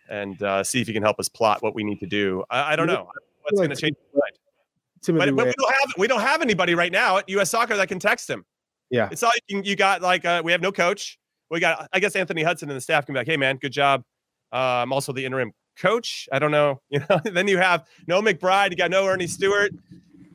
and 0.08 0.40
uh, 0.42 0.64
see 0.64 0.80
if 0.80 0.86
he 0.86 0.92
can 0.92 1.02
help 1.02 1.18
us 1.18 1.28
plot 1.28 1.62
what 1.62 1.74
we 1.74 1.84
need 1.84 2.00
to 2.00 2.06
do. 2.06 2.44
I, 2.50 2.72
I 2.72 2.76
don't 2.76 2.86
know 2.86 3.08
what's 3.42 3.58
going 3.58 3.70
to 3.70 3.76
change. 3.76 3.96
mind. 4.14 5.36
But, 5.36 5.36
but 5.36 5.46
we 5.46 5.52
don't 5.52 5.74
have 5.74 5.94
we 5.98 6.06
don't 6.08 6.20
have 6.20 6.42
anybody 6.42 6.74
right 6.74 6.92
now 6.92 7.18
at 7.18 7.28
US 7.28 7.50
Soccer 7.50 7.76
that 7.76 7.88
can 7.88 7.98
text 7.98 8.28
him. 8.28 8.44
Yeah. 8.90 9.08
It's 9.10 9.22
all 9.22 9.30
you, 9.48 9.56
can, 9.56 9.64
you 9.64 9.76
got. 9.76 10.02
Like 10.02 10.24
uh, 10.24 10.42
we 10.44 10.52
have 10.52 10.60
no 10.60 10.72
coach. 10.72 11.18
We 11.50 11.60
got. 11.60 11.88
I 11.92 12.00
guess 12.00 12.16
Anthony 12.16 12.42
Hudson 12.42 12.68
and 12.68 12.76
the 12.76 12.80
staff 12.80 13.06
can 13.06 13.14
be 13.14 13.20
like, 13.20 13.26
"Hey, 13.26 13.36
man, 13.36 13.56
good 13.56 13.72
job. 13.72 14.02
Uh, 14.52 14.82
I'm 14.82 14.92
also 14.92 15.12
the 15.12 15.24
interim 15.24 15.52
coach. 15.76 16.28
I 16.32 16.38
don't 16.38 16.50
know. 16.50 16.80
You 16.90 17.00
know. 17.08 17.20
then 17.24 17.48
you 17.48 17.58
have 17.58 17.84
no 18.06 18.22
McBride. 18.22 18.70
You 18.70 18.76
got 18.76 18.90
no 18.90 19.06
Ernie 19.06 19.26
Stewart. 19.26 19.72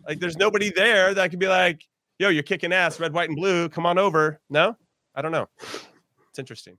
Like, 0.08 0.20
there's 0.20 0.38
nobody 0.38 0.72
there 0.72 1.14
that 1.14 1.30
could 1.30 1.40
be 1.40 1.48
like, 1.48 1.84
"Yo, 2.22 2.30
you're 2.30 2.44
kicking 2.44 2.72
ass, 2.72 3.00
red, 3.00 3.14
white, 3.14 3.30
and 3.30 3.36
blue. 3.36 3.68
Come 3.68 3.86
on 3.86 3.98
over." 3.98 4.40
No, 4.50 4.78
I 5.16 5.22
don't 5.24 5.32
know. 5.32 5.50
It's 6.30 6.38
interesting. 6.38 6.78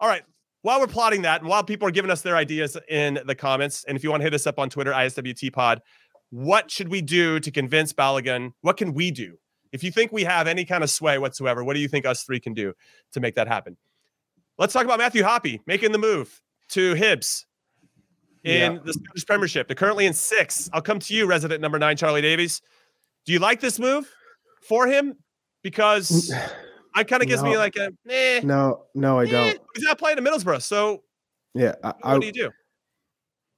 All 0.00 0.08
right. 0.08 0.22
While 0.62 0.80
we're 0.80 0.86
plotting 0.88 1.22
that, 1.22 1.40
and 1.40 1.48
while 1.48 1.62
people 1.62 1.86
are 1.86 1.92
giving 1.92 2.10
us 2.10 2.22
their 2.22 2.36
ideas 2.36 2.76
in 2.88 3.20
the 3.26 3.34
comments, 3.34 3.84
and 3.86 3.96
if 3.96 4.02
you 4.04 4.10
want 4.10 4.20
to 4.20 4.24
hit 4.24 4.34
us 4.34 4.46
up 4.46 4.58
on 4.58 4.68
Twitter, 4.68 4.92
ISWT 4.92 5.52
Pod, 5.52 5.80
what 6.30 6.70
should 6.70 6.88
we 6.88 7.00
do 7.00 7.38
to 7.40 7.50
convince 7.50 7.92
Balogun? 7.92 8.52
What 8.62 8.76
can 8.76 8.92
we 8.92 9.10
do? 9.10 9.36
If 9.72 9.84
you 9.84 9.90
think 9.92 10.12
we 10.12 10.24
have 10.24 10.46
any 10.46 10.64
kind 10.64 10.84
of 10.84 10.90
sway 10.90 11.18
whatsoever, 11.18 11.64
what 11.64 11.74
do 11.74 11.80
you 11.80 11.88
think 11.88 12.04
us 12.04 12.24
three 12.24 12.40
can 12.40 12.52
do 12.52 12.74
to 13.12 13.20
make 13.20 13.34
that 13.36 13.48
happen? 13.48 13.76
Let's 14.58 14.72
talk 14.72 14.84
about 14.84 14.98
Matthew 14.98 15.22
Hoppe 15.22 15.60
making 15.66 15.92
the 15.92 15.98
move 15.98 16.42
to 16.70 16.94
Hibs 16.94 17.44
in 18.44 18.72
Yeah. 18.74 18.78
the 18.84 18.92
Scottish 18.92 19.26
Premiership. 19.26 19.68
They're 19.68 19.74
currently 19.74 20.06
in 20.06 20.12
six. 20.12 20.68
I'll 20.72 20.82
come 20.82 20.98
to 20.98 21.14
you, 21.14 21.26
resident 21.26 21.60
number 21.60 21.78
nine, 21.78 21.96
Charlie 21.96 22.22
Davies. 22.22 22.60
Do 23.24 23.32
you 23.32 23.38
like 23.38 23.60
this 23.60 23.78
move 23.78 24.12
for 24.62 24.86
him? 24.86 25.16
Because 25.62 26.32
I 26.94 27.04
kind 27.04 27.22
of 27.22 27.28
gives 27.28 27.42
me 27.42 27.56
like 27.56 27.76
a, 27.76 27.90
eh, 28.08 28.40
No, 28.42 28.86
no, 28.94 29.18
I 29.18 29.24
eh, 29.24 29.30
don't. 29.30 29.60
he's 29.74 29.84
not 29.84 29.98
playing 29.98 30.18
in 30.18 30.24
Middlesbrough. 30.24 30.62
So 30.62 31.04
Yeah, 31.54 31.74
I, 31.82 31.88
what 31.88 32.04
I, 32.04 32.18
do 32.18 32.26
you 32.26 32.32
do? 32.32 32.50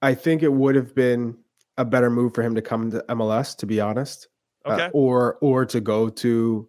I 0.03 0.15
think 0.15 0.43
it 0.43 0.53
would 0.53 0.75
have 0.75 0.95
been 0.95 1.37
a 1.79 1.85
better 1.85 2.11
move 2.11 2.35
for 2.35 2.43
him 2.43 2.55
to 2.55 2.63
come 2.63 2.91
to 2.91 3.05
MLS, 3.11 3.57
to 3.59 3.67
be 3.67 3.81
honest, 3.81 4.29
Uh, 4.65 4.73
Okay. 4.73 4.91
or 4.93 5.39
or 5.41 5.65
to 5.67 5.81
go 5.81 6.09
to 6.09 6.69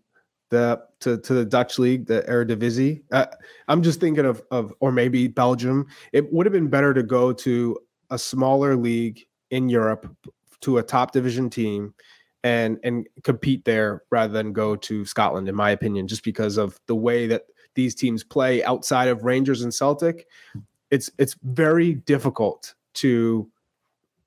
the 0.49 0.81
to, 1.01 1.17
to 1.17 1.33
the 1.33 1.45
Dutch 1.45 1.77
league, 1.79 2.05
the 2.07 2.21
Eredivisie. 2.23 3.03
Uh, 3.11 3.25
I'm 3.67 3.83
just 3.83 3.99
thinking 3.99 4.25
of 4.25 4.41
of 4.51 4.73
or 4.79 4.91
maybe 4.91 5.27
Belgium. 5.27 5.87
It 6.13 6.31
would 6.31 6.45
have 6.45 6.53
been 6.53 6.69
better 6.69 6.93
to 6.93 7.03
go 7.03 7.33
to 7.33 7.77
a 8.09 8.17
smaller 8.17 8.75
league 8.75 9.19
in 9.51 9.69
Europe 9.69 10.15
to 10.61 10.77
a 10.77 10.83
top 10.83 11.11
division 11.11 11.49
team 11.49 11.93
and 12.45 12.77
and 12.83 13.07
compete 13.23 13.65
there 13.65 14.03
rather 14.11 14.31
than 14.31 14.53
go 14.53 14.75
to 14.75 15.03
Scotland, 15.03 15.49
in 15.49 15.55
my 15.55 15.71
opinion, 15.71 16.07
just 16.07 16.23
because 16.23 16.57
of 16.57 16.79
the 16.85 16.95
way 16.95 17.25
that 17.25 17.45
these 17.73 17.95
teams 17.95 18.23
play 18.23 18.63
outside 18.63 19.07
of 19.07 19.23
Rangers 19.23 19.63
and 19.63 19.73
Celtic. 19.73 20.27
It's 20.91 21.09
it's 21.17 21.35
very 21.41 21.95
difficult 21.95 22.75
to 22.95 23.49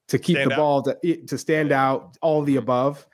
to 0.09 0.19
keep 0.19 0.37
Stand 0.37 0.51
the 0.51 0.55
out. 0.55 0.59
ball 0.59 0.83
to 0.83 1.17
to 1.27 1.39
stand 1.39 1.71
out, 1.71 2.19
all 2.21 2.43
the 2.43 2.57
above. 2.57 3.07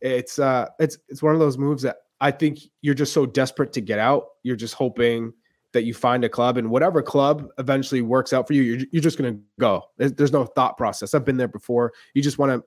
It's 0.00 0.40
uh 0.40 0.66
it's 0.80 0.98
it's 1.08 1.22
one 1.22 1.32
of 1.32 1.38
those 1.38 1.56
moves 1.56 1.82
that 1.84 1.98
I 2.20 2.32
think 2.32 2.58
you're 2.82 2.96
just 2.96 3.12
so 3.12 3.26
desperate 3.26 3.72
to 3.74 3.80
get 3.80 4.00
out. 4.00 4.24
You're 4.42 4.56
just 4.56 4.74
hoping 4.74 5.32
that 5.72 5.84
you 5.84 5.94
find 5.94 6.24
a 6.24 6.28
club 6.28 6.56
and 6.56 6.68
whatever 6.68 7.00
club 7.02 7.46
eventually 7.58 8.02
works 8.02 8.32
out 8.32 8.48
for 8.48 8.54
you, 8.54 8.62
you're, 8.62 8.86
you're 8.90 9.00
just 9.00 9.16
going 9.16 9.32
to 9.32 9.40
go. 9.60 9.84
There's, 9.98 10.12
there's 10.14 10.32
no 10.32 10.44
thought 10.44 10.76
process. 10.76 11.14
I've 11.14 11.24
been 11.24 11.36
there 11.36 11.46
before. 11.46 11.92
You 12.12 12.22
just 12.22 12.38
want 12.38 12.50
to 12.50 12.64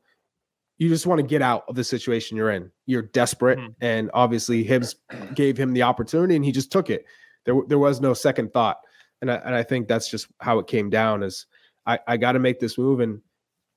you 0.78 0.90
just 0.90 1.06
want 1.06 1.20
to 1.20 1.26
get 1.28 1.42
out 1.42 1.64
of 1.68 1.76
the 1.76 1.84
situation 1.84 2.36
you're 2.36 2.52
in. 2.52 2.72
You're 2.86 3.04
desperate, 3.04 3.60
Mhm. 3.60 3.76
and 3.82 4.12
obviously 4.14 4.64
Hibs 4.66 4.96
gave 5.36 5.58
him 5.58 5.74
the 5.74 5.84
opportunity, 5.84 6.36
and 6.36 6.44
he 6.44 6.52
just 6.52 6.72
took 6.72 6.90
it. 6.90 7.06
There, 7.46 7.56
there 7.68 7.80
was 7.80 8.02
no 8.02 8.14
second 8.14 8.54
thought, 8.54 8.80
and 9.22 9.32
I, 9.32 9.36
and 9.36 9.56
I 9.56 9.64
think 9.64 9.88
that's 9.88 10.10
just 10.10 10.28
how 10.40 10.60
it 10.60 10.68
came 10.68 10.90
down. 10.90 11.24
Is 11.24 11.46
I, 11.86 12.00
I 12.08 12.18
got 12.18 12.32
to 12.34 12.40
make 12.40 12.60
this 12.60 12.78
move, 12.78 13.00
and 13.02 13.22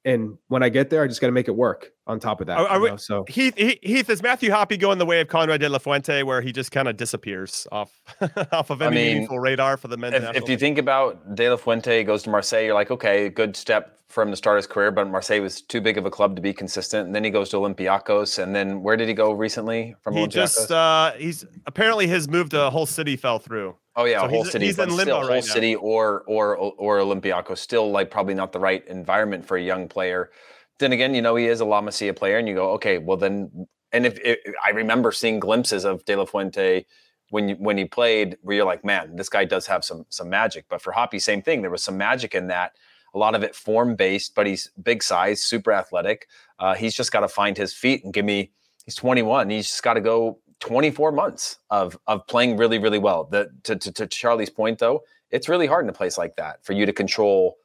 and 0.06 0.38
when 0.48 0.62
I 0.62 0.70
get 0.70 0.88
there, 0.88 1.02
I 1.02 1.06
just 1.08 1.20
got 1.20 1.26
to 1.26 1.32
make 1.32 1.48
it 1.48 1.54
work. 1.56 1.90
On 2.06 2.20
top 2.20 2.40
of 2.40 2.46
that, 2.46 2.56
Are- 2.56 2.68
are 2.68 2.76
you 2.76 2.82
we- 2.84 2.90
know, 2.90 2.96
so 2.96 3.24
Heath, 3.28 3.54
Heath, 3.56 3.78
Heath, 3.82 4.08
is 4.08 4.22
Matthew 4.22 4.48
Hoppe 4.50 4.78
going 4.78 4.98
the 4.98 5.04
way 5.04 5.20
of 5.20 5.26
Konrad 5.26 5.58
de 5.60 5.68
la 5.68 5.78
Fuente, 5.78 6.22
where 6.22 6.40
he 6.40 6.52
just 6.52 6.70
kind 6.70 6.86
of 6.86 6.96
disappears 6.96 7.66
off 7.72 7.90
off 8.52 8.70
of 8.70 8.80
I 8.80 8.86
any 8.86 8.94
mean, 8.94 9.06
meaningful 9.08 9.40
radar 9.40 9.76
for 9.76 9.88
the 9.88 9.96
men's 9.96 10.14
If, 10.14 10.22
national 10.22 10.42
if 10.44 10.48
you 10.48 10.56
think 10.56 10.78
about 10.78 11.34
De 11.34 11.50
La 11.50 11.56
Fuente 11.56 12.04
goes 12.04 12.22
to 12.22 12.30
Marseille, 12.30 12.62
you're 12.66 12.74
like, 12.74 12.92
okay, 12.92 13.28
good 13.28 13.56
step 13.56 13.98
for 14.08 14.22
him 14.22 14.30
to 14.30 14.36
start 14.36 14.56
his 14.56 14.68
career, 14.68 14.92
but 14.92 15.08
Marseille 15.10 15.40
was 15.42 15.60
too 15.60 15.80
big 15.80 15.98
of 15.98 16.06
a 16.06 16.10
club 16.10 16.36
to 16.36 16.40
be 16.42 16.52
consistent. 16.52 17.06
And 17.06 17.14
then 17.14 17.24
he 17.24 17.30
goes 17.30 17.48
to 17.50 17.56
Olympiacos, 17.56 18.40
and 18.40 18.54
then 18.54 18.84
where 18.84 18.96
did 18.96 19.08
he 19.08 19.14
go 19.14 19.32
recently 19.32 19.96
from 20.02 20.14
he 20.14 20.20
Olympiacos? 20.20 20.30
just 20.30 20.70
uh 20.70 21.10
he's 21.18 21.44
apparently 21.66 22.06
his 22.06 22.28
move 22.28 22.50
to 22.50 22.62
a 22.66 22.70
Hull 22.70 22.86
City 22.86 23.16
fell 23.16 23.40
through. 23.40 23.74
Oh 23.98 24.04
yeah, 24.04 24.20
so 24.20 24.28
whole 24.28 24.42
he's- 24.42 24.52
city, 24.52 24.66
he's 24.66 24.78
in 24.78 24.90
limbo 24.90 25.02
still, 25.02 25.20
whole 25.20 25.34
now. 25.36 25.40
city 25.40 25.74
or 25.74 26.22
or 26.26 26.56
or 26.56 26.98
Olympiacos, 26.98 27.58
still 27.58 27.90
like 27.90 28.10
probably 28.10 28.34
not 28.34 28.52
the 28.52 28.60
right 28.60 28.86
environment 28.88 29.46
for 29.46 29.56
a 29.56 29.62
young 29.62 29.88
player. 29.88 30.30
Then 30.78 30.92
again, 30.92 31.14
you 31.14 31.22
know 31.22 31.36
he 31.36 31.46
is 31.46 31.60
a 31.60 31.64
La 31.64 31.80
Masia 31.80 32.14
player, 32.14 32.36
and 32.38 32.46
you 32.46 32.54
go, 32.54 32.72
okay, 32.72 32.98
well 32.98 33.16
then, 33.16 33.66
and 33.92 34.04
if, 34.04 34.18
if 34.20 34.38
I 34.62 34.70
remember 34.70 35.10
seeing 35.12 35.40
glimpses 35.40 35.86
of 35.86 36.04
De 36.04 36.14
La 36.14 36.26
Fuente 36.26 36.84
when 37.30 37.48
you, 37.48 37.54
when 37.56 37.78
he 37.78 37.86
played, 37.86 38.36
where 38.42 38.56
you're 38.56 38.66
like, 38.66 38.84
man, 38.84 39.16
this 39.16 39.30
guy 39.30 39.46
does 39.46 39.66
have 39.66 39.82
some 39.84 40.04
some 40.10 40.28
magic. 40.28 40.66
But 40.68 40.82
for 40.82 40.92
Hoppe, 40.92 41.20
same 41.20 41.40
thing. 41.40 41.62
There 41.62 41.70
was 41.70 41.82
some 41.82 41.96
magic 41.96 42.34
in 42.34 42.48
that. 42.48 42.72
A 43.14 43.18
lot 43.18 43.34
of 43.34 43.42
it 43.42 43.54
form 43.54 43.96
based, 43.96 44.34
but 44.34 44.46
he's 44.46 44.70
big 44.82 45.02
size, 45.02 45.40
super 45.42 45.72
athletic. 45.72 46.28
Uh, 46.58 46.74
he's 46.74 46.94
just 46.94 47.10
got 47.12 47.20
to 47.20 47.28
find 47.28 47.56
his 47.56 47.72
feet 47.72 48.04
and 48.04 48.12
give 48.12 48.26
me. 48.26 48.52
He's 48.84 48.94
21. 48.94 49.48
He's 49.50 49.68
just 49.68 49.82
got 49.82 49.94
to 49.94 50.00
go 50.02 50.38
24 50.60 51.12
months 51.12 51.58
of 51.70 51.98
of 52.06 52.26
playing 52.26 52.56
really, 52.56 52.78
really 52.78 52.98
well. 52.98 53.24
The, 53.24 53.50
to, 53.64 53.76
to 53.76 53.92
to 53.92 54.06
Charlie's 54.06 54.50
point, 54.50 54.78
though, 54.78 55.02
it's 55.30 55.48
really 55.48 55.66
hard 55.66 55.84
in 55.84 55.88
a 55.88 55.94
place 55.94 56.16
like 56.18 56.36
that 56.36 56.64
for 56.64 56.72
you 56.72 56.86
to 56.86 56.92
control 56.92 57.56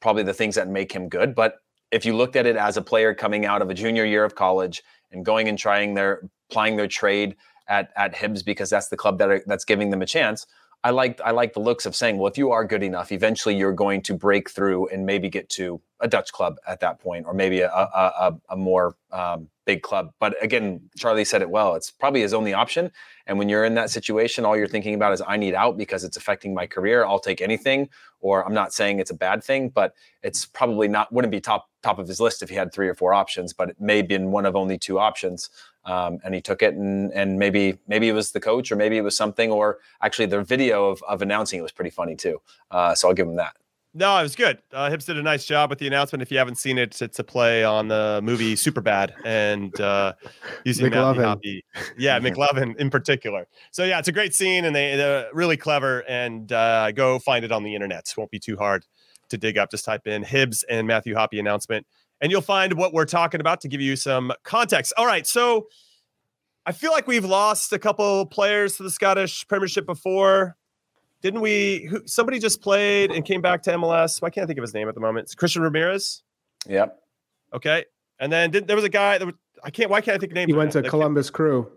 probably 0.00 0.22
the 0.22 0.34
things 0.34 0.54
that 0.54 0.68
make 0.68 0.92
him 0.92 1.08
good. 1.08 1.34
But 1.34 1.56
if 1.90 2.04
you 2.04 2.16
looked 2.16 2.36
at 2.36 2.46
it 2.46 2.56
as 2.56 2.76
a 2.76 2.82
player 2.82 3.14
coming 3.14 3.44
out 3.44 3.62
of 3.62 3.70
a 3.70 3.74
junior 3.74 4.04
year 4.04 4.24
of 4.24 4.34
college 4.34 4.82
and 5.12 5.24
going 5.24 5.48
and 5.48 5.58
trying 5.58 5.94
their 5.94 6.22
plying 6.50 6.76
their 6.76 6.88
trade 6.88 7.36
at 7.68 7.90
at 7.96 8.14
Hibs 8.14 8.44
because 8.44 8.70
that's 8.70 8.88
the 8.88 8.96
club 8.96 9.18
that 9.18 9.28
are, 9.30 9.42
that's 9.46 9.64
giving 9.64 9.90
them 9.90 10.02
a 10.02 10.06
chance. 10.06 10.46
I 10.84 10.90
like 10.90 11.20
I 11.24 11.30
like 11.30 11.52
the 11.52 11.60
looks 11.60 11.86
of 11.86 11.94
saying, 11.94 12.18
well, 12.18 12.30
if 12.30 12.36
you 12.36 12.50
are 12.50 12.64
good 12.64 12.82
enough, 12.82 13.12
eventually 13.12 13.54
you're 13.54 13.72
going 13.72 14.02
to 14.02 14.14
break 14.14 14.50
through 14.50 14.88
and 14.88 15.06
maybe 15.06 15.28
get 15.28 15.48
to 15.50 15.80
a 16.00 16.08
Dutch 16.08 16.32
club 16.32 16.56
at 16.66 16.80
that 16.80 16.98
point, 16.98 17.26
or 17.26 17.34
maybe 17.34 17.60
a 17.60 17.70
a, 17.70 18.12
a, 18.18 18.38
a 18.50 18.56
more 18.56 18.96
um, 19.12 19.48
big 19.64 19.82
club. 19.82 20.12
But 20.18 20.34
again, 20.42 20.80
Charlie 20.96 21.24
said 21.24 21.42
it 21.42 21.50
well. 21.50 21.74
It's 21.74 21.90
probably 21.90 22.20
his 22.20 22.34
only 22.34 22.52
option. 22.52 22.90
And 23.26 23.38
when 23.38 23.48
you're 23.48 23.64
in 23.64 23.74
that 23.74 23.90
situation, 23.90 24.44
all 24.44 24.56
you're 24.56 24.66
thinking 24.66 24.94
about 24.94 25.12
is 25.12 25.22
I 25.26 25.36
need 25.36 25.54
out 25.54 25.76
because 25.76 26.04
it's 26.04 26.16
affecting 26.16 26.54
my 26.54 26.66
career. 26.66 27.04
I'll 27.04 27.20
take 27.20 27.40
anything. 27.40 27.88
Or 28.20 28.44
I'm 28.44 28.54
not 28.54 28.72
saying 28.72 28.98
it's 28.98 29.10
a 29.10 29.16
bad 29.16 29.42
thing, 29.42 29.68
but 29.68 29.94
it's 30.22 30.44
probably 30.46 30.88
not 30.88 31.12
wouldn't 31.12 31.32
be 31.32 31.40
top 31.40 31.68
top 31.82 31.98
of 31.98 32.06
his 32.06 32.20
list 32.20 32.42
if 32.42 32.48
he 32.48 32.54
had 32.54 32.72
three 32.72 32.88
or 32.88 32.94
four 32.94 33.12
options. 33.12 33.52
But 33.52 33.70
it 33.70 33.80
may 33.80 33.98
have 33.98 34.08
been 34.08 34.30
one 34.30 34.46
of 34.46 34.54
only 34.54 34.78
two 34.78 34.98
options, 34.98 35.50
um, 35.84 36.18
and 36.24 36.34
he 36.34 36.40
took 36.40 36.62
it. 36.62 36.74
And 36.74 37.12
and 37.12 37.38
maybe 37.38 37.78
maybe 37.88 38.08
it 38.08 38.12
was 38.12 38.32
the 38.32 38.40
coach, 38.40 38.70
or 38.70 38.76
maybe 38.76 38.96
it 38.96 39.02
was 39.02 39.16
something, 39.16 39.50
or 39.50 39.78
actually 40.02 40.26
the 40.26 40.42
video 40.42 40.88
of 40.88 41.02
of 41.04 41.22
announcing 41.22 41.58
it 41.58 41.62
was 41.62 41.72
pretty 41.72 41.90
funny 41.90 42.14
too. 42.14 42.40
Uh, 42.70 42.94
so 42.94 43.08
I'll 43.08 43.14
give 43.14 43.26
him 43.26 43.36
that. 43.36 43.56
No, 43.94 44.18
it 44.18 44.22
was 44.22 44.34
good. 44.34 44.58
Uh, 44.72 44.88
Hibs 44.88 45.04
did 45.04 45.18
a 45.18 45.22
nice 45.22 45.44
job 45.44 45.68
with 45.68 45.78
the 45.78 45.86
announcement. 45.86 46.22
If 46.22 46.30
you 46.30 46.38
haven't 46.38 46.54
seen 46.54 46.78
it, 46.78 47.00
it's 47.02 47.18
a 47.18 47.24
play 47.24 47.62
on 47.62 47.88
the 47.88 48.20
movie 48.22 48.54
Superbad 48.54 49.12
and 49.24 49.78
uh, 49.80 50.14
using 50.64 50.90
McLovin. 50.90 51.36
Hoppe. 51.36 51.60
Yeah, 51.98 52.18
McLovin 52.20 52.74
in 52.76 52.88
particular. 52.88 53.46
So 53.70 53.84
yeah, 53.84 53.98
it's 53.98 54.08
a 54.08 54.12
great 54.12 54.34
scene 54.34 54.64
and 54.64 54.74
they, 54.74 54.96
they're 54.96 55.28
really 55.34 55.58
clever. 55.58 56.04
And 56.08 56.50
uh, 56.52 56.92
go 56.92 57.18
find 57.18 57.44
it 57.44 57.52
on 57.52 57.64
the 57.64 57.74
internet. 57.74 58.10
Won't 58.16 58.30
be 58.30 58.38
too 58.38 58.56
hard 58.56 58.86
to 59.32 59.38
dig 59.38 59.58
up. 59.58 59.70
Just 59.70 59.84
type 59.84 60.06
in 60.06 60.22
Hibs 60.22 60.62
and 60.70 60.86
Matthew 60.86 61.14
Hoppe 61.14 61.38
announcement, 61.38 61.86
and 62.20 62.30
you'll 62.30 62.40
find 62.40 62.74
what 62.74 62.94
we're 62.94 63.04
talking 63.04 63.40
about 63.40 63.60
to 63.62 63.68
give 63.68 63.80
you 63.80 63.96
some 63.96 64.32
context. 64.44 64.92
All 64.96 65.06
right, 65.06 65.26
so 65.26 65.66
I 66.64 66.72
feel 66.72 66.92
like 66.92 67.08
we've 67.08 67.24
lost 67.24 67.72
a 67.72 67.78
couple 67.78 68.24
players 68.26 68.76
to 68.76 68.84
the 68.84 68.90
Scottish 68.90 69.46
Premiership 69.48 69.84
before. 69.84 70.56
Didn't 71.22 71.40
we? 71.40 71.86
Who, 71.90 72.02
somebody 72.06 72.38
just 72.38 72.60
played 72.60 73.10
and 73.12 73.24
came 73.24 73.40
back 73.40 73.62
to 73.62 73.72
MLS. 73.72 74.22
I 74.22 74.30
can't 74.30 74.46
think 74.46 74.58
of 74.58 74.62
his 74.62 74.74
name 74.74 74.88
at 74.88 74.94
the 74.94 75.00
moment? 75.00 75.24
It's 75.26 75.34
Christian 75.34 75.62
Ramirez. 75.62 76.22
Yep. 76.68 76.98
Okay, 77.54 77.84
and 78.18 78.32
then 78.32 78.50
did, 78.50 78.66
there 78.66 78.76
was 78.76 78.84
a 78.84 78.88
guy 78.88 79.18
that 79.18 79.26
was, 79.26 79.34
I 79.62 79.70
can't. 79.70 79.88
Why 79.90 80.00
can't 80.00 80.16
I 80.16 80.18
think 80.18 80.32
of 80.32 80.36
names? 80.36 80.48
he 80.48 80.52
right 80.52 80.58
went 80.58 80.68
now? 80.68 80.72
to 80.72 80.78
The 80.78 80.82
kid- 80.84 80.90
Columbus 80.90 81.30
Crew. 81.30 81.70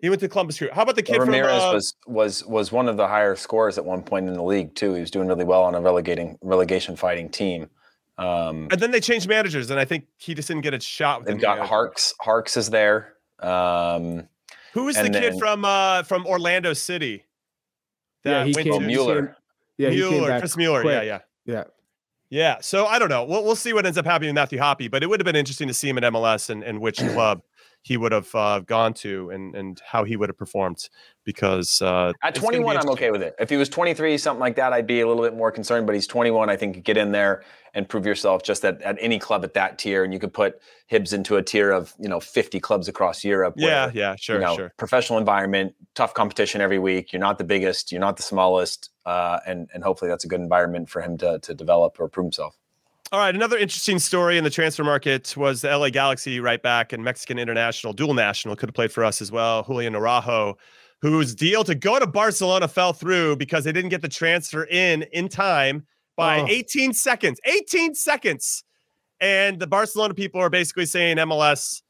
He 0.00 0.08
went 0.08 0.20
to 0.20 0.28
Columbus 0.28 0.58
Crew. 0.58 0.68
How 0.72 0.82
about 0.82 0.94
the 0.96 1.02
kid 1.02 1.18
Ramirez 1.18 1.60
from? 1.62 1.70
Uh, 1.70 1.72
was 1.74 1.94
was 2.06 2.44
was 2.46 2.72
one 2.72 2.88
of 2.88 2.96
the 2.96 3.08
higher 3.08 3.34
scorers 3.36 3.78
at 3.78 3.84
one 3.84 4.02
point 4.02 4.28
in 4.28 4.34
the 4.34 4.42
league 4.42 4.74
too. 4.74 4.92
He 4.94 5.00
was 5.00 5.10
doing 5.10 5.26
really 5.28 5.44
well 5.44 5.62
on 5.64 5.74
a 5.74 5.80
relegating 5.80 6.38
relegation 6.42 6.94
fighting 6.94 7.28
team. 7.30 7.68
Um, 8.18 8.68
and 8.70 8.80
then 8.80 8.90
they 8.90 9.00
changed 9.00 9.28
managers, 9.28 9.70
and 9.70 9.78
I 9.80 9.84
think 9.84 10.06
he 10.18 10.34
just 10.34 10.48
didn't 10.48 10.62
get 10.62 10.74
a 10.74 10.80
shot. 10.80 11.20
With 11.20 11.28
they've 11.28 11.36
the 11.36 11.42
got 11.42 11.56
manager. 11.58 11.68
Harks. 11.68 12.14
Harks 12.20 12.56
is 12.56 12.68
there. 12.70 13.14
Um, 13.40 14.28
Who 14.74 14.88
is 14.88 14.96
the 14.96 15.04
kid 15.04 15.32
then- 15.34 15.38
from 15.38 15.64
uh 15.64 16.02
from 16.02 16.26
Orlando 16.26 16.72
City? 16.74 17.24
Yeah, 18.30 18.44
he 18.44 18.52
went 18.54 18.64
came. 18.70 18.80
To- 18.80 18.86
Mueller. 18.86 19.26
came- 19.26 19.34
Yeah, 19.78 19.90
Mueller, 19.90 20.38
Chris 20.38 20.56
Mueller. 20.56 20.84
Yeah, 20.84 20.98
quick. 20.98 21.06
yeah. 21.06 21.54
Yeah. 21.54 21.64
Yeah, 22.30 22.56
so 22.60 22.84
I 22.86 22.98
don't 22.98 23.08
know. 23.08 23.24
We'll, 23.24 23.42
we'll 23.42 23.56
see 23.56 23.72
what 23.72 23.86
ends 23.86 23.96
up 23.96 24.04
happening 24.04 24.28
with 24.28 24.34
Matthew 24.34 24.58
Hoppe, 24.58 24.90
but 24.90 25.02
it 25.02 25.06
would 25.06 25.18
have 25.18 25.24
been 25.24 25.34
interesting 25.36 25.66
to 25.68 25.72
see 25.72 25.88
him 25.88 25.96
at 25.96 26.04
MLS 26.12 26.50
and, 26.50 26.62
and 26.62 26.78
which 26.80 26.98
club 27.14 27.40
he 27.88 27.96
would 27.96 28.12
have 28.12 28.34
uh, 28.34 28.60
gone 28.60 28.92
to 28.92 29.30
and 29.30 29.54
and 29.54 29.80
how 29.80 30.04
he 30.04 30.14
would 30.14 30.28
have 30.28 30.36
performed 30.36 30.90
because 31.24 31.80
uh, 31.80 32.12
at 32.22 32.34
21 32.34 32.76
i'm 32.76 32.90
okay 32.90 33.10
with 33.10 33.22
it. 33.22 33.34
If 33.40 33.48
he 33.48 33.56
was 33.56 33.70
23 33.70 34.18
something 34.18 34.40
like 34.40 34.56
that 34.56 34.74
i'd 34.74 34.86
be 34.86 35.00
a 35.00 35.08
little 35.08 35.22
bit 35.22 35.34
more 35.34 35.50
concerned 35.50 35.86
but 35.86 35.94
he's 35.94 36.06
21 36.06 36.50
i 36.50 36.56
think 36.56 36.84
get 36.84 36.98
in 36.98 37.12
there 37.12 37.42
and 37.72 37.88
prove 37.88 38.04
yourself 38.04 38.42
just 38.42 38.62
at, 38.64 38.80
at 38.82 38.96
any 39.00 39.18
club 39.18 39.42
at 39.42 39.54
that 39.54 39.78
tier 39.78 40.04
and 40.04 40.12
you 40.12 40.18
could 40.18 40.34
put 40.34 40.60
Hibs 40.92 41.12
into 41.14 41.36
a 41.36 41.42
tier 41.42 41.70
of 41.70 41.94
you 41.98 42.08
know 42.10 42.20
50 42.20 42.60
clubs 42.60 42.88
across 42.88 43.24
europe 43.24 43.54
yeah 43.56 43.86
where, 43.86 43.96
yeah 43.96 44.16
sure 44.16 44.36
you 44.36 44.42
know, 44.42 44.56
sure. 44.56 44.72
professional 44.76 45.18
environment 45.18 45.74
tough 45.94 46.12
competition 46.12 46.60
every 46.60 46.78
week 46.78 47.12
you're 47.12 47.20
not 47.20 47.38
the 47.38 47.44
biggest 47.44 47.90
you're 47.90 48.02
not 48.02 48.18
the 48.18 48.22
smallest 48.22 48.90
uh, 49.06 49.38
and 49.46 49.70
and 49.72 49.82
hopefully 49.82 50.10
that's 50.10 50.24
a 50.24 50.28
good 50.28 50.40
environment 50.40 50.90
for 50.90 51.00
him 51.00 51.16
to 51.16 51.38
to 51.38 51.54
develop 51.54 51.98
or 51.98 52.08
prove 52.08 52.26
himself 52.26 52.58
all 53.10 53.20
right, 53.20 53.34
another 53.34 53.56
interesting 53.56 53.98
story 53.98 54.36
in 54.36 54.44
the 54.44 54.50
transfer 54.50 54.84
market 54.84 55.34
was 55.36 55.62
the 55.62 55.76
LA 55.76 55.88
Galaxy 55.88 56.40
right 56.40 56.62
back 56.62 56.92
and 56.92 57.02
Mexican 57.02 57.38
international, 57.38 57.94
dual 57.94 58.12
national, 58.12 58.54
could 58.54 58.68
have 58.68 58.74
played 58.74 58.92
for 58.92 59.04
us 59.04 59.22
as 59.22 59.32
well. 59.32 59.62
Julian 59.64 59.94
Araujo, 59.94 60.58
whose 61.00 61.34
deal 61.34 61.64
to 61.64 61.74
go 61.74 61.98
to 61.98 62.06
Barcelona 62.06 62.68
fell 62.68 62.92
through 62.92 63.36
because 63.36 63.64
they 63.64 63.72
didn't 63.72 63.90
get 63.90 64.02
the 64.02 64.08
transfer 64.08 64.64
in 64.64 65.04
in 65.12 65.28
time 65.28 65.86
by 66.16 66.40
oh. 66.40 66.46
18 66.48 66.92
seconds. 66.92 67.40
18 67.44 67.94
seconds. 67.94 68.64
And 69.20 69.58
the 69.58 69.66
Barcelona 69.66 70.12
people 70.12 70.40
are 70.40 70.50
basically 70.50 70.86
saying 70.86 71.16
MLS 71.16 71.82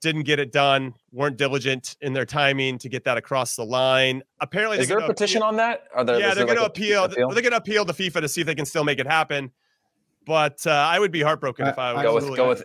didn't 0.00 0.22
get 0.22 0.38
it 0.38 0.52
done, 0.52 0.94
weren't 1.10 1.36
diligent 1.36 1.96
in 2.00 2.12
their 2.12 2.26
timing 2.26 2.78
to 2.78 2.88
get 2.88 3.04
that 3.04 3.16
across 3.16 3.56
the 3.56 3.64
line. 3.64 4.22
Apparently, 4.40 4.78
is 4.78 4.86
there 4.86 4.98
a 4.98 5.06
petition 5.06 5.38
appeal. 5.38 5.48
on 5.48 5.56
that? 5.56 5.84
There, 6.06 6.20
yeah, 6.20 6.34
they're 6.34 6.44
going 6.44 6.58
like 6.58 6.58
to 6.58 6.64
appeal. 6.66 7.08
They're 7.08 7.42
going 7.42 7.50
to 7.50 7.56
appeal 7.56 7.84
to 7.86 7.92
FIFA 7.92 8.20
to 8.20 8.28
see 8.28 8.42
if 8.42 8.46
they 8.46 8.54
can 8.54 8.66
still 8.66 8.84
make 8.84 8.98
it 8.98 9.06
happen. 9.06 9.50
But 10.26 10.66
uh, 10.66 10.70
I 10.70 10.98
would 10.98 11.12
be 11.12 11.22
heartbroken 11.22 11.66
if 11.66 11.78
I 11.78 11.94
was 11.94 12.02
go 12.02 12.14
with 12.14 12.36
go 12.36 12.48
with 12.48 12.64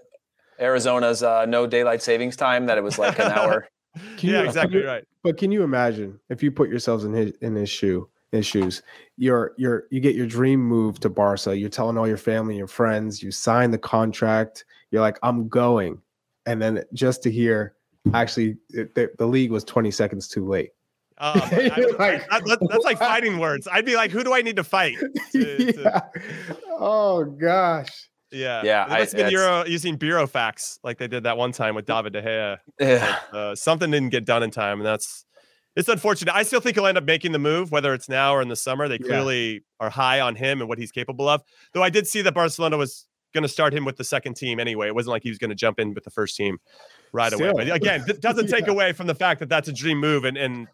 Arizona's 0.60 1.24
uh, 1.24 1.46
no 1.46 1.68
daylight 1.68 2.02
savings 2.02 2.36
time. 2.36 2.66
That 2.66 2.78
it 2.78 2.84
was 2.84 2.98
like 2.98 3.20
an 3.20 3.32
hour. 3.32 3.68
yeah, 4.20 4.42
exactly 4.42 4.84
right. 4.84 5.04
But 5.24 5.38
can 5.38 5.52
you 5.52 5.64
imagine 5.64 6.20
if 6.30 6.44
you 6.44 6.52
put 6.52 6.70
yourselves 6.70 7.04
in 7.04 7.14
his 7.14 7.32
in 7.42 7.56
his 7.56 7.70
shoe? 7.70 8.10
His 8.32 8.46
shoes. 8.46 8.84
You're 9.18 9.54
you're 9.58 9.86
you 9.90 10.00
get 10.00 10.16
your 10.16 10.28
dream 10.28 10.60
move 10.60 11.00
to 11.00 11.10
Barca. 11.10 11.58
You're 11.58 11.70
telling 11.70 11.98
all 11.98 12.08
your 12.08 12.18
family, 12.18 12.54
and 12.54 12.60
your 12.60 12.68
friends. 12.68 13.24
You 13.24 13.32
sign 13.32 13.72
the 13.72 13.80
contract. 13.80 14.66
You're 14.92 15.02
like, 15.02 15.18
I'm 15.24 15.48
going, 15.48 16.00
and 16.46 16.62
then 16.62 16.84
just 16.94 17.24
to 17.24 17.32
hear, 17.32 17.74
actually, 18.14 18.58
the, 18.70 19.12
the 19.18 19.26
league 19.26 19.52
was 19.52 19.64
20 19.64 19.92
seconds 19.92 20.28
too 20.28 20.48
late. 20.48 20.72
Um, 21.20 21.34
I, 21.52 21.86
like, 21.98 22.28
I, 22.32 22.40
that's 22.40 22.86
like 22.86 22.98
fighting 22.98 23.40
words. 23.40 23.68
I'd 23.70 23.86
be 23.86 23.96
like, 23.96 24.12
who 24.12 24.24
do 24.24 24.34
I 24.34 24.42
need 24.42 24.56
to 24.56 24.64
fight? 24.64 24.98
To, 25.32 25.74
yeah. 25.80 26.00
To... 26.00 26.58
Oh 26.80 27.26
gosh. 27.26 28.10
Yeah. 28.32 28.62
Yeah. 28.64 28.86
It 28.86 29.00
must 29.00 29.12
have 29.12 29.26
been 29.26 29.32
Euro, 29.32 29.66
using 29.66 29.96
bureau 29.96 30.26
facts 30.26 30.80
like 30.84 30.98
they 30.98 31.08
did 31.08 31.24
that 31.24 31.38
one 31.38 31.52
time 31.52 31.76
with 31.76 31.86
David 31.86 32.14
De 32.14 32.22
Gea. 32.22 32.58
Yeah. 32.80 33.20
But, 33.32 33.38
uh, 33.38 33.56
something 33.56 33.92
didn't 33.92 34.10
get 34.10 34.26
done 34.26 34.44
in 34.44 34.50
time, 34.50 34.80
and 34.80 34.86
that's 34.86 35.26
it's 35.76 35.90
unfortunate. 35.90 36.34
I 36.34 36.44
still 36.44 36.62
think 36.62 36.76
he'll 36.76 36.88
end 36.88 36.98
up 36.98 37.04
making 37.04 37.32
the 37.32 37.40
move, 37.40 37.72
whether 37.72 37.94
it's 37.94 38.10
now 38.10 38.34
or 38.34 38.42
in 38.42 38.48
the 38.50 38.56
summer. 38.56 38.88
They 38.88 38.98
clearly 38.98 39.54
yeah. 39.54 39.60
are 39.80 39.90
high 39.90 40.20
on 40.20 40.36
him 40.36 40.62
and 40.62 40.70
what 40.70 40.78
he's 40.78 40.92
capable 40.92 41.30
of. 41.30 41.42
Though 41.74 41.84
I 41.84 41.90
did 41.90 42.08
see 42.08 42.22
that 42.24 42.34
Barcelona 42.34 42.78
was 42.78 43.08
going 43.34 43.44
to 43.44 43.48
start 43.48 43.74
him 43.74 43.86
with 43.86 43.98
the 43.98 44.04
second 44.04 44.36
team 44.36 44.60
anyway. 44.60 44.88
It 44.88 44.96
wasn't 44.96 45.12
like 45.12 45.24
he 45.24 45.30
was 45.30 45.38
going 45.38 45.52
to 45.52 45.56
jump 45.56 45.80
in 45.80 45.94
with 45.94 46.04
the 46.04 46.10
first 46.10 46.36
team 46.36 46.58
right 47.14 47.32
still. 47.32 47.50
away. 47.52 47.66
But 47.66 47.76
again, 47.76 48.04
it 48.08 48.22
doesn't 48.22 48.48
take 48.48 48.66
yeah. 48.66 48.74
away 48.74 48.94
from 48.94 49.08
the 49.08 49.16
fact 49.16 49.40
that 49.42 49.50
that's 49.50 49.68
a 49.68 49.74
dream 49.74 50.00
move 50.00 50.26
and, 50.26 50.38
and 50.38 50.68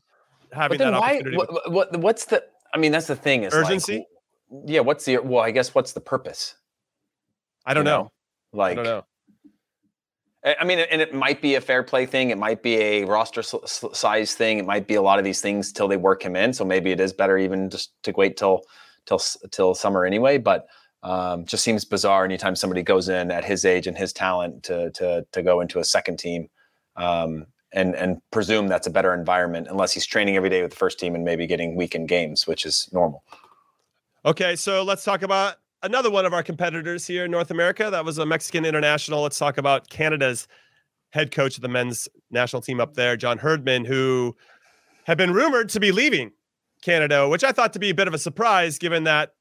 having 0.55 0.77
that 0.79 0.93
why, 0.93 1.15
opportunity. 1.15 1.37
What, 1.37 1.71
what, 1.71 1.97
what's 1.97 2.25
the? 2.25 2.43
I 2.73 2.77
mean, 2.77 2.91
that's 2.91 3.07
the 3.07 3.15
thing. 3.15 3.43
Is 3.43 3.53
urgency. 3.53 4.05
Like, 4.49 4.63
yeah. 4.67 4.79
What's 4.81 5.05
the? 5.05 5.19
Well, 5.19 5.43
I 5.43 5.51
guess 5.51 5.75
what's 5.75 5.93
the 5.93 6.01
purpose? 6.01 6.55
I 7.65 7.73
don't 7.73 7.83
know? 7.83 8.03
know. 8.03 8.11
Like, 8.53 8.71
I 8.73 8.75
don't 8.75 8.83
know. 8.85 9.05
I 10.59 10.63
mean, 10.63 10.77
and 10.77 11.01
it 11.01 11.11
might 11.11 11.41
be 11.41 11.55
a 11.55 11.61
fair 11.61 11.81
play 11.81 12.05
thing. 12.05 12.29
It 12.29 12.37
might 12.37 12.61
be 12.61 12.75
a 12.75 13.05
roster 13.05 13.41
size 13.41 14.35
thing. 14.35 14.59
It 14.59 14.65
might 14.65 14.85
be 14.85 14.93
a 14.93 15.01
lot 15.01 15.17
of 15.17 15.25
these 15.25 15.41
things 15.41 15.71
till 15.71 15.87
they 15.87 15.97
work 15.97 16.21
him 16.21 16.35
in. 16.35 16.53
So 16.53 16.63
maybe 16.63 16.91
it 16.91 16.99
is 16.99 17.13
better 17.13 17.37
even 17.37 17.71
just 17.71 17.93
to 18.03 18.11
wait 18.11 18.37
till 18.37 18.61
till 19.07 19.19
till 19.49 19.73
summer 19.73 20.05
anyway. 20.05 20.37
But 20.37 20.67
um, 21.01 21.45
just 21.45 21.63
seems 21.63 21.83
bizarre 21.83 22.25
anytime 22.25 22.55
somebody 22.55 22.83
goes 22.83 23.09
in 23.09 23.31
at 23.31 23.43
his 23.43 23.65
age 23.65 23.87
and 23.87 23.97
his 23.97 24.13
talent 24.13 24.61
to 24.63 24.91
to 24.91 25.25
to 25.31 25.41
go 25.41 25.61
into 25.61 25.79
a 25.79 25.83
second 25.83 26.19
team. 26.19 26.49
Um, 26.95 27.47
and 27.75 27.93
and 27.95 28.19
presume 28.31 28.67
that's 28.67 28.87
a 28.87 28.89
better 28.89 29.13
environment 29.13 29.67
unless 29.69 29.91
he's 29.91 30.05
training 30.05 30.35
every 30.35 30.49
day 30.49 30.61
with 30.61 30.71
the 30.71 30.77
first 30.77 30.97
team 30.97 31.13
and 31.13 31.23
maybe 31.23 31.45
getting 31.45 31.75
weekend 31.75 32.07
games, 32.07 32.47
which 32.47 32.65
is 32.65 32.89
normal. 32.91 33.23
Okay, 34.25 34.55
so 34.55 34.81
let's 34.83 35.03
talk 35.03 35.21
about 35.21 35.57
another 35.83 36.09
one 36.09 36.25
of 36.25 36.33
our 36.33 36.41
competitors 36.41 37.05
here 37.05 37.25
in 37.25 37.31
North 37.31 37.51
America. 37.51 37.91
That 37.91 38.03
was 38.03 38.17
a 38.17 38.25
Mexican 38.25 38.65
international. 38.65 39.21
Let's 39.21 39.37
talk 39.37 39.59
about 39.59 39.89
Canada's 39.89 40.47
head 41.11 41.31
coach 41.31 41.57
of 41.57 41.61
the 41.61 41.67
men's 41.67 42.07
national 42.31 42.63
team 42.63 42.79
up 42.79 42.95
there, 42.95 43.15
John 43.15 43.37
Herdman, 43.37 43.85
who 43.85 44.35
had 45.05 45.17
been 45.17 45.31
rumored 45.31 45.69
to 45.69 45.79
be 45.79 45.91
leaving 45.91 46.31
Canada, 46.81 47.29
which 47.29 47.43
I 47.43 47.51
thought 47.51 47.73
to 47.73 47.79
be 47.79 47.91
a 47.91 47.95
bit 47.95 48.07
of 48.07 48.13
a 48.13 48.17
surprise 48.17 48.79
given 48.79 49.03
that 49.03 49.33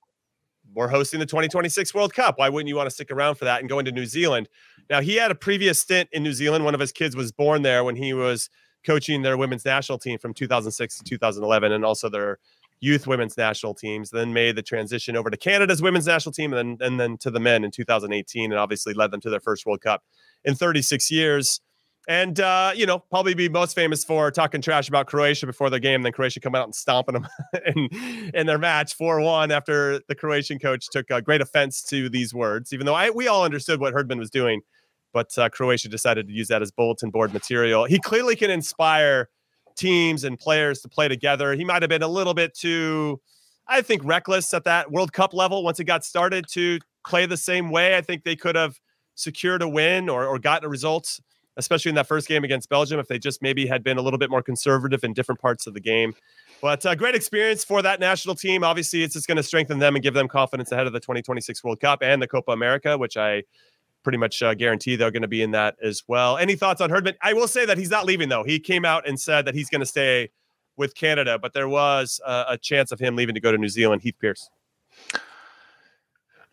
we're 0.74 0.88
hosting 0.88 1.20
the 1.20 1.26
2026 1.26 1.94
World 1.94 2.14
Cup. 2.14 2.38
Why 2.38 2.48
wouldn't 2.48 2.68
you 2.68 2.76
want 2.76 2.86
to 2.86 2.90
stick 2.90 3.10
around 3.10 3.36
for 3.36 3.44
that 3.44 3.60
and 3.60 3.68
go 3.68 3.78
into 3.78 3.92
New 3.92 4.06
Zealand? 4.06 4.48
Now, 4.90 5.00
he 5.00 5.16
had 5.16 5.30
a 5.30 5.34
previous 5.34 5.80
stint 5.80 6.08
in 6.12 6.22
New 6.22 6.32
Zealand. 6.32 6.64
One 6.64 6.74
of 6.74 6.80
his 6.80 6.92
kids 6.92 7.16
was 7.16 7.32
born 7.32 7.62
there 7.62 7.84
when 7.84 7.96
he 7.96 8.12
was 8.12 8.50
coaching 8.84 9.22
their 9.22 9.36
women's 9.36 9.64
national 9.64 9.98
team 9.98 10.18
from 10.18 10.34
2006 10.34 10.98
to 10.98 11.04
2011 11.04 11.72
and 11.72 11.84
also 11.84 12.08
their 12.08 12.38
youth 12.80 13.06
women's 13.06 13.36
national 13.36 13.72
teams 13.72 14.10
then 14.10 14.32
made 14.32 14.56
the 14.56 14.62
transition 14.62 15.16
over 15.16 15.30
to 15.30 15.36
canada's 15.36 15.80
women's 15.80 16.06
national 16.06 16.32
team 16.32 16.52
and 16.52 16.78
then, 16.80 16.86
and 16.86 17.00
then 17.00 17.16
to 17.16 17.30
the 17.30 17.40
men 17.40 17.64
in 17.64 17.70
2018 17.70 18.52
and 18.52 18.58
obviously 18.58 18.92
led 18.92 19.10
them 19.10 19.20
to 19.20 19.30
their 19.30 19.40
first 19.40 19.64
world 19.64 19.80
cup 19.80 20.02
in 20.44 20.54
36 20.54 21.10
years 21.10 21.60
and 22.08 22.38
uh, 22.40 22.72
you 22.74 22.86
know 22.86 22.98
probably 22.98 23.34
be 23.34 23.48
most 23.48 23.74
famous 23.74 24.04
for 24.04 24.30
talking 24.30 24.60
trash 24.60 24.88
about 24.88 25.06
Croatia 25.06 25.46
before 25.46 25.70
the 25.70 25.80
game. 25.80 26.02
Then 26.02 26.12
Croatia 26.12 26.40
come 26.40 26.54
out 26.54 26.64
and 26.64 26.74
stomping 26.74 27.14
them 27.14 27.28
in, 27.66 28.30
in 28.34 28.46
their 28.46 28.58
match 28.58 28.94
four 28.94 29.20
one 29.20 29.50
after 29.50 30.00
the 30.08 30.14
Croatian 30.14 30.58
coach 30.58 30.88
took 30.90 31.10
a 31.10 31.22
great 31.22 31.40
offense 31.40 31.82
to 31.84 32.08
these 32.08 32.34
words. 32.34 32.72
Even 32.72 32.86
though 32.86 32.94
I 32.94 33.10
we 33.10 33.28
all 33.28 33.44
understood 33.44 33.80
what 33.80 33.92
Herdman 33.92 34.18
was 34.18 34.30
doing, 34.30 34.60
but 35.12 35.36
uh, 35.38 35.48
Croatia 35.48 35.88
decided 35.88 36.26
to 36.28 36.32
use 36.32 36.48
that 36.48 36.62
as 36.62 36.70
bulletin 36.70 37.10
board 37.10 37.32
material. 37.32 37.84
He 37.84 37.98
clearly 37.98 38.36
can 38.36 38.50
inspire 38.50 39.28
teams 39.76 40.24
and 40.24 40.38
players 40.38 40.80
to 40.80 40.88
play 40.88 41.08
together. 41.08 41.54
He 41.54 41.64
might 41.64 41.82
have 41.82 41.88
been 41.88 42.02
a 42.02 42.08
little 42.08 42.34
bit 42.34 42.54
too, 42.54 43.20
I 43.66 43.82
think, 43.82 44.04
reckless 44.04 44.52
at 44.54 44.64
that 44.64 44.90
World 44.90 45.12
Cup 45.12 45.34
level 45.34 45.64
once 45.64 45.80
it 45.80 45.84
got 45.84 46.04
started 46.04 46.46
to 46.50 46.78
play 47.06 47.26
the 47.26 47.36
same 47.36 47.70
way. 47.70 47.96
I 47.96 48.00
think 48.00 48.24
they 48.24 48.36
could 48.36 48.56
have 48.56 48.78
secured 49.14 49.62
a 49.62 49.68
win 49.68 50.08
or, 50.08 50.26
or 50.26 50.38
gotten 50.38 50.66
a 50.66 50.68
result, 50.68 51.20
especially 51.56 51.88
in 51.88 51.94
that 51.94 52.06
first 52.06 52.28
game 52.28 52.44
against 52.44 52.68
Belgium, 52.68 52.98
if 52.98 53.08
they 53.08 53.18
just 53.18 53.42
maybe 53.42 53.66
had 53.66 53.82
been 53.82 53.98
a 53.98 54.02
little 54.02 54.18
bit 54.18 54.30
more 54.30 54.42
conservative 54.42 55.04
in 55.04 55.12
different 55.12 55.40
parts 55.40 55.66
of 55.66 55.74
the 55.74 55.80
game. 55.80 56.14
But 56.60 56.84
uh, 56.86 56.94
great 56.94 57.14
experience 57.14 57.64
for 57.64 57.82
that 57.82 58.00
national 58.00 58.34
team. 58.34 58.64
Obviously, 58.64 59.02
it's 59.02 59.14
just 59.14 59.26
going 59.26 59.36
to 59.36 59.42
strengthen 59.42 59.78
them 59.78 59.94
and 59.96 60.02
give 60.02 60.14
them 60.14 60.28
confidence 60.28 60.72
ahead 60.72 60.86
of 60.86 60.92
the 60.92 61.00
2026 61.00 61.62
World 61.62 61.80
Cup 61.80 62.02
and 62.02 62.20
the 62.22 62.28
Copa 62.28 62.52
America, 62.52 62.96
which 62.96 63.16
I 63.16 63.42
pretty 64.02 64.18
much 64.18 64.42
uh, 64.42 64.54
guarantee 64.54 64.96
they're 64.96 65.10
going 65.10 65.22
to 65.22 65.28
be 65.28 65.42
in 65.42 65.50
that 65.52 65.76
as 65.82 66.02
well. 66.06 66.36
Any 66.36 66.54
thoughts 66.54 66.80
on 66.80 66.90
Herdman? 66.90 67.14
I 67.22 67.32
will 67.32 67.48
say 67.48 67.64
that 67.66 67.78
he's 67.78 67.90
not 67.90 68.04
leaving 68.04 68.28
though. 68.28 68.44
He 68.44 68.60
came 68.60 68.84
out 68.84 69.08
and 69.08 69.18
said 69.18 69.46
that 69.46 69.54
he's 69.54 69.70
going 69.70 69.80
to 69.80 69.86
stay 69.86 70.30
with 70.76 70.94
Canada, 70.94 71.38
but 71.38 71.52
there 71.52 71.68
was 71.68 72.20
uh, 72.24 72.44
a 72.48 72.58
chance 72.58 72.92
of 72.92 72.98
him 72.98 73.16
leaving 73.16 73.34
to 73.34 73.40
go 73.40 73.50
to 73.50 73.58
New 73.58 73.68
Zealand. 73.68 74.02
Heath 74.02 74.16
Pearce. 74.20 74.48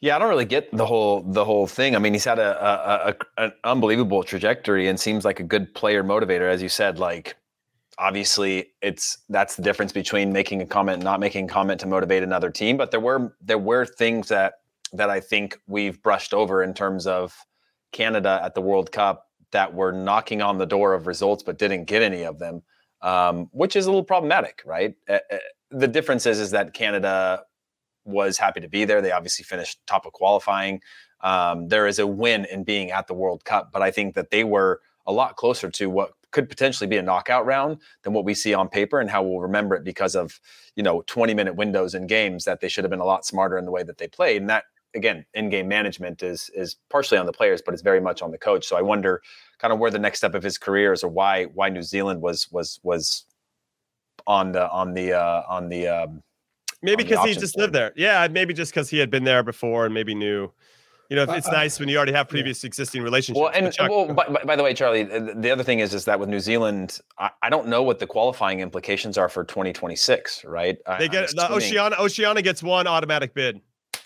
Yeah, 0.02 0.16
I 0.16 0.20
don't 0.20 0.30
really 0.30 0.45
get 0.45 0.76
the 0.76 0.86
whole 0.86 1.22
the 1.22 1.45
whole 1.45 1.68
thing. 1.68 1.95
I 1.95 1.99
mean, 1.99 2.14
he's 2.14 2.26
had 2.26 2.39
a, 2.39 2.66
a, 2.66 3.10
a, 3.10 3.43
an 3.45 3.54
unbelievable 3.64 4.24
trajectory 4.24 4.88
and 4.88 4.99
seems 4.99 5.24
like 5.24 5.39
a 5.39 5.43
good 5.43 5.74
player 5.76 6.04
motivator, 6.04 6.52
as 6.52 6.60
you 6.62 6.70
said. 6.70 6.97
Like, 6.97 7.36
obviously, 7.99 8.72
it's 8.82 9.20
that's 9.30 9.56
the 9.56 9.62
difference 9.62 9.91
between 9.93 10.34
making 10.34 10.60
a 10.62 10.66
comment 10.66 10.95
and 10.95 11.04
not 11.04 11.20
making 11.20 11.45
a 11.45 11.47
comment 11.47 11.80
to 11.82 11.88
motivate 11.88 12.24
another 12.24 12.49
team. 12.49 12.78
But 12.78 12.89
there 12.89 12.99
were 12.99 13.36
there 13.41 13.60
were 13.60 13.86
things 13.86 14.28
that 14.30 14.56
that 14.91 15.12
I 15.12 15.20
think 15.20 15.60
we've 15.68 16.02
brushed 16.02 16.34
over 16.34 16.64
in 16.64 16.74
terms 16.74 17.06
of 17.06 17.36
Canada 17.91 18.41
at 18.43 18.56
the 18.56 18.62
World 18.62 18.91
Cup 18.91 19.28
that 19.52 19.72
were 19.72 19.91
knocking 19.91 20.41
on 20.41 20.58
the 20.58 20.66
door 20.66 20.95
of 20.95 21.06
results 21.06 21.43
but 21.43 21.60
didn't 21.60 21.86
get 21.86 22.02
any 22.02 22.24
of 22.24 22.39
them, 22.39 22.64
um, 23.04 23.49
which 23.52 23.76
is 23.76 23.86
a 23.86 23.89
little 23.89 24.04
problematic, 24.04 24.64
right? 24.66 24.95
Uh, 25.08 25.20
the 25.70 25.88
difference 25.88 26.26
is, 26.26 26.39
is 26.39 26.52
that 26.52 26.74
Canada 26.74 27.43
was 28.06 28.38
happy 28.38 28.60
to 28.62 28.70
be 28.70 28.86
there. 28.86 29.02
They 29.02 29.12
obviously 29.12 29.43
finished 29.43 29.80
top 29.88 30.06
of 30.06 30.14
qualifying. 30.14 30.82
Um, 31.22 31.68
there 31.68 31.88
is 31.88 31.99
a 31.99 32.08
win 32.08 32.45
in 32.45 32.64
being 32.64 32.91
at 32.91 33.08
the 33.08 33.14
World 33.14 33.45
Cup, 33.45 33.72
but 33.72 33.82
I 33.82 33.91
think 33.91 34.16
that 34.16 34.32
they 34.32 34.43
were 34.43 34.82
a 35.06 35.12
lot 35.12 35.36
closer 35.36 35.70
to 35.70 35.89
what 35.89 36.14
could 36.32 36.47
potentially 36.47 36.88
be 36.88 36.97
a 36.97 37.02
knockout 37.02 37.45
round 37.45 37.78
than 38.04 38.14
what 38.14 38.24
we 38.24 38.34
see 38.34 38.54
on 38.54 38.70
paper 38.70 38.99
and 38.99 39.10
how 39.10 39.22
we'll 39.22 39.41
remember 39.41 39.76
it 39.76 39.84
because 39.84 40.16
of 40.16 40.39
you 40.76 40.84
know 40.84 41.04
20 41.08 41.34
minute 41.34 41.56
windows 41.56 41.93
in 41.93 42.08
games 42.08 42.45
that 42.45 42.62
they 42.62 42.70
should 42.70 42.84
have 42.84 42.91
been 42.91 43.02
a 43.02 43.06
lot 43.06 43.26
smarter 43.26 43.58
in 43.58 43.66
the 43.66 43.72
way 43.72 43.84
that 43.84 43.97
they 43.97 44.08
played 44.08 44.39
and 44.39 44.49
that 44.49 44.64
again, 44.93 45.26
in-game 45.34 45.68
management 45.68 46.24
is 46.24 46.49
is 46.54 46.76
partially 46.89 47.18
on 47.18 47.26
the 47.26 47.32
players, 47.32 47.62
but 47.62 47.74
it's 47.74 47.84
very 47.84 48.02
much 48.02 48.22
on 48.22 48.32
the 48.32 48.38
coach. 48.38 48.66
So 48.66 48.76
I 48.78 48.82
wonder 48.82 49.22
kind 49.60 49.74
of 49.74 49.80
where 49.80 49.91
the 49.91 49.99
next 49.99 50.20
step 50.20 50.36
of 50.36 50.43
his 50.43 50.58
career 50.58 50.93
is, 50.93 51.04
or 51.04 51.10
why 51.10 51.45
why 51.45 51.70
New 51.70 51.82
Zealand 51.82 52.22
was 52.22 52.52
was 52.52 52.80
was 52.84 53.26
on 54.28 54.52
the 54.52 54.70
on 54.70 54.93
the 54.93 55.14
uh, 55.14 55.43
on 55.47 55.70
the 55.70 55.88
um, 55.88 56.24
maybe 56.82 57.03
because 57.03 57.25
he 57.27 57.34
just 57.34 57.57
lived 57.57 57.73
there. 57.73 57.91
Yeah, 57.95 58.27
maybe 58.29 58.53
just 58.53 58.71
because 58.73 58.89
he 58.89 58.97
had 58.97 59.09
been 59.09 59.23
there 59.23 59.43
before 59.43 59.86
and 59.86 59.93
maybe 59.93 60.15
knew 60.15 60.51
you 61.11 61.17
know, 61.17 61.23
it's 61.34 61.51
nice 61.51 61.77
when 61.77 61.89
you 61.89 61.97
already 61.97 62.13
have 62.13 62.29
previous 62.29 62.63
existing 62.63 63.03
relationships. 63.03 63.38
Well, 63.41 63.51
and 63.53 63.73
Chuck, 63.73 63.89
well, 63.89 64.13
by, 64.13 64.27
by- 64.29 64.43
by 64.45 64.55
the 64.55 64.63
way, 64.63 64.73
Charlie, 64.73 65.11
uh, 65.11 65.34
the 65.36 65.51
other 65.51 65.61
thing 65.61 65.79
is 65.79 65.93
is 65.93 66.05
that 66.05 66.17
with 66.21 66.29
New 66.29 66.39
Zealand, 66.39 67.01
I, 67.19 67.32
I 67.41 67.49
don't 67.49 67.67
know 67.67 67.84
what 67.84 67.99
the 67.99 68.07
qualifying 68.07 68.61
implications 68.61 69.17
are 69.17 69.27
for 69.27 69.43
2026. 69.43 70.45
Right? 70.45 70.77
They 70.86 70.91
I'm 70.93 71.11
get 71.11 71.29
the 71.32 71.41
assuming- 71.43 71.51
Oceania. 71.57 71.97
Oceania 71.99 72.41
gets 72.41 72.63
one 72.63 72.88
automatic 72.88 73.34
bid. 73.34 73.59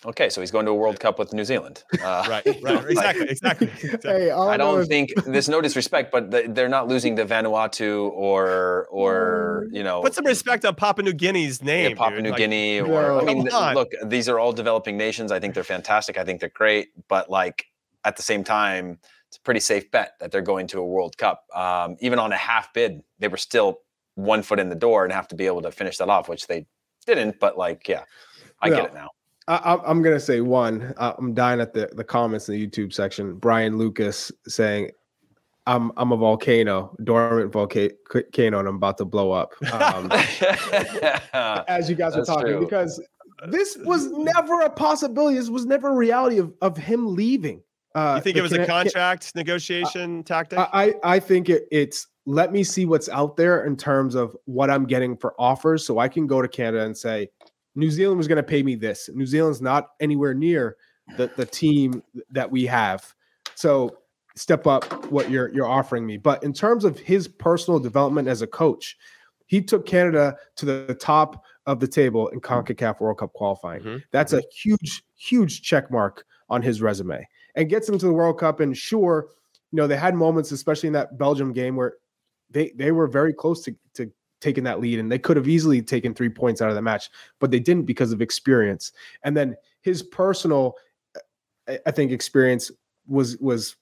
Okay, 0.05 0.29
so 0.29 0.39
he's 0.39 0.51
going 0.51 0.65
to 0.65 0.71
a 0.71 0.75
World 0.75 0.99
Cup 0.99 1.17
with 1.17 1.33
New 1.33 1.43
Zealand. 1.45 1.83
Uh, 2.05 2.23
Right, 2.29 2.45
right, 2.61 2.85
exactly, 2.89 3.27
exactly. 3.29 3.67
exactly. 3.73 4.11
Hey, 4.11 4.29
I 4.31 4.35
don't, 4.35 4.49
I 4.49 4.57
don't 4.57 4.85
think 4.85 5.11
there's 5.25 5.49
no 5.49 5.59
disrespect, 5.61 6.11
but 6.11 6.29
they're 6.53 6.69
not 6.69 6.87
losing 6.87 7.15
to 7.15 7.25
Vanuatu 7.25 8.11
or 8.11 8.87
or 8.91 9.65
you 9.71 9.83
know 9.83 10.01
Put 10.01 10.13
some 10.13 10.25
respect 10.25 10.63
on 10.65 10.75
Papua 10.75 11.03
New 11.03 11.13
Guinea's 11.13 11.59
yeah, 11.61 11.65
name. 11.65 11.97
Papua 11.97 12.17
dude. 12.17 12.23
New 12.25 12.29
Like, 12.31 12.37
Guinea 12.37 12.81
or 12.81 12.87
No. 12.87 13.19
I 13.21 13.23
mean, 13.23 13.47
Come 13.47 13.63
on. 13.63 13.73
look, 13.75 13.91
these 14.05 14.29
are 14.29 14.37
all 14.39 14.53
developing 14.53 14.97
nations. 14.97 15.31
I 15.31 15.39
think 15.39 15.53
they're 15.55 15.63
fantastic. 15.63 16.17
I 16.17 16.23
think 16.23 16.39
they're 16.39 16.49
great, 16.49 16.89
but 17.07 17.29
like 17.29 17.65
at 18.03 18.15
the 18.17 18.21
same 18.23 18.43
time, 18.43 18.99
it's 19.27 19.37
a 19.37 19.41
pretty 19.41 19.59
safe 19.61 19.89
bet 19.89 20.13
that 20.19 20.31
they're 20.31 20.41
going 20.53 20.67
to 20.67 20.79
a 20.79 20.85
World 20.85 21.17
Cup. 21.17 21.43
Um, 21.55 21.95
even 21.99 22.19
on 22.19 22.31
a 22.31 22.37
half 22.37 22.71
bid, 22.73 23.01
they 23.19 23.27
were 23.27 23.37
still 23.37 23.79
one 24.13 24.43
foot 24.43 24.59
in 24.59 24.69
the 24.69 24.75
door 24.75 25.03
and 25.03 25.11
have 25.11 25.27
to 25.29 25.35
be 25.35 25.47
able 25.47 25.63
to 25.63 25.71
finish 25.71 25.97
that 25.97 26.09
off, 26.09 26.29
which 26.29 26.45
they 26.47 26.67
didn't. 27.07 27.39
But 27.39 27.57
like, 27.57 27.87
yeah, 27.87 28.03
I 28.61 28.69
No. 28.69 28.75
get 28.75 28.85
it 28.85 28.93
now. 28.93 29.09
I, 29.47 29.55
I'm- 29.57 29.81
I'm 29.85 30.01
gonna 30.01 30.19
say 30.19 30.41
one. 30.41 30.93
Uh, 30.97 31.13
I'm 31.17 31.33
dying 31.33 31.59
at 31.61 31.73
the 31.73 31.89
the 31.93 32.03
comments 32.03 32.49
in 32.49 32.55
the 32.55 32.67
YouTube 32.67 32.91
section. 32.93 33.35
Brian 33.35 33.77
Lucas 33.77 34.31
saying, 34.47 34.91
"I'm 35.67 35.91
I'm 35.97 36.11
a 36.11 36.17
volcano, 36.17 36.95
dormant 37.03 37.51
volcano, 37.51 38.59
and 38.59 38.67
I'm 38.67 38.75
about 38.75 38.97
to 38.99 39.05
blow 39.05 39.31
up." 39.31 39.53
Um, 39.73 40.11
as 41.67 41.89
you 41.89 41.95
guys 41.95 42.13
were 42.13 42.21
That's 42.21 42.29
talking, 42.29 42.47
true. 42.53 42.59
because 42.59 43.01
this 43.49 43.77
was 43.83 44.07
never 44.11 44.61
a 44.61 44.69
possibility. 44.69 45.37
This 45.37 45.49
was 45.49 45.65
never 45.65 45.89
a 45.89 45.95
reality 45.95 46.37
of 46.39 46.53
of 46.61 46.77
him 46.77 47.15
leaving. 47.15 47.61
Uh, 47.93 48.15
You 48.17 48.21
think 48.23 48.37
it 48.37 48.41
was 48.41 48.51
a 48.51 48.57
Cana- 48.65 48.67
contract 48.83 49.35
negotiation 49.35 50.23
tactic? 50.23 50.59
I 50.59 50.67
I 50.73 50.93
I 51.15 51.19
think 51.19 51.49
it, 51.49 51.63
it's 51.71 52.07
let 52.25 52.51
me 52.51 52.63
see 52.63 52.85
what's 52.85 53.07
out 53.09 53.37
there 53.37 53.65
in 53.65 53.77
terms 53.77 54.15
of 54.15 54.35
what 54.45 54.69
I'm 54.71 54.85
getting 54.85 55.15
for 55.17 55.39
offers, 55.39 55.85
so 55.85 55.99
I 55.99 56.07
can 56.07 56.25
go 56.27 56.41
to 56.41 56.47
Canada 56.47 56.83
and 56.83 56.97
say, 56.97 57.29
New 57.75 57.91
Zealand 57.91 58.17
was 58.17 58.27
going 58.27 58.37
to 58.37 58.43
pay 58.43 58.63
me 58.63 58.75
this. 58.75 59.09
New 59.13 59.25
Zealand's 59.25 59.61
not 59.61 59.89
anywhere 59.99 60.33
near 60.33 60.77
the 61.17 61.29
the 61.35 61.45
team 61.45 62.01
that 62.31 62.49
we 62.49 62.65
have, 62.65 63.13
so 63.55 63.97
step 64.35 64.65
up 64.67 65.11
what 65.11 65.29
you're 65.29 65.49
you're 65.53 65.67
offering 65.67 66.05
me. 66.05 66.17
But 66.17 66.43
in 66.43 66.53
terms 66.53 66.83
of 66.85 66.99
his 66.99 67.27
personal 67.27 67.79
development 67.79 68.27
as 68.27 68.41
a 68.41 68.47
coach, 68.47 68.97
he 69.45 69.61
took 69.61 69.85
Canada 69.85 70.35
to 70.55 70.65
the 70.65 70.95
top 70.99 71.43
of 71.67 71.79
the 71.79 71.87
table 71.87 72.27
in 72.29 72.39
CONCACAF 72.39 72.99
World 72.99 73.17
Cup 73.19 73.33
qualifying. 73.33 73.81
Mhm. 73.81 74.03
That's 74.11 74.33
a 74.33 74.41
huge, 74.53 75.03
huge 75.15 75.61
check 75.63 75.89
mark 75.89 76.25
on 76.49 76.61
his 76.61 76.81
resume 76.81 77.27
and 77.55 77.69
gets 77.69 77.89
him 77.89 77.97
to 77.97 78.05
the 78.05 78.13
World 78.13 78.39
Cup. 78.39 78.59
And 78.59 78.77
sure, 78.77 79.29
you 79.71 79.77
know, 79.77 79.87
they 79.87 79.97
had 79.97 80.15
moments, 80.15 80.51
especially 80.51 80.87
in 80.87 80.93
that 80.93 81.17
Belgium 81.17 81.53
game, 81.53 81.75
where 81.75 81.95
they 82.51 82.71
they 82.75 82.91
were 82.91 83.07
very 83.07 83.33
close 83.33 83.63
to, 83.63 83.75
to 83.95 84.11
taking 84.45 84.63
that 84.63 84.79
lead 84.79 84.99
and 84.99 85.11
they 85.11 85.19
could 85.19 85.37
have 85.37 85.47
easily 85.47 85.81
taken 85.81 86.13
three 86.13 86.29
points 86.29 86.61
out 86.61 86.69
of 86.69 86.75
the 86.75 86.81
match, 86.81 87.09
but 87.39 87.49
they 87.49 87.59
didn't 87.59 87.85
because 87.85 88.11
of 88.11 88.21
experience. 88.21 88.93
And 89.23 89.35
then 89.35 89.55
his 89.81 90.03
personal, 90.03 90.75
uh, 91.15 91.19
I- 91.73 91.79
I 91.87 91.91
think, 91.91 92.11
experience 92.11 92.71
was 93.07 93.37
was 93.39 93.75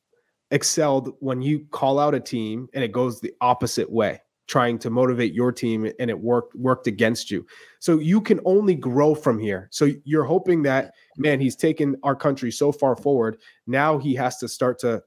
excelled 0.52 1.16
when 1.20 1.42
you 1.42 1.66
call 1.72 2.00
out 2.00 2.14
a 2.14 2.20
team 2.20 2.70
and 2.74 2.84
it 2.84 2.92
goes 2.92 3.20
the 3.20 3.34
opposite 3.42 3.92
way 3.92 4.22
trying 4.48 4.78
to 4.78 4.90
motivate 4.90 5.34
your 5.34 5.52
team 5.52 5.90
and 6.00 6.10
it 6.10 6.20
worked 6.20 6.54
worked 6.56 6.88
against 6.88 7.32
you. 7.32 7.46
So 7.80 7.98
you 7.98 8.22
can 8.22 8.40
only 8.46 8.76
grow 8.76 9.16
from 9.16 9.40
here. 9.40 9.68
So 9.72 9.90
you're 10.04 10.26
hoping 10.36 10.64
that 10.64 10.94
man 11.18 11.40
he's 11.40 11.56
taken 11.56 11.96
our 12.04 12.16
country 12.16 12.52
so 12.52 12.72
far 12.72 12.96
forward. 12.96 13.38
Now 13.68 13.98
he 13.98 14.16
has 14.16 14.38
to 14.40 14.48
start 14.48 14.80
to 14.80 15.02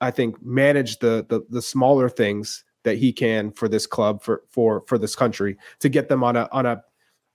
I 0.00 0.10
think 0.10 0.40
manage 0.42 0.98
the 0.98 1.26
the, 1.28 1.40
the 1.50 1.62
smaller 1.62 2.08
things 2.08 2.64
that 2.84 2.98
he 2.98 3.12
can 3.12 3.50
for 3.50 3.68
this 3.68 3.86
club 3.86 4.22
for 4.22 4.42
for 4.48 4.84
for 4.86 4.98
this 4.98 5.16
country 5.16 5.56
to 5.80 5.88
get 5.88 6.08
them 6.08 6.22
on 6.22 6.36
a 6.36 6.48
on 6.52 6.66
a 6.66 6.82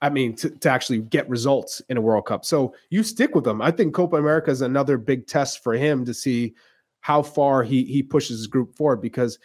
I 0.02 0.10
mean, 0.10 0.36
to, 0.36 0.50
to 0.50 0.68
actually 0.68 0.98
get 0.98 1.26
results 1.30 1.80
in 1.88 1.96
a 1.96 2.00
World 2.00 2.26
Cup. 2.26 2.44
So 2.44 2.74
you 2.90 3.02
stick 3.02 3.34
with 3.34 3.44
them. 3.44 3.62
I 3.62 3.70
think 3.70 3.94
Copa 3.94 4.16
America 4.16 4.50
is 4.50 4.60
another 4.60 4.98
big 4.98 5.26
test 5.26 5.62
for 5.62 5.72
him 5.72 6.04
to 6.04 6.12
see 6.12 6.54
how 7.00 7.22
far 7.22 7.62
he 7.62 7.84
he 7.84 8.02
pushes 8.02 8.38
his 8.38 8.46
group 8.46 8.76
forward 8.76 9.00
because 9.00 9.38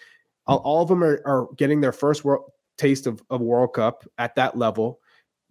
all, 0.46 0.82
of 0.82 0.90
them 0.90 1.04
are, 1.04 1.22
are 1.26 1.48
getting 1.56 1.80
their 1.80 1.92
first 1.92 2.26
world 2.26 2.52
taste 2.78 3.08
of, 3.08 3.24
of 3.30 3.40
World 3.40 3.74
Cup 3.74 4.04
at 4.18 4.36
that 4.36 4.58
level. 4.58 5.00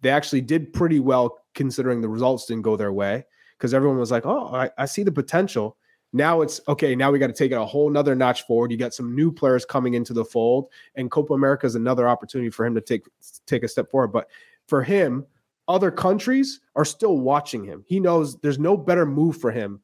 They 0.01 0.09
actually 0.09 0.41
did 0.41 0.73
pretty 0.73 0.99
well 0.99 1.39
considering 1.55 2.01
the 2.01 2.09
results 2.09 2.45
didn't 2.45 2.63
go 2.63 2.75
their 2.75 2.93
way 2.93 3.25
because 3.57 3.73
everyone 3.73 3.97
was 3.97 4.11
like, 4.11 4.25
oh, 4.25 4.53
I, 4.53 4.69
I 4.77 4.85
see 4.85 5.03
the 5.03 5.11
potential. 5.11 5.77
Now 6.11 6.41
it's 6.41 6.59
okay. 6.67 6.95
Now 6.95 7.11
we 7.11 7.19
got 7.19 7.27
to 7.27 7.33
take 7.33 7.51
it 7.51 7.57
a 7.57 7.65
whole 7.65 7.89
nother 7.89 8.15
notch 8.15 8.47
forward. 8.47 8.71
You 8.71 8.77
got 8.77 8.93
some 8.93 9.15
new 9.15 9.31
players 9.31 9.63
coming 9.63 9.93
into 9.93 10.13
the 10.13 10.25
fold, 10.25 10.69
and 10.95 11.11
Copa 11.11 11.33
America 11.33 11.67
is 11.67 11.75
another 11.75 12.07
opportunity 12.07 12.49
for 12.49 12.65
him 12.65 12.73
to 12.75 12.81
take 12.81 13.05
take 13.45 13.63
a 13.63 13.67
step 13.67 13.91
forward. 13.91 14.07
But 14.07 14.27
for 14.67 14.81
him, 14.81 15.25
other 15.67 15.91
countries 15.91 16.61
are 16.75 16.85
still 16.85 17.19
watching 17.19 17.63
him. 17.63 17.83
He 17.87 17.99
knows 17.99 18.37
there's 18.37 18.57
no 18.57 18.75
better 18.75 19.05
move 19.05 19.37
for 19.37 19.51
him 19.51 19.81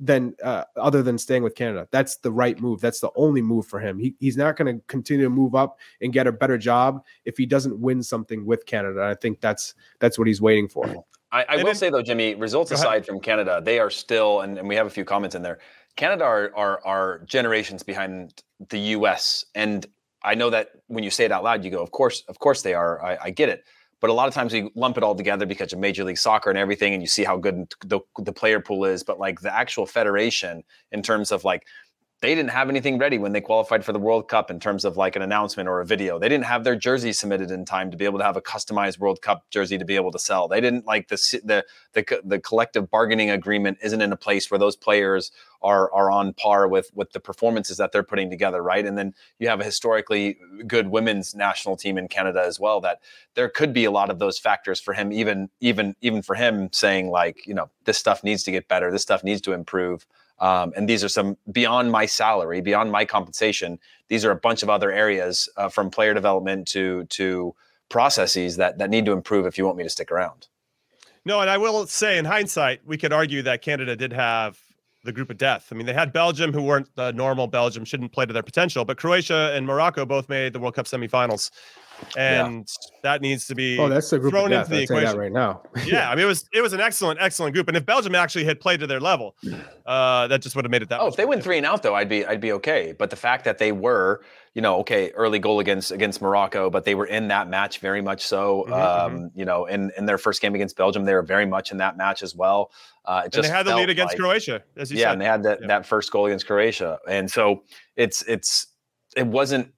than 0.00 0.34
uh, 0.42 0.64
other 0.76 1.02
than 1.02 1.18
staying 1.18 1.42
with 1.42 1.54
Canada. 1.54 1.86
That's 1.90 2.16
the 2.16 2.32
right 2.32 2.58
move. 2.58 2.80
That's 2.80 3.00
the 3.00 3.10
only 3.16 3.42
move 3.42 3.66
for 3.66 3.78
him. 3.78 3.98
He, 3.98 4.14
he's 4.18 4.38
not 4.38 4.56
going 4.56 4.74
to 4.74 4.82
continue 4.86 5.24
to 5.24 5.30
move 5.30 5.54
up 5.54 5.78
and 6.00 6.10
get 6.10 6.26
a 6.26 6.32
better 6.32 6.56
job 6.56 7.04
if 7.26 7.36
he 7.36 7.44
doesn't 7.44 7.78
win 7.78 8.02
something 8.02 8.46
with 8.46 8.64
Canada. 8.64 9.02
I 9.02 9.14
think 9.14 9.42
that's 9.42 9.74
that's 9.98 10.18
what 10.18 10.26
he's 10.26 10.40
waiting 10.40 10.68
for. 10.68 11.04
I, 11.32 11.44
I 11.48 11.62
will 11.62 11.74
say 11.74 11.90
though, 11.90 12.02
Jimmy, 12.02 12.34
results 12.34 12.70
aside 12.70 13.06
from 13.06 13.20
Canada, 13.20 13.60
they 13.64 13.78
are 13.78 13.90
still, 13.90 14.40
and, 14.40 14.58
and 14.58 14.68
we 14.68 14.74
have 14.74 14.86
a 14.86 14.90
few 14.90 15.04
comments 15.04 15.34
in 15.34 15.42
there. 15.42 15.58
Canada 15.96 16.24
are, 16.24 16.52
are 16.56 16.80
are 16.84 17.18
generations 17.26 17.82
behind 17.82 18.42
the 18.68 18.78
U.S. 18.78 19.44
And 19.54 19.86
I 20.22 20.34
know 20.34 20.50
that 20.50 20.70
when 20.86 21.04
you 21.04 21.10
say 21.10 21.24
it 21.24 21.32
out 21.32 21.44
loud, 21.44 21.64
you 21.64 21.70
go, 21.70 21.82
"Of 21.82 21.90
course, 21.90 22.22
of 22.28 22.38
course 22.38 22.62
they 22.62 22.74
are." 22.74 23.02
I, 23.04 23.18
I 23.24 23.30
get 23.30 23.48
it, 23.48 23.64
but 24.00 24.10
a 24.10 24.12
lot 24.12 24.28
of 24.28 24.34
times 24.34 24.52
we 24.52 24.70
lump 24.74 24.96
it 24.96 25.02
all 25.02 25.14
together 25.14 25.46
because 25.46 25.72
of 25.72 25.78
Major 25.78 26.04
League 26.04 26.18
Soccer 26.18 26.48
and 26.48 26.58
everything, 26.58 26.94
and 26.94 27.02
you 27.02 27.08
see 27.08 27.24
how 27.24 27.36
good 27.36 27.72
the 27.84 28.00
the 28.18 28.32
player 28.32 28.60
pool 28.60 28.84
is. 28.84 29.02
But 29.02 29.18
like 29.18 29.40
the 29.40 29.54
actual 29.54 29.84
federation, 29.86 30.62
in 30.92 31.02
terms 31.02 31.32
of 31.32 31.44
like 31.44 31.66
they 32.20 32.34
didn't 32.34 32.50
have 32.50 32.68
anything 32.68 32.98
ready 32.98 33.16
when 33.16 33.32
they 33.32 33.40
qualified 33.40 33.82
for 33.82 33.92
the 33.92 33.98
World 33.98 34.28
Cup 34.28 34.50
in 34.50 34.60
terms 34.60 34.84
of 34.84 34.98
like 34.98 35.16
an 35.16 35.22
announcement 35.22 35.68
or 35.68 35.80
a 35.80 35.86
video. 35.86 36.18
They 36.18 36.28
didn't 36.28 36.44
have 36.44 36.64
their 36.64 36.76
jersey 36.76 37.14
submitted 37.14 37.50
in 37.50 37.64
time 37.64 37.90
to 37.90 37.96
be 37.96 38.04
able 38.04 38.18
to 38.18 38.24
have 38.24 38.36
a 38.36 38.42
customized 38.42 38.98
World 38.98 39.22
Cup 39.22 39.48
jersey 39.48 39.78
to 39.78 39.86
be 39.86 39.96
able 39.96 40.10
to 40.12 40.18
sell. 40.18 40.46
They 40.46 40.60
didn't 40.60 40.86
like 40.86 41.08
the 41.08 41.16
the 41.44 41.64
the, 41.94 42.20
the 42.22 42.38
collective 42.38 42.90
bargaining 42.90 43.30
agreement 43.30 43.78
isn't 43.82 44.02
in 44.02 44.12
a 44.12 44.16
place 44.16 44.50
where 44.50 44.58
those 44.58 44.76
players 44.76 45.32
are 45.62 45.90
are 45.92 46.10
on 46.10 46.34
par 46.34 46.68
with 46.68 46.90
with 46.94 47.12
the 47.12 47.20
performances 47.20 47.78
that 47.78 47.90
they're 47.90 48.02
putting 48.02 48.28
together, 48.28 48.62
right? 48.62 48.84
And 48.84 48.98
then 48.98 49.14
you 49.38 49.48
have 49.48 49.60
a 49.60 49.64
historically 49.64 50.38
good 50.66 50.88
women's 50.88 51.34
national 51.34 51.76
team 51.76 51.96
in 51.96 52.06
Canada 52.06 52.42
as 52.44 52.60
well. 52.60 52.82
That 52.82 53.00
there 53.34 53.48
could 53.48 53.72
be 53.72 53.86
a 53.86 53.90
lot 53.90 54.10
of 54.10 54.18
those 54.18 54.38
factors 54.38 54.78
for 54.78 54.92
him, 54.92 55.10
even 55.10 55.48
even 55.60 55.96
even 56.02 56.20
for 56.20 56.34
him 56.34 56.68
saying 56.70 57.08
like, 57.08 57.46
you 57.46 57.54
know, 57.54 57.70
this 57.84 57.96
stuff 57.96 58.22
needs 58.22 58.42
to 58.42 58.50
get 58.50 58.68
better, 58.68 58.90
this 58.90 59.02
stuff 59.02 59.24
needs 59.24 59.40
to 59.42 59.52
improve. 59.52 60.06
Um, 60.40 60.72
and 60.76 60.88
these 60.88 61.04
are 61.04 61.08
some 61.08 61.36
beyond 61.52 61.92
my 61.92 62.06
salary, 62.06 62.60
beyond 62.60 62.90
my 62.90 63.04
compensation. 63.04 63.78
These 64.08 64.24
are 64.24 64.30
a 64.30 64.36
bunch 64.36 64.62
of 64.62 64.70
other 64.70 64.90
areas 64.90 65.48
uh, 65.56 65.68
from 65.68 65.90
player 65.90 66.14
development 66.14 66.66
to 66.68 67.04
to 67.04 67.54
processes 67.88 68.56
that 68.56 68.78
that 68.78 68.90
need 68.90 69.04
to 69.06 69.12
improve 69.12 69.46
if 69.46 69.58
you 69.58 69.64
want 69.66 69.76
me 69.76 69.84
to 69.84 69.90
stick 69.90 70.10
around. 70.10 70.48
No, 71.24 71.40
and 71.40 71.50
I 71.50 71.58
will 71.58 71.86
say, 71.86 72.16
in 72.16 72.24
hindsight, 72.24 72.80
we 72.86 72.96
could 72.96 73.12
argue 73.12 73.42
that 73.42 73.60
Canada 73.60 73.94
did 73.94 74.12
have 74.12 74.58
the 75.04 75.12
group 75.12 75.30
of 75.30 75.38
death. 75.38 75.68
I 75.70 75.74
mean, 75.74 75.86
they 75.86 75.92
had 75.92 76.12
Belgium, 76.12 76.52
who 76.52 76.62
weren't 76.62 76.94
the 76.94 77.12
normal 77.12 77.46
Belgium, 77.46 77.84
shouldn't 77.84 78.12
play 78.12 78.26
to 78.26 78.32
their 78.32 78.42
potential, 78.42 78.84
but 78.84 78.98
Croatia 78.98 79.52
and 79.54 79.66
Morocco 79.66 80.04
both 80.04 80.28
made 80.28 80.52
the 80.52 80.58
World 80.58 80.74
Cup 80.74 80.86
semifinals, 80.86 81.50
and 82.16 82.66
that 83.02 83.20
needs 83.22 83.46
to 83.46 83.54
be 83.54 83.78
Oh, 83.78 83.88
that's 83.88 84.10
the 84.10 84.18
group 84.18 84.32
of 84.34 84.38
thrown 84.40 84.52
into 84.52 84.68
the 84.70 84.80
I'll 84.80 84.86
tell 84.86 84.96
you 85.00 85.06
that 85.06 85.14
equation. 85.14 85.18
right 85.18 85.32
now. 85.32 85.62
yeah, 85.86 86.10
I 86.10 86.14
mean, 86.14 86.24
it 86.24 86.28
was 86.28 86.48
it 86.52 86.60
was 86.60 86.72
an 86.72 86.80
excellent, 86.80 87.20
excellent 87.20 87.54
group, 87.54 87.68
and 87.68 87.76
if 87.76 87.84
Belgium 87.86 88.14
actually 88.14 88.44
had 88.44 88.60
played 88.60 88.80
to 88.80 88.86
their 88.86 89.00
level, 89.00 89.36
uh, 89.86 90.26
that 90.28 90.42
just 90.42 90.56
would 90.56 90.64
have 90.64 90.70
made 90.72 90.82
it 90.82 90.88
that. 90.88 91.00
Oh, 91.00 91.04
much 91.04 91.12
if 91.12 91.16
they 91.16 91.24
win 91.24 91.40
three 91.40 91.56
and 91.56 91.66
out 91.66 91.82
though, 91.82 91.94
I'd 91.94 92.08
be 92.08 92.24
I'd 92.26 92.40
be 92.40 92.52
okay. 92.52 92.94
But 92.98 93.10
the 93.10 93.16
fact 93.16 93.44
that 93.44 93.58
they 93.58 93.72
were, 93.72 94.22
you 94.54 94.62
know, 94.62 94.78
okay, 94.80 95.10
early 95.12 95.38
goal 95.38 95.60
against 95.60 95.90
against 95.92 96.20
Morocco, 96.20 96.70
but 96.70 96.84
they 96.84 96.94
were 96.94 97.06
in 97.06 97.28
that 97.28 97.48
match 97.48 97.78
very 97.78 98.02
much 98.02 98.26
so. 98.26 98.66
Mhm, 98.68 98.72
um, 98.72 99.30
You 99.34 99.44
know, 99.44 99.66
in 99.66 99.90
in 99.96 100.06
their 100.06 100.18
first 100.18 100.40
game 100.42 100.54
against 100.54 100.76
Belgium, 100.76 101.04
they 101.04 101.14
were 101.14 101.22
very 101.22 101.46
much 101.46 101.70
in 101.72 101.78
that 101.78 101.96
match 101.96 102.22
as 102.22 102.34
well. 102.34 102.70
Uh, 103.04 103.22
it 103.26 103.34
And 103.34 103.44
they 103.44 103.48
had 103.48 103.66
the 103.66 103.74
lead 103.74 103.88
against 103.88 104.12
like- 104.14 104.18
Croatia, 104.20 104.62
as 104.76 104.90
you 104.90 104.98
said. 104.98 105.00
yeah, 105.00 105.06
said. 105.06 105.12
and 105.12 105.20
they 105.22 105.24
had 105.26 105.42
that 105.44 105.58
Yeah. 105.62 105.66
that 105.68 105.86
first 105.86 106.10
goal 106.12 106.26
against 106.26 106.46
Croatia, 106.46 106.98
and 107.08 107.30
so 107.30 107.62
it's 107.96 108.22
it's 108.22 108.66
it 109.16 109.26
wasn't. 109.26 109.72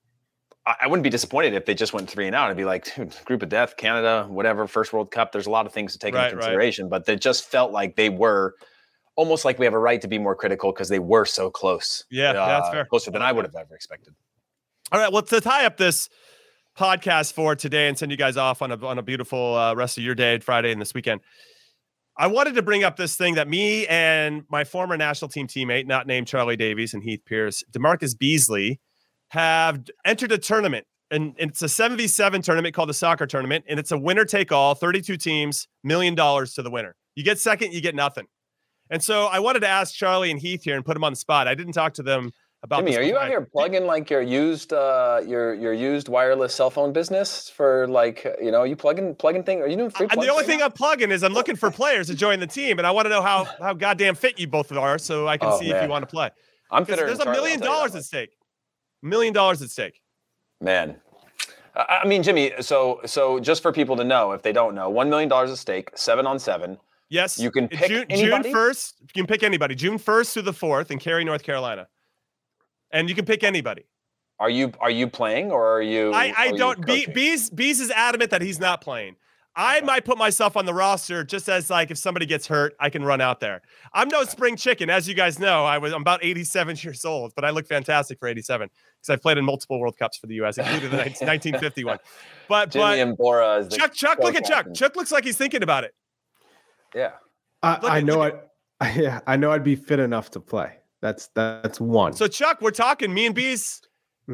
I 0.64 0.86
wouldn't 0.86 1.02
be 1.02 1.10
disappointed 1.10 1.54
if 1.54 1.64
they 1.64 1.74
just 1.74 1.92
went 1.92 2.08
three 2.08 2.26
and 2.26 2.36
out. 2.36 2.48
I'd 2.48 2.56
be 2.56 2.64
like, 2.64 2.94
dude, 2.94 3.14
group 3.24 3.42
of 3.42 3.48
death, 3.48 3.76
Canada, 3.76 4.26
whatever, 4.28 4.68
first 4.68 4.92
World 4.92 5.10
Cup. 5.10 5.32
There's 5.32 5.46
a 5.48 5.50
lot 5.50 5.66
of 5.66 5.72
things 5.72 5.92
to 5.92 5.98
take 5.98 6.14
Right, 6.14 6.26
into 6.26 6.36
right. 6.36 6.42
consideration, 6.42 6.88
but 6.88 7.04
they 7.04 7.16
just 7.16 7.44
felt 7.50 7.72
like 7.72 7.96
they 7.96 8.08
were 8.08 8.54
almost 9.16 9.44
like 9.44 9.58
we 9.58 9.66
have 9.66 9.74
a 9.74 9.78
right 9.78 10.00
to 10.00 10.08
be 10.08 10.18
more 10.18 10.36
critical 10.36 10.72
because 10.72 10.88
they 10.88 11.00
were 11.00 11.24
so 11.24 11.50
close. 11.50 12.04
Yeah, 12.10 12.32
yeah, 12.32 12.46
that's 12.46 12.68
fair. 12.70 12.84
Closer 12.84 13.10
than 13.10 13.22
I 13.22 13.32
would 13.32 13.44
have 13.44 13.56
ever 13.56 13.74
expected. 13.74 14.14
All 14.92 15.00
right. 15.00 15.12
Well, 15.12 15.22
to 15.22 15.40
tie 15.40 15.66
up 15.66 15.78
this 15.78 16.08
podcast 16.78 17.32
for 17.32 17.56
today 17.56 17.88
and 17.88 17.98
send 17.98 18.10
you 18.12 18.16
guys 18.16 18.36
off 18.36 18.62
on 18.62 18.70
a 18.70 18.86
on 18.86 18.98
a 18.98 19.02
beautiful 19.02 19.56
uh, 19.56 19.74
rest 19.74 19.98
of 19.98 20.04
your 20.04 20.14
day, 20.14 20.38
Friday 20.38 20.70
and 20.70 20.80
this 20.80 20.94
weekend. 20.94 21.22
I 22.16 22.26
wanted 22.28 22.54
to 22.54 22.62
bring 22.62 22.84
up 22.84 22.96
this 22.96 23.16
thing 23.16 23.34
that 23.34 23.48
me 23.48 23.86
and 23.88 24.44
my 24.50 24.64
former 24.64 24.96
national 24.96 25.30
team 25.30 25.48
teammate, 25.48 25.86
not 25.86 26.06
named 26.06 26.28
Charlie 26.28 26.56
Davies 26.56 26.94
and 26.94 27.02
Heath 27.02 27.22
Pearce, 27.24 27.64
DaMarcus 27.72 28.16
Beasley, 28.16 28.80
have 29.32 29.80
entered 30.04 30.30
a 30.30 30.36
tournament. 30.36 30.86
And, 31.10 31.34
and 31.38 31.50
it's 31.50 31.62
a 31.62 31.66
7v7 31.66 32.42
tournament 32.42 32.74
called 32.74 32.90
the 32.90 32.94
soccer 32.94 33.26
tournament. 33.26 33.64
And 33.66 33.80
it's 33.80 33.90
a 33.90 33.96
winner 33.96 34.26
take 34.26 34.52
all, 34.52 34.74
32 34.74 35.16
teams, 35.16 35.68
million 35.82 36.14
dollars 36.14 36.52
to 36.54 36.62
the 36.62 36.70
winner. 36.70 36.94
You 37.14 37.24
get 37.24 37.38
second, 37.38 37.72
you 37.72 37.80
get 37.80 37.94
nothing. 37.94 38.26
And 38.90 39.02
so 39.02 39.24
I 39.26 39.38
wanted 39.38 39.60
to 39.60 39.68
ask 39.68 39.94
Charlie 39.94 40.30
and 40.30 40.38
Heath 40.38 40.64
here 40.64 40.76
and 40.76 40.84
put 40.84 40.92
them 40.92 41.02
on 41.02 41.12
the 41.12 41.16
spot. 41.16 41.48
I 41.48 41.54
didn't 41.54 41.72
talk 41.72 41.94
to 41.94 42.02
them 42.02 42.30
about 42.62 42.80
Jimmy, 42.80 42.96
are 42.98 43.02
you 43.02 43.16
out 43.16 43.28
here 43.28 43.40
plugging 43.40 43.86
like 43.86 44.08
your 44.10 44.22
used 44.22 44.72
uh 44.72 45.20
your 45.26 45.52
your 45.54 45.72
used 45.72 46.08
wireless 46.08 46.54
cell 46.54 46.70
phone 46.70 46.92
business 46.92 47.50
for 47.50 47.88
like 47.88 48.24
you 48.40 48.52
know 48.52 48.62
you 48.62 48.76
plugging 48.76 49.16
plugging 49.16 49.42
thing? 49.42 49.60
Are 49.62 49.66
you 49.66 49.76
doing 49.76 49.90
free? 49.90 50.06
And 50.08 50.20
the 50.22 50.28
only 50.28 50.42
right 50.42 50.46
thing 50.46 50.58
now? 50.60 50.66
I'm 50.66 50.72
plugging 50.72 51.10
is 51.10 51.24
I'm 51.24 51.32
looking 51.32 51.56
for 51.56 51.70
players 51.82 52.06
to 52.06 52.14
join 52.14 52.38
the 52.38 52.46
team, 52.46 52.78
and 52.78 52.86
I 52.86 52.92
want 52.92 53.06
to 53.06 53.08
know 53.08 53.22
how 53.22 53.48
how 53.58 53.72
goddamn 53.74 54.14
fit 54.14 54.38
you 54.38 54.46
both 54.46 54.70
are, 54.70 54.98
so 54.98 55.26
I 55.26 55.38
can 55.38 55.48
Oh, 55.50 55.58
see 55.58 55.70
if 55.70 55.82
you 55.82 55.88
want 55.88 56.02
to 56.02 56.06
play. 56.06 56.30
I'm 56.70 56.84
fitter. 56.84 57.06
There's 57.06 57.18
a 57.18 57.24
million 57.24 57.60
I'll 57.62 57.66
tell 57.66 57.72
you 57.72 57.78
dollars 57.78 57.94
at 57.96 58.04
stake. 58.04 58.30
Million 59.02 59.32
dollars 59.32 59.60
at 59.62 59.70
stake. 59.70 60.00
Man, 60.60 60.96
I 61.74 62.06
mean, 62.06 62.22
Jimmy. 62.22 62.52
So 62.60 63.00
so 63.04 63.40
just 63.40 63.62
for 63.62 63.72
people 63.72 63.96
to 63.96 64.04
know, 64.04 64.32
if 64.32 64.42
they 64.42 64.52
don't 64.52 64.74
know, 64.74 64.88
one 64.90 65.10
million 65.10 65.28
dollars 65.28 65.50
at 65.50 65.58
stake, 65.58 65.90
seven 65.94 66.26
on 66.26 66.38
seven. 66.38 66.78
Yes, 67.08 67.38
You 67.38 67.50
can 67.50 67.68
pick 67.68 67.88
June, 67.88 68.06
anybody? 68.08 68.44
June 68.44 68.52
first. 68.52 68.94
You 69.02 69.08
can 69.12 69.26
pick 69.26 69.42
anybody. 69.42 69.74
June 69.74 69.98
first 69.98 70.32
through 70.32 70.42
the 70.42 70.52
fourth 70.52 70.90
in 70.90 70.98
Cary, 70.98 71.24
North 71.24 71.42
Carolina, 71.42 71.88
and 72.90 73.06
you 73.08 73.14
can 73.14 73.26
pick 73.26 73.44
anybody. 73.44 73.84
Are 74.38 74.48
you 74.48 74.72
are 74.80 74.90
you 74.90 75.08
playing 75.08 75.50
or 75.50 75.76
are 75.76 75.82
you? 75.82 76.12
I, 76.12 76.32
I 76.36 76.48
are 76.48 76.56
don't. 76.56 76.86
Coaching? 76.86 77.12
Bees 77.12 77.50
Bees 77.50 77.80
is 77.80 77.90
adamant 77.90 78.30
that 78.30 78.40
he's 78.40 78.58
not 78.58 78.80
playing. 78.80 79.16
I 79.54 79.82
might 79.82 80.04
put 80.06 80.16
myself 80.16 80.56
on 80.56 80.64
the 80.64 80.72
roster 80.72 81.24
just 81.24 81.48
as 81.48 81.68
like 81.68 81.90
if 81.90 81.98
somebody 81.98 82.24
gets 82.24 82.46
hurt, 82.46 82.74
I 82.80 82.88
can 82.88 83.04
run 83.04 83.20
out 83.20 83.38
there. 83.40 83.60
I'm 83.92 84.08
no 84.08 84.24
spring 84.24 84.56
chicken, 84.56 84.88
as 84.88 85.06
you 85.06 85.14
guys 85.14 85.38
know. 85.38 85.64
I 85.64 85.76
was 85.78 85.92
I'm 85.92 86.00
about 86.00 86.24
87 86.24 86.76
years 86.82 87.04
old, 87.04 87.34
but 87.34 87.44
I 87.44 87.50
look 87.50 87.66
fantastic 87.66 88.18
for 88.18 88.28
87 88.28 88.68
because 89.00 89.10
I've 89.10 89.20
played 89.20 89.36
in 89.36 89.44
multiple 89.44 89.78
World 89.78 89.98
Cups 89.98 90.16
for 90.16 90.26
the 90.26 90.34
U.S., 90.36 90.56
including 90.56 90.90
the 90.90 90.96
1951. 90.96 91.98
But 92.48 92.70
Jimmy 92.70 92.84
but 92.84 92.98
and 92.98 93.16
Bora 93.16 93.56
is 93.58 93.68
Chuck 93.68 93.94
Chuck, 93.94 94.18
look 94.18 94.34
at 94.34 94.44
Chuck. 94.44 94.66
Chuck 94.74 94.96
looks 94.96 95.10
like 95.12 95.24
he's 95.24 95.36
thinking 95.36 95.62
about 95.62 95.84
it. 95.84 95.94
Yeah. 96.94 97.12
I, 97.62 97.74
Look 97.80 97.84
I 97.90 97.98
at- 97.98 98.04
know 98.04 98.18
look 98.18 98.48
I, 98.80 98.90
yeah, 98.98 99.20
I 99.26 99.36
know 99.36 99.52
I'd 99.52 99.64
be 99.64 99.76
fit 99.76 100.00
enough 100.00 100.30
to 100.32 100.40
play. 100.40 100.78
That's 101.00 101.28
that's 101.34 101.80
one. 101.80 102.12
So 102.14 102.26
Chuck, 102.26 102.60
we're 102.60 102.70
talking. 102.72 103.12
Me 103.14 103.26
and 103.26 103.34
Bees. 103.34 103.80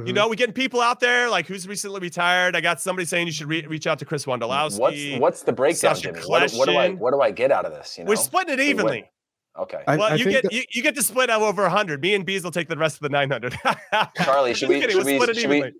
You 0.06 0.12
Mhm. 0.12 0.14
know, 0.14 0.28
we 0.28 0.36
getting 0.36 0.52
people 0.54 0.80
out 0.80 1.00
there 1.00 1.28
like 1.28 1.46
who's 1.46 1.66
recently 1.66 2.00
retired. 2.00 2.54
I 2.56 2.60
got 2.60 2.80
somebody 2.80 3.06
saying 3.06 3.26
you 3.26 3.32
should 3.32 3.48
re- 3.48 3.66
reach 3.66 3.86
out 3.86 3.98
to 4.00 4.04
Chris 4.04 4.24
Wondolowski. 4.26 4.78
What's 4.78 5.20
what's 5.20 5.42
the 5.42 5.52
breakdown, 5.52 5.96
Jimmy? 5.96 6.20
What, 6.26 6.50
do- 6.50 6.58
what 6.58 6.68
do 6.68 6.76
I 6.76 6.90
what 6.90 7.12
do 7.12 7.20
I 7.20 7.30
get 7.30 7.50
out 7.50 7.64
of 7.64 7.72
this? 7.72 7.98
You 7.98 8.04
know, 8.04 8.08
We're 8.10 8.16
splitting 8.16 8.54
it 8.54 8.56
To 8.58 8.62
win. 8.62 8.70
evenly. 8.70 9.10
Okay. 9.58 9.82
I- 9.86 9.96
well, 9.96 10.12
I 10.12 10.14
you 10.16 10.24
get 10.30 10.44
that- 10.44 10.52
you, 10.52 10.62
you 10.72 10.82
get 10.82 10.94
to 10.96 11.02
split 11.02 11.30
out 11.30 11.42
over 11.42 11.62
100. 11.62 12.00
Me 12.00 12.14
and 12.14 12.24
Bees 12.24 12.44
will 12.44 12.50
take 12.52 12.68
the 12.68 12.76
rest 12.76 12.96
of 12.96 13.00
the 13.00 13.08
900. 13.08 13.56
Charlie, 14.22 14.54
should 14.54 14.68
we 14.68 14.76
Just 14.80 14.88
kidding, 14.88 14.96
should 14.96 15.04
we'll 15.04 15.14
we, 15.14 15.20
split 15.20 15.36
it 15.36 15.40
should 15.40 15.50
we 15.50 15.56
evenly. 15.58 15.74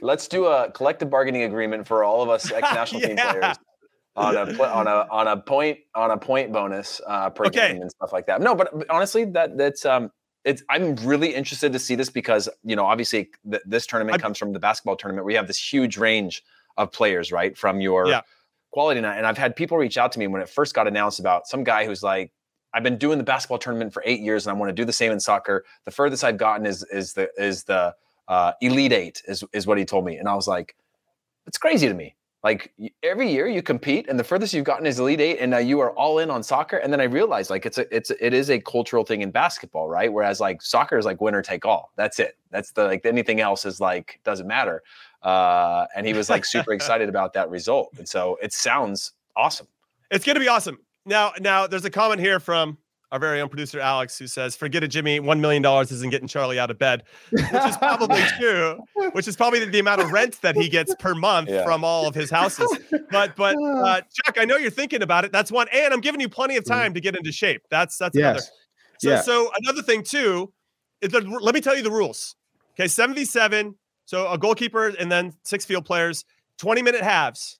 let's 0.00 0.26
do 0.26 0.46
a 0.46 0.70
collective 0.72 1.10
bargaining 1.10 1.44
agreement 1.44 1.86
for 1.86 2.02
all 2.02 2.22
of 2.22 2.28
us 2.28 2.50
ex-national 2.52 3.02
team 3.02 3.16
players 3.16 3.56
on 4.16 4.36
a 4.36 4.40
on 4.64 4.86
a 4.88 5.06
on 5.10 5.28
a 5.28 5.36
point 5.36 5.78
on 5.94 6.10
a 6.10 6.16
point 6.16 6.52
bonus 6.52 7.00
uh, 7.06 7.30
per 7.30 7.46
Okay. 7.46 7.72
game 7.74 7.82
and 7.82 7.90
stuff 7.92 8.12
like 8.12 8.26
that. 8.26 8.40
No, 8.40 8.54
but 8.56 8.72
honestly, 8.90 9.24
that 9.26 9.56
that's 9.56 9.86
um 9.86 10.10
it's 10.44 10.62
I'm 10.70 10.96
really 10.96 11.34
interested 11.34 11.72
to 11.72 11.78
see 11.78 11.94
this 11.94 12.10
because 12.10 12.48
you 12.64 12.76
know 12.76 12.84
obviously 12.86 13.30
th- 13.50 13.62
this 13.66 13.86
tournament 13.86 14.14
I'm- 14.14 14.20
comes 14.20 14.38
from 14.38 14.52
the 14.52 14.58
basketball 14.60 14.96
tournament 14.96 15.24
where 15.24 15.32
you 15.32 15.36
have 15.38 15.46
this 15.46 15.58
huge 15.72 15.96
range 15.98 16.42
of 16.76 16.90
players, 16.92 17.30
right? 17.32 17.56
From 17.56 17.80
your 17.80 18.06
Yeah. 18.08 18.22
quality 18.70 19.00
night, 19.00 19.18
and 19.18 19.26
I've 19.26 19.36
had 19.38 19.54
people 19.56 19.76
reach 19.76 19.98
out 19.98 20.12
to 20.12 20.18
me 20.18 20.26
when 20.28 20.40
it 20.40 20.48
first 20.48 20.74
got 20.74 20.86
announced 20.86 21.20
about 21.20 21.46
some 21.46 21.64
guy 21.64 21.84
who's 21.86 22.02
like. 22.02 22.32
I've 22.72 22.84
been 22.84 22.98
doing 22.98 23.18
the 23.18 23.24
basketball 23.24 23.58
tournament 23.58 23.92
for 23.92 24.00
eight 24.06 24.20
years, 24.20 24.46
and 24.46 24.54
I 24.54 24.56
want 24.56 24.68
to 24.68 24.72
do 24.72 24.84
the 24.84 24.92
same 24.92 25.10
in 25.10 25.18
soccer. 25.18 25.64
The 25.86 25.90
furthest 25.90 26.22
I've 26.22 26.36
gotten 26.36 26.66
is 26.66 26.84
is 26.92 27.14
the 27.14 27.28
is 27.36 27.64
the 27.64 27.96
uh, 28.28 28.52
elite 28.60 28.92
eight 28.92 29.20
is 29.26 29.42
is 29.52 29.66
what 29.66 29.76
he 29.76 29.84
told 29.84 30.04
me, 30.04 30.18
and 30.18 30.28
I 30.28 30.36
was 30.36 30.46
like, 30.46 30.76
it's 31.48 31.58
crazy 31.58 31.88
to 31.88 31.94
me. 31.94 32.14
Like 32.42 32.72
every 33.02 33.30
year 33.30 33.46
you 33.48 33.62
compete, 33.62 34.08
and 34.08 34.18
the 34.18 34.24
furthest 34.24 34.54
you've 34.54 34.64
gotten 34.64 34.86
is 34.86 34.98
elite 34.98 35.20
eight, 35.20 35.38
and 35.40 35.50
now 35.50 35.58
you 35.58 35.78
are 35.80 35.90
all 35.92 36.20
in 36.20 36.30
on 36.30 36.42
soccer. 36.42 36.78
And 36.78 36.90
then 36.90 37.00
I 37.00 37.04
realized 37.04 37.50
like 37.50 37.66
it's 37.66 37.76
a 37.76 37.94
it's 37.94 38.10
it 38.10 38.32
is 38.32 38.48
a 38.48 38.58
cultural 38.58 39.04
thing 39.04 39.20
in 39.20 39.30
basketball, 39.30 39.88
right? 39.88 40.10
Whereas 40.10 40.40
like 40.40 40.62
soccer 40.62 40.96
is 40.96 41.04
like 41.04 41.20
winner 41.20 41.42
take 41.42 41.66
all. 41.66 41.92
That's 41.96 42.18
it. 42.18 42.38
That's 42.50 42.72
the 42.72 42.84
like 42.84 43.04
anything 43.04 43.40
else 43.40 43.66
is 43.66 43.78
like 43.78 44.20
doesn't 44.24 44.46
matter. 44.46 44.82
Uh, 45.22 45.84
and 45.94 46.06
he 46.06 46.14
was 46.14 46.30
like 46.30 46.46
super 46.46 46.72
excited 46.78 47.10
about 47.10 47.34
that 47.34 47.50
result, 47.50 47.90
and 47.98 48.08
so 48.08 48.38
it 48.42 48.54
sounds 48.54 49.12
awesome. 49.36 49.66
It's 50.10 50.24
going 50.24 50.34
to 50.34 50.40
be 50.40 50.48
awesome. 50.48 50.78
Now, 51.06 51.32
now 51.40 51.66
there's 51.66 51.84
a 51.84 51.90
comment 51.90 52.20
here 52.20 52.40
from 52.40 52.78
our 53.12 53.18
very 53.18 53.40
own 53.40 53.48
producer 53.48 53.80
Alex 53.80 54.18
who 54.18 54.26
says, 54.26 54.54
"Forget 54.56 54.84
it, 54.84 54.88
Jimmy. 54.88 55.18
One 55.20 55.40
million 55.40 55.62
dollars 55.62 55.90
isn't 55.92 56.10
getting 56.10 56.28
Charlie 56.28 56.58
out 56.58 56.70
of 56.70 56.78
bed," 56.78 57.02
which 57.30 57.42
is 57.44 57.76
probably 57.76 58.20
true. 58.38 58.78
Which 59.12 59.26
is 59.28 59.36
probably 59.36 59.60
the, 59.60 59.66
the 59.66 59.78
amount 59.78 60.00
of 60.00 60.10
rent 60.12 60.40
that 60.42 60.56
he 60.56 60.68
gets 60.68 60.94
per 60.96 61.14
month 61.14 61.48
Yeah. 61.48 61.64
from 61.64 61.84
all 61.84 62.06
of 62.06 62.14
his 62.14 62.30
houses. 62.30 62.68
But, 63.10 63.36
but 63.36 63.56
uh, 63.64 64.00
Chuck, 64.12 64.36
I 64.38 64.44
know 64.44 64.56
you're 64.56 64.70
thinking 64.70 65.02
about 65.02 65.24
it. 65.24 65.32
That's 65.32 65.50
one, 65.52 65.66
and 65.72 65.92
I'm 65.92 66.00
giving 66.00 66.20
you 66.20 66.28
plenty 66.28 66.56
of 66.56 66.64
time 66.64 66.94
to 66.94 67.00
get 67.00 67.16
into 67.16 67.32
shape. 67.32 67.62
That's 67.70 67.96
that's 67.98 68.16
another. 68.16 68.40
So, 68.98 69.10
Yeah. 69.10 69.20
so 69.22 69.50
another 69.62 69.82
thing 69.82 70.02
too, 70.02 70.52
is 71.00 71.10
that, 71.12 71.26
let 71.28 71.54
me 71.54 71.60
tell 71.60 71.76
you 71.76 71.82
the 71.82 71.90
rules. 71.90 72.36
Okay, 72.74 72.88
seventy-seven. 72.88 73.74
So 74.06 74.28
a 74.28 74.36
goalkeeper 74.36 74.88
and 74.88 75.10
then 75.10 75.32
six 75.44 75.64
field 75.64 75.84
players. 75.84 76.24
Twenty 76.58 76.82
minute 76.82 77.02
halves. 77.02 77.59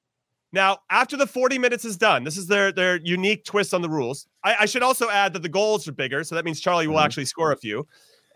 Now, 0.53 0.79
after 0.91 1.17
the 1.17 1.27
40 1.27 1.59
minutes 1.59 1.85
is 1.85 1.97
done, 1.97 2.25
this 2.25 2.37
is 2.37 2.47
their 2.49 2.73
their 2.73 2.97
unique 2.97 3.45
twist 3.45 3.73
on 3.73 3.83
the 3.83 3.89
rules. 3.89 4.27
I, 4.43 4.57
I 4.61 4.67
should 4.67 4.83
also 4.83 5.09
add 5.09 5.33
that 5.35 5.43
the 5.43 5.49
goals 5.49 5.87
are 5.87 5.93
bigger, 5.93 6.25
so 6.25 6.35
that 6.35 6.45
means 6.45 6.61
Charlie 6.61 6.89
will 6.89 6.97
Mhm. 6.97 7.05
actually 7.05 7.25
score 7.27 7.53
a 7.53 7.57
few. 7.57 7.87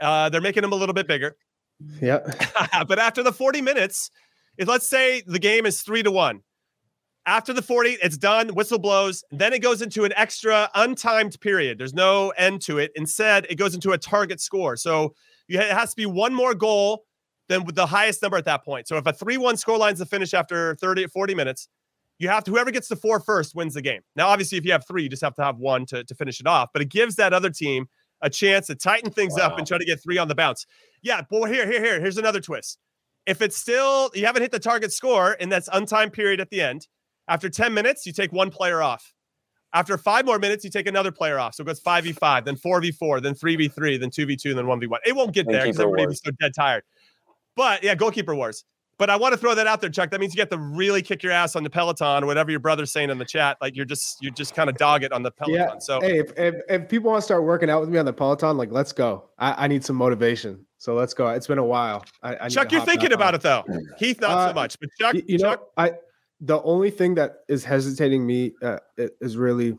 Uh, 0.01 0.29
they're 0.29 0.41
making 0.41 0.63
them 0.63 0.73
a 0.73 0.77
little 0.77 0.93
bit 0.95 1.07
bigger. 1.09 1.37
Yep. 2.01 2.27
but 2.89 2.99
after 2.99 3.23
the 3.23 3.33
40 3.33 3.61
minutes, 3.61 4.11
if 4.59 4.69
let's 4.69 4.87
say 4.87 5.23
the 5.27 5.39
game 5.41 5.67
is 5.67 5.83
three 5.83 6.03
to 6.05 6.11
one, 6.11 6.43
after 7.27 7.53
the 7.53 7.63
40, 7.63 7.97
it's 8.03 8.17
done, 8.19 8.49
whistle 8.55 8.79
blows, 8.79 9.25
then 9.33 9.53
it 9.53 9.61
goes 9.61 9.81
into 9.83 10.05
an 10.05 10.13
extra 10.15 10.71
untimed 10.77 11.41
period. 11.41 11.79
There's 11.79 11.95
no 11.95 12.31
end 12.31 12.61
to 12.63 12.79
it. 12.79 12.93
Instead, 12.95 13.47
it 13.49 13.55
goes 13.57 13.75
into 13.75 13.93
a 13.93 13.99
target 13.99 14.41
score. 14.41 14.77
So 14.77 15.15
you, 15.49 15.59
it 15.59 15.71
has 15.73 15.91
to 15.91 15.97
be 15.97 16.07
one 16.07 16.35
more 16.35 16.55
goal 16.55 17.05
than 17.49 17.65
with 17.65 17.75
the 17.77 17.87
highest 17.87 18.23
number 18.23 18.37
at 18.37 18.45
that 18.45 18.65
point. 18.65 18.87
So 18.89 18.97
if 18.99 19.07
a 19.07 19.13
3 19.13 19.37
1 19.39 19.57
scoreline 19.57 19.95
is 19.95 19.99
the 20.01 20.07
finish 20.07 20.33
after 20.35 20.75
30, 20.77 21.07
40 21.07 21.35
minutes, 21.35 21.69
you 22.19 22.29
have 22.29 22.45
to, 22.45 22.51
whoever 22.51 22.71
gets 22.71 22.89
to 22.89 22.97
four 22.97 23.21
first 23.21 23.55
wins 23.55 23.75
the 23.75 23.83
game. 23.83 24.01
Now, 24.17 24.29
obviously, 24.29 24.59
if 24.59 24.65
you 24.65 24.73
have 24.73 24.87
three, 24.87 25.03
you 25.03 25.09
just 25.09 25.23
have 25.23 25.35
to 25.35 25.45
have 25.45 25.59
one 25.59 25.87
to, 25.87 26.05
to 26.05 26.15
finish 26.15 26.41
it 26.41 26.47
off, 26.47 26.71
but 26.73 26.83
it 26.83 26.89
gives 26.89 27.17
that 27.17 27.33
other 27.33 27.51
team 27.51 27.89
a 28.23 28.31
chance 28.31 28.69
to 28.69 28.75
tighten 28.75 29.11
things 29.11 29.37
up 29.37 29.59
and 29.59 29.67
try 29.67 29.79
to 29.79 29.85
get 29.85 30.03
three 30.03 30.19
on 30.19 30.29
the 30.29 30.35
bounce. 30.35 30.67
Yeah, 31.03 31.23
but 31.29 31.47
here, 31.47 31.71
here, 31.71 31.83
here, 31.85 32.01
here's 32.01 32.17
another 32.17 32.41
twist. 32.41 32.79
If 33.27 33.43
it's 33.43 33.57
still 33.57 34.11
you 34.15 34.27
haven't 34.27 34.43
hit 34.43 34.51
the 34.51 34.59
target 34.59 34.93
score 34.93 35.33
in 35.35 35.49
that's 35.49 35.69
untimed 35.71 36.13
period 36.13 36.41
at 36.41 36.51
the 36.51 36.61
end, 36.61 36.89
after 37.29 37.49
10 37.49 37.73
minutes, 37.73 38.07
you 38.07 38.13
take 38.13 38.33
one 38.33 38.51
player 38.51 38.83
off. 38.83 39.13
After 39.73 39.99
five 39.99 40.25
more 40.25 40.39
minutes, 40.39 40.63
you 40.63 40.71
take 40.71 40.87
another 40.87 41.11
player 41.11 41.39
off. 41.39 41.55
So 41.55 41.63
it 41.63 41.67
goes 41.67 41.81
5v5, 41.81 42.45
then 42.45 42.57
4v4, 42.57 43.23
then 43.23 43.35
3v3, 43.35 43.99
then 43.99 44.11
2v2, 44.11 44.55
then 44.55 44.67
1v1. 44.67 44.99
It 45.05 45.17
won't 45.17 45.33
get 45.33 45.47
there 45.49 45.63
because 45.63 45.77
keeper 45.77 45.89
everybody 45.89 46.07
will 46.07 46.15
so 46.15 46.31
dead 46.41 46.53
tired. 46.55 46.85
But 47.57 47.83
yeah, 47.83 47.95
goalkeeper 47.95 48.35
wars. 48.35 48.65
But 48.97 49.11
I 49.11 49.17
want 49.17 49.33
to 49.33 49.39
throw 49.39 49.55
that 49.55 49.67
out 49.67 49.81
there, 49.81 49.91
Chuck. 49.91 50.11
That 50.11 50.21
means 50.21 50.35
you 50.35 50.37
get 50.37 50.51
to 50.51 50.59
really 50.59 51.03
kick 51.03 51.23
your 51.23 51.33
ass 51.33 51.57
on 51.57 51.65
the 51.65 51.71
Peloton 51.71 52.23
or 52.23 52.27
whatever 52.27 52.51
your 52.51 52.61
brother's 52.61 52.93
saying 52.93 53.11
in 53.11 53.19
the 53.19 53.25
chat. 53.25 53.57
Like 53.61 53.75
you're 53.75 53.85
just 53.85 54.23
you 54.23 54.31
just 54.31 54.55
kind 54.55 54.71
of 54.71 54.77
dog 54.77 55.03
it 55.03 55.13
on 55.13 55.23
the 55.23 55.31
Peloton. 55.31 55.57
Yeah. 55.57 55.79
So 55.79 56.01
hey, 56.01 56.19
if, 56.21 56.39
if, 56.39 56.55
if 56.69 56.89
people 56.89 57.11
want 57.11 57.21
to 57.21 57.25
start 57.25 57.43
working 57.45 57.71
out 57.71 57.81
with 57.81 57.89
me 57.89 57.99
on 57.99 58.05
the 58.05 58.13
Peloton, 58.13 58.57
like 58.57 58.71
let's 58.71 58.93
go. 58.93 59.25
I, 59.39 59.65
I 59.65 59.69
need 59.69 59.85
some 59.85 59.97
motivation. 59.97 60.65
So 60.79 60.95
let's 60.95 61.15
go. 61.15 61.29
It's 61.29 61.47
been 61.47 61.59
a 61.59 61.65
while. 61.65 62.05
I, 62.23 62.37
I 62.43 62.49
Chuck, 62.49 62.71
you're 62.71 62.85
thinking 62.85 63.13
about 63.13 63.29
on. 63.29 63.35
it 63.35 63.43
though. 63.43 63.65
Heath, 63.99 64.21
not 64.21 64.31
Uh, 64.31 64.49
so 64.49 64.55
much. 64.55 64.79
But 64.79 64.91
Chuck, 65.01 65.17
you 65.27 65.39
know, 65.39 65.51
Chuck, 65.51 65.69
I 65.77 65.93
the 66.41 66.63
only 66.63 66.91
thing 66.91 67.15
that 67.15 67.39
is 67.49 67.65
hesitating 67.65 68.27
me 68.27 68.53
uh, 68.63 68.79
is 68.97 69.37
really, 69.37 69.79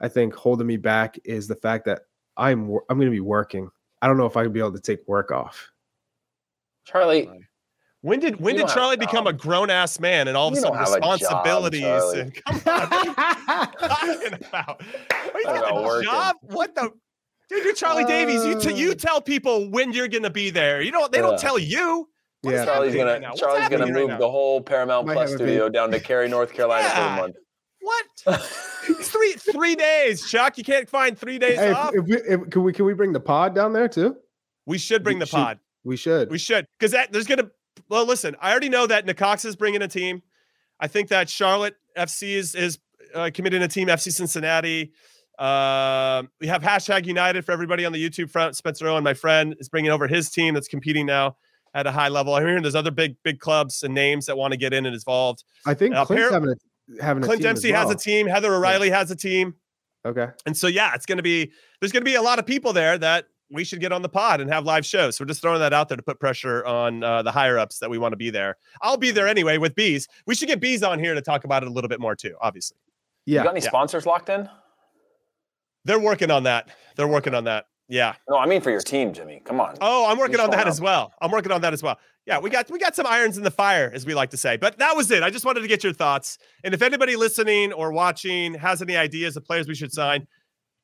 I 0.00 0.08
think, 0.08 0.34
holding 0.34 0.66
me 0.66 0.76
back 0.76 1.18
is 1.24 1.48
the 1.48 1.56
fact 1.56 1.86
that 1.86 2.02
I'm 2.36 2.70
I'm 2.90 2.98
going 2.98 3.06
to 3.06 3.10
be 3.10 3.20
working. 3.20 3.70
I 4.02 4.06
don't 4.06 4.18
know 4.18 4.26
if 4.26 4.36
I 4.36 4.42
can 4.42 4.52
be 4.52 4.60
able 4.60 4.72
to 4.72 4.80
take 4.80 5.06
work 5.08 5.32
off. 5.32 5.72
Charlie, 6.84 7.28
when 8.06 8.20
did 8.20 8.40
when 8.40 8.54
You 8.54 8.62
did 8.62 8.68
Charlie 8.72 8.96
become 8.96 9.26
a 9.26 9.32
grown 9.32 9.68
ass 9.68 9.98
man 9.98 10.28
and 10.28 10.36
all 10.36 10.48
of 10.48 10.54
a 10.54 10.56
sudden 10.60 10.78
don't 10.78 10.96
a 10.96 11.00
job, 11.00 11.20
responsibilities 11.20 12.12
and 12.14 12.34
come 12.44 12.60
on, 12.66 12.86
what 13.78 14.02
are 14.02 14.06
you 14.06 14.20
talking 14.24 14.32
about? 14.34 14.82
Are 15.34 15.38
you 15.40 15.44
Talking 15.44 15.62
talking 15.62 16.04
job? 16.04 16.36
What 16.42 16.74
the 16.74 16.92
dude? 17.50 17.64
You're 17.64 17.74
Charlie 17.74 18.04
Davies. 18.04 18.44
You 18.44 18.60
t- 18.60 18.74
you 18.74 18.92
Uh. 18.92 18.94
tell 18.94 19.20
people 19.20 19.68
when 19.70 19.92
you're 19.92 20.08
gonna 20.08 20.30
be 20.30 20.50
there. 20.50 20.80
You 20.82 20.92
don't. 20.92 21.10
They 21.10 21.18
Yeah. 21.18 21.22
don't 21.22 21.38
tell 21.38 21.58
you. 21.58 22.08
What 22.42 22.54
is 22.54 22.60
Yeah. 22.60 22.64
Charlie's 22.66 22.94
gonna 22.94 23.12
right 23.12 23.22
Charlie's 23.36 23.68
gonna 23.68 23.86
happening 23.86 23.94
right 23.94 24.08
move 24.10 24.18
the 24.18 24.30
whole 24.30 24.60
Paramount 24.60 25.06
Might 25.08 25.14
Plus 25.14 25.34
studio 25.34 25.64
big- 25.66 25.72
down 25.72 25.90
to 25.90 25.98
Cary, 26.00 26.28
North 26.28 26.52
Carolina 26.52 26.88
for 26.88 26.96
Yeah. 26.96 27.14
a 27.16 27.20
month. 27.20 27.36
What? 27.80 28.40
three 29.02 29.32
three 29.32 29.74
days, 29.74 30.28
Chuck. 30.30 30.58
You 30.58 30.64
can't 30.64 30.88
find 30.88 31.18
three 31.18 31.38
days 31.38 31.58
Hey, 31.58 31.72
off. 31.72 31.92
if, 31.94 32.02
if 32.02 32.06
we, 32.06 32.16
if, 32.16 32.50
can 32.50 32.62
we 32.62 32.72
can 32.72 32.84
we 32.84 32.94
bring 32.94 33.12
the 33.12 33.20
pod 33.20 33.54
down 33.54 33.72
there 33.72 33.88
too? 33.88 34.16
we 34.66 34.78
should 34.78 35.02
bring 35.04 35.16
we 35.16 35.20
the 35.20 35.26
should- 35.26 35.36
pod. 35.36 35.58
We 35.84 35.96
should. 35.96 36.30
We 36.30 36.38
should, 36.38 36.66
because 36.78 36.94
there's 37.12 37.26
gonna. 37.26 37.48
Well, 37.88 38.06
listen, 38.06 38.36
I 38.40 38.50
already 38.50 38.68
know 38.68 38.86
that 38.86 39.06
Nicox 39.06 39.44
is 39.44 39.56
bringing 39.56 39.82
a 39.82 39.88
team. 39.88 40.22
I 40.80 40.88
think 40.88 41.08
that 41.08 41.28
Charlotte 41.28 41.76
FC 41.96 42.34
is 42.34 42.54
is 42.54 42.78
uh, 43.14 43.30
committing 43.32 43.62
a 43.62 43.68
team, 43.68 43.88
FC 43.88 44.12
Cincinnati. 44.12 44.92
Um, 45.38 46.30
we 46.40 46.46
have 46.46 46.62
hashtag 46.62 47.06
United 47.06 47.44
for 47.44 47.52
everybody 47.52 47.84
on 47.84 47.92
the 47.92 48.02
YouTube 48.02 48.30
front. 48.30 48.56
Spencer 48.56 48.88
Owen, 48.88 49.04
my 49.04 49.14
friend, 49.14 49.54
is 49.58 49.68
bringing 49.68 49.90
over 49.90 50.08
his 50.08 50.30
team 50.30 50.54
that's 50.54 50.68
competing 50.68 51.06
now 51.06 51.36
at 51.74 51.86
a 51.86 51.92
high 51.92 52.08
level. 52.08 52.34
I'm 52.34 52.46
hearing 52.46 52.62
there's 52.62 52.74
other 52.74 52.90
big 52.90 53.16
big 53.22 53.38
clubs 53.38 53.82
and 53.82 53.94
names 53.94 54.26
that 54.26 54.36
want 54.36 54.52
to 54.52 54.58
get 54.58 54.72
in 54.72 54.86
and 54.86 54.94
involved. 54.94 55.44
I 55.66 55.74
think 55.74 55.94
Uh, 55.94 56.04
Clint's 56.06 56.30
having 56.30 56.50
a, 56.50 57.02
having 57.02 57.22
a 57.22 57.26
Clint 57.26 57.42
Dempsey 57.42 57.70
has 57.72 57.90
a 57.90 57.94
team. 57.94 58.26
Heather 58.26 58.54
O'Reilly 58.54 58.90
has 58.90 59.10
a 59.10 59.16
team. 59.16 59.54
Okay. 60.06 60.28
And 60.46 60.56
so 60.56 60.68
yeah, 60.68 60.94
it's 60.94 61.04
going 61.06 61.18
to 61.18 61.22
be 61.22 61.52
there's 61.80 61.92
going 61.92 62.02
to 62.02 62.10
be 62.10 62.14
a 62.14 62.22
lot 62.22 62.38
of 62.38 62.46
people 62.46 62.72
there 62.72 62.96
that 62.98 63.26
we 63.50 63.62
should 63.64 63.80
get 63.80 63.92
on 63.92 64.02
the 64.02 64.08
pod 64.08 64.40
and 64.40 64.50
have 64.50 64.64
live 64.64 64.84
shows. 64.84 65.16
So 65.16 65.22
we're 65.24 65.28
just 65.28 65.40
throwing 65.42 65.60
that 65.60 65.72
out 65.72 65.88
there 65.88 65.96
to 65.96 66.02
put 66.02 66.18
pressure 66.18 66.64
on 66.64 67.02
uh, 67.04 67.22
the 67.22 67.30
higher 67.30 67.58
ups 67.58 67.78
that 67.78 67.88
we 67.90 67.98
want 67.98 68.12
to 68.12 68.16
be 68.16 68.30
there. 68.30 68.56
I'll 68.82 68.96
be 68.96 69.10
there 69.12 69.28
anyway 69.28 69.58
with 69.58 69.74
bees. 69.74 70.08
We 70.26 70.34
should 70.34 70.48
get 70.48 70.60
bees 70.60 70.82
on 70.82 70.98
here 70.98 71.14
to 71.14 71.22
talk 71.22 71.44
about 71.44 71.62
it 71.62 71.68
a 71.68 71.72
little 71.72 71.88
bit 71.88 72.00
more 72.00 72.16
too. 72.16 72.34
Obviously, 72.40 72.78
Yeah. 73.24 73.40
You 73.40 73.44
got 73.44 73.50
any 73.56 73.60
Yeah. 73.64 73.68
sponsors 73.70 74.06
locked 74.06 74.28
in? 74.28 74.48
they're 75.84 76.00
working 76.00 76.32
on 76.32 76.42
that. 76.42 76.68
They're 76.96 77.06
working 77.06 77.32
on 77.34 77.44
that. 77.44 77.66
Yeah. 77.88 78.14
No, 78.28 78.36
I 78.36 78.46
mean 78.46 78.60
for 78.60 78.70
your 78.72 78.80
team, 78.80 79.12
Jimmy. 79.12 79.40
Come 79.44 79.60
on. 79.60 79.76
Oh, 79.80 80.10
I'm 80.10 80.18
working 80.18 80.34
Who's 80.38 80.44
on 80.46 80.50
that 80.50 80.56
showing 80.62 80.68
as 80.68 80.80
well. 80.80 81.12
I'm 81.20 81.30
working 81.30 81.52
on 81.52 81.60
that 81.60 81.72
as 81.72 81.80
well. 81.80 81.98
Yeah, 82.26 82.40
we 82.40 82.50
got 82.50 82.68
we 82.68 82.80
got 82.80 82.96
some 82.96 83.06
irons 83.06 83.38
in 83.38 83.44
the 83.44 83.52
fire, 83.52 83.88
as 83.94 84.04
we 84.04 84.12
like 84.12 84.30
to 84.30 84.36
say. 84.36 84.56
But 84.56 84.78
that 84.78 84.96
was 84.96 85.12
it. 85.12 85.22
I 85.22 85.30
just 85.30 85.44
wanted 85.44 85.60
to 85.60 85.68
get 85.68 85.84
your 85.84 85.92
thoughts. 85.92 86.38
And 86.64 86.74
if 86.74 86.82
anybody 86.82 87.14
listening 87.14 87.72
or 87.72 87.92
watching 87.92 88.54
has 88.54 88.82
any 88.82 88.96
ideas 88.96 89.36
of 89.36 89.44
players 89.44 89.68
we 89.68 89.76
should 89.76 89.92
sign, 89.92 90.26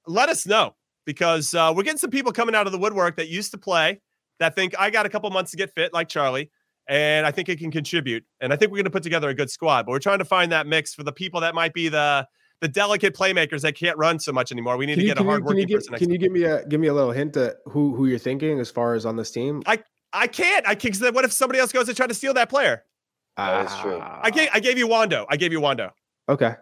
let 0.06 0.28
us 0.28 0.46
know 0.46 0.76
because 1.04 1.54
uh, 1.54 1.72
we're 1.74 1.82
getting 1.82 1.98
some 1.98 2.10
people 2.10 2.32
coming 2.32 2.54
out 2.54 2.66
of 2.66 2.72
the 2.72 2.78
woodwork 2.78 3.16
that 3.16 3.28
used 3.28 3.50
to 3.52 3.58
play 3.58 4.00
that 4.38 4.54
think 4.54 4.74
I 4.78 4.90
got 4.90 5.06
a 5.06 5.08
couple 5.08 5.30
months 5.30 5.50
to 5.52 5.56
get 5.56 5.72
fit, 5.74 5.92
like 5.92 6.08
Charlie, 6.08 6.50
and 6.88 7.26
I 7.26 7.30
think 7.30 7.48
it 7.48 7.58
can 7.58 7.70
contribute. 7.70 8.24
And 8.40 8.52
I 8.52 8.56
think 8.56 8.70
we're 8.70 8.78
going 8.78 8.84
to 8.84 8.90
put 8.90 9.02
together 9.02 9.28
a 9.28 9.34
good 9.34 9.50
squad. 9.50 9.86
But 9.86 9.92
we're 9.92 9.98
trying 10.00 10.18
to 10.18 10.24
find 10.24 10.50
that 10.52 10.66
mix 10.66 10.94
for 10.94 11.02
the 11.04 11.12
people 11.12 11.40
that 11.40 11.54
might 11.54 11.74
be 11.74 11.88
the 11.88 12.26
the 12.60 12.68
delicate 12.68 13.14
playmakers 13.16 13.62
that 13.62 13.74
can't 13.76 13.98
run 13.98 14.20
so 14.20 14.30
much 14.32 14.52
anymore. 14.52 14.76
We 14.76 14.86
need 14.86 14.92
Can 14.94 15.00
to 15.00 15.06
you, 15.06 15.10
get 15.10 15.16
a 15.16 15.20
can, 15.20 15.24
you, 15.26 15.30
hard 15.30 15.40
can, 15.40 15.46
working 15.46 15.60
you 15.60 15.66
give, 15.66 15.78
person. 15.80 15.94
can 15.96 16.10
you 16.10 16.18
give 16.18 16.30
me 16.32 16.44
a 16.44 16.64
give 16.66 16.80
me 16.80 16.86
a 16.88 16.94
little 16.94 17.10
hint 17.10 17.36
at 17.36 17.56
who 17.66 17.94
who 17.94 18.06
you're 18.06 18.18
thinking 18.18 18.60
as 18.60 18.70
far 18.70 18.94
as 18.94 19.04
on 19.04 19.16
this 19.16 19.30
team? 19.30 19.62
I 19.66 19.82
I 20.12 20.26
can't. 20.26 20.66
I 20.66 20.74
can't. 20.74 20.94
'cause 20.94 21.00
then 21.00 21.14
What 21.14 21.24
if 21.24 21.32
somebody 21.32 21.58
else 21.58 21.72
goes 21.72 21.88
and 21.88 21.96
try 21.96 22.06
to 22.06 22.14
steal 22.14 22.34
that 22.34 22.48
player? 22.48 22.84
That 23.36 23.66
is 23.66 23.76
true. 23.80 24.00
I 24.00 24.30
gave 24.30 24.48
I 24.52 24.60
gave 24.60 24.78
you 24.78 24.86
Wando. 24.86 25.26
I 25.28 25.36
gave 25.36 25.52
you 25.52 25.60
Wando. 25.60 25.90
Okay. 26.28 26.54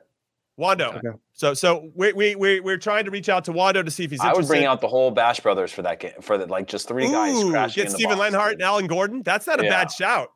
Wando. 0.60 0.96
Okay. 0.98 1.18
So 1.32 1.54
so 1.54 1.90
we 1.94 2.12
we 2.12 2.34
we 2.36 2.60
we're 2.60 2.76
trying 2.76 3.04
to 3.06 3.10
reach 3.10 3.28
out 3.28 3.44
to 3.46 3.52
Wando 3.52 3.84
to 3.84 3.90
see 3.90 4.04
if 4.04 4.10
he's 4.10 4.20
Interested. 4.20 4.22
I 4.22 4.28
would 4.28 4.36
interested. 4.38 4.52
bring 4.52 4.64
out 4.66 4.80
the 4.80 4.88
whole 4.88 5.10
Bash 5.10 5.40
Brothers 5.40 5.72
for 5.72 5.82
that 5.82 5.98
game. 6.00 6.12
For 6.20 6.38
the 6.38 6.46
like 6.46 6.66
just 6.68 6.86
three 6.86 7.10
guys 7.10 7.34
Ooh, 7.36 7.50
crashing 7.50 7.74
get 7.82 7.86
in 7.86 7.92
the 7.92 7.98
Steven 7.98 8.18
box. 8.18 8.32
Lenhart 8.32 8.52
and 8.54 8.62
Alan 8.62 8.86
Gordon. 8.86 9.22
That's 9.22 9.46
not 9.46 9.60
a 9.60 9.64
Yeah. 9.64 9.70
bad 9.70 9.90
shout. 9.90 10.28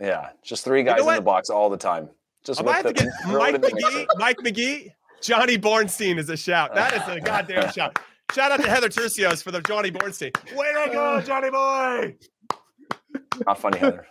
Yeah, 0.00 0.30
just 0.42 0.64
three 0.64 0.82
know 0.82 0.92
guys 0.94 1.06
in 1.06 1.14
the 1.16 1.20
box 1.20 1.50
all 1.50 1.68
the 1.70 1.76
time. 1.76 2.08
Just 2.44 2.60
I 2.60 2.64
might 2.64 2.84
whip 2.84 2.96
have 2.96 2.96
to 2.96 3.04
get 3.04 3.12
Mike 3.38 3.54
in 3.54 3.60
the 3.60 3.70
mixer. 3.74 3.86
Magee. 3.90 4.06
Mike 4.16 4.40
Magee. 4.42 4.94
Johnny 5.20 5.56
Bornstein 5.58 6.18
is 6.18 6.28
a 6.28 6.36
shout. 6.36 6.74
That 6.74 6.94
is 6.94 7.02
a 7.16 7.20
goddamn 7.20 7.70
shout. 7.74 7.98
Shout 8.32 8.50
out 8.50 8.60
to 8.60 8.68
Heather 8.68 8.88
Tercios 8.88 9.42
for 9.42 9.50
the 9.52 9.60
Johnny 9.60 9.90
Bornstein. 9.92 10.34
Way 10.56 10.72
to 10.86 10.90
go, 10.92 11.20
Johnny 11.24 11.50
boy. 11.50 12.16
Not 13.46 13.58
funny, 13.58 13.78
Heather. 13.78 14.06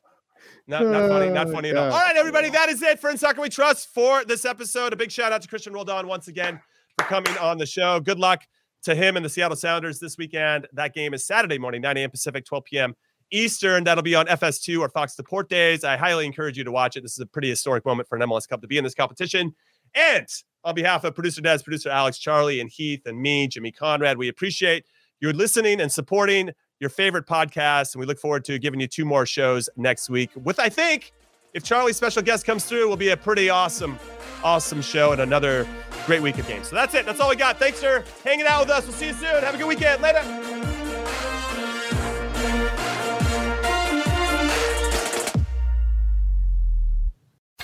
Not, 0.72 0.86
not 0.86 1.10
funny, 1.10 1.30
not 1.30 1.48
Oh, 1.48 1.52
funny 1.52 1.70
at 1.70 1.76
all. 1.76 1.92
All 1.92 2.00
right, 2.00 2.16
everybody, 2.16 2.50
that 2.50 2.70
is 2.70 2.82
it 2.82 2.98
for 2.98 3.10
In 3.10 3.18
Soccer 3.18 3.42
We 3.42 3.50
Trust 3.50 3.94
for 3.94 4.24
this 4.24 4.46
episode. 4.46 4.94
A 4.94 4.96
big 4.96 5.12
shout 5.12 5.34
out 5.34 5.42
to 5.42 5.48
Cristian 5.50 5.74
Roldan 5.74 6.08
once 6.08 6.30
again 6.30 6.62
for 6.98 7.06
coming 7.08 7.38
on 7.40 7.58
the 7.58 7.66
show. 7.66 8.00
Good 8.00 8.20
luck 8.20 8.44
to 8.84 8.96
him 8.96 9.18
and 9.18 9.26
the 9.26 9.30
Seattle 9.30 9.58
Sounders 9.58 10.00
this 10.00 10.18
weekend. 10.18 10.68
That 10.72 10.94
game 10.94 11.14
is 11.14 11.26
Saturday 11.26 11.58
morning, 11.58 11.82
9 11.82 11.98
a.m. 11.98 12.10
Pacific, 12.10 12.46
12 12.46 12.64
p.m. 12.64 12.96
Eastern. 13.34 13.84
That'll 13.84 14.02
be 14.02 14.16
on 14.16 14.28
FS2 14.28 14.80
or 14.80 14.88
Fox 14.88 15.14
Support 15.14 15.50
Days. 15.50 15.84
I 15.84 15.98
highly 15.98 16.26
encourage 16.26 16.58
you 16.58 16.64
to 16.64 16.72
watch 16.72 16.96
it. 16.96 17.02
This 17.02 17.12
is 17.12 17.20
a 17.20 17.26
pretty 17.26 17.50
historic 17.50 17.86
moment 17.86 18.08
for 18.08 18.16
an 18.16 18.22
MLS 18.22 18.48
Cup 18.48 18.62
to 18.62 18.68
be 18.68 18.78
in 18.78 18.86
this 18.86 18.96
competition. 18.96 19.54
And 19.94 20.26
on 20.64 20.74
behalf 20.74 21.04
of 21.04 21.14
producer 21.16 21.42
Des, 21.42 21.60
producer 21.66 21.90
Alex, 21.90 22.18
Charlie, 22.18 22.62
and 22.62 22.70
Heath, 22.70 23.02
and 23.06 23.22
me, 23.22 23.50
Jimmy 23.50 23.74
Conrad, 23.74 24.18
we 24.18 24.30
appreciate 24.30 24.86
your 25.20 25.34
listening 25.34 25.82
and 25.82 25.92
supporting 25.92 26.52
your 26.82 26.90
favorite 26.90 27.26
podcast. 27.26 27.94
And 27.94 28.02
we 28.02 28.06
look 28.06 28.20
forward 28.20 28.44
to 28.46 28.60
giving 28.60 28.82
you 28.82 28.88
two 28.88 29.06
more 29.06 29.26
shows 29.26 29.70
next 29.78 30.10
week 30.10 30.32
with, 30.36 30.60
I 30.60 30.68
think, 30.68 31.14
if 31.54 31.64
Charlie's 31.64 31.96
special 31.96 32.22
guest 32.22 32.46
comes 32.46 32.66
through, 32.66 32.90
will 32.90 32.98
be 32.98 33.10
a 33.10 33.18
pretty 33.18 33.50
awesome, 33.50 34.00
awesome 34.44 34.82
show 34.82 35.12
and 35.12 35.22
another 35.22 35.68
great 36.06 36.22
week 36.22 36.38
of 36.40 36.48
games. 36.48 36.70
So 36.70 36.76
that's 36.76 36.94
it. 36.96 37.06
That's 37.06 37.20
all 37.20 37.30
we 37.30 37.36
got. 37.36 37.60
Thanks 37.60 37.82
for 37.82 38.04
hanging 38.24 38.48
out 38.48 38.62
with 38.62 38.70
us. 38.72 38.86
We'll 38.86 38.94
see 38.94 39.08
you 39.08 39.14
soon. 39.14 39.44
Have 39.44 39.56
a 39.56 39.58
good 39.58 39.68
weekend. 39.68 40.02
Later. 40.02 40.22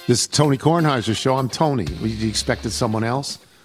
This 0.06 0.22
is 0.22 0.28
Tony 0.28 0.58
Kornheiser's 0.58 1.18
show. 1.18 1.36
I'm 1.36 1.50
Tony. 1.50 1.86
You 1.86 2.30
expected 2.30 2.72
someone 2.72 3.04
else? 3.04 3.40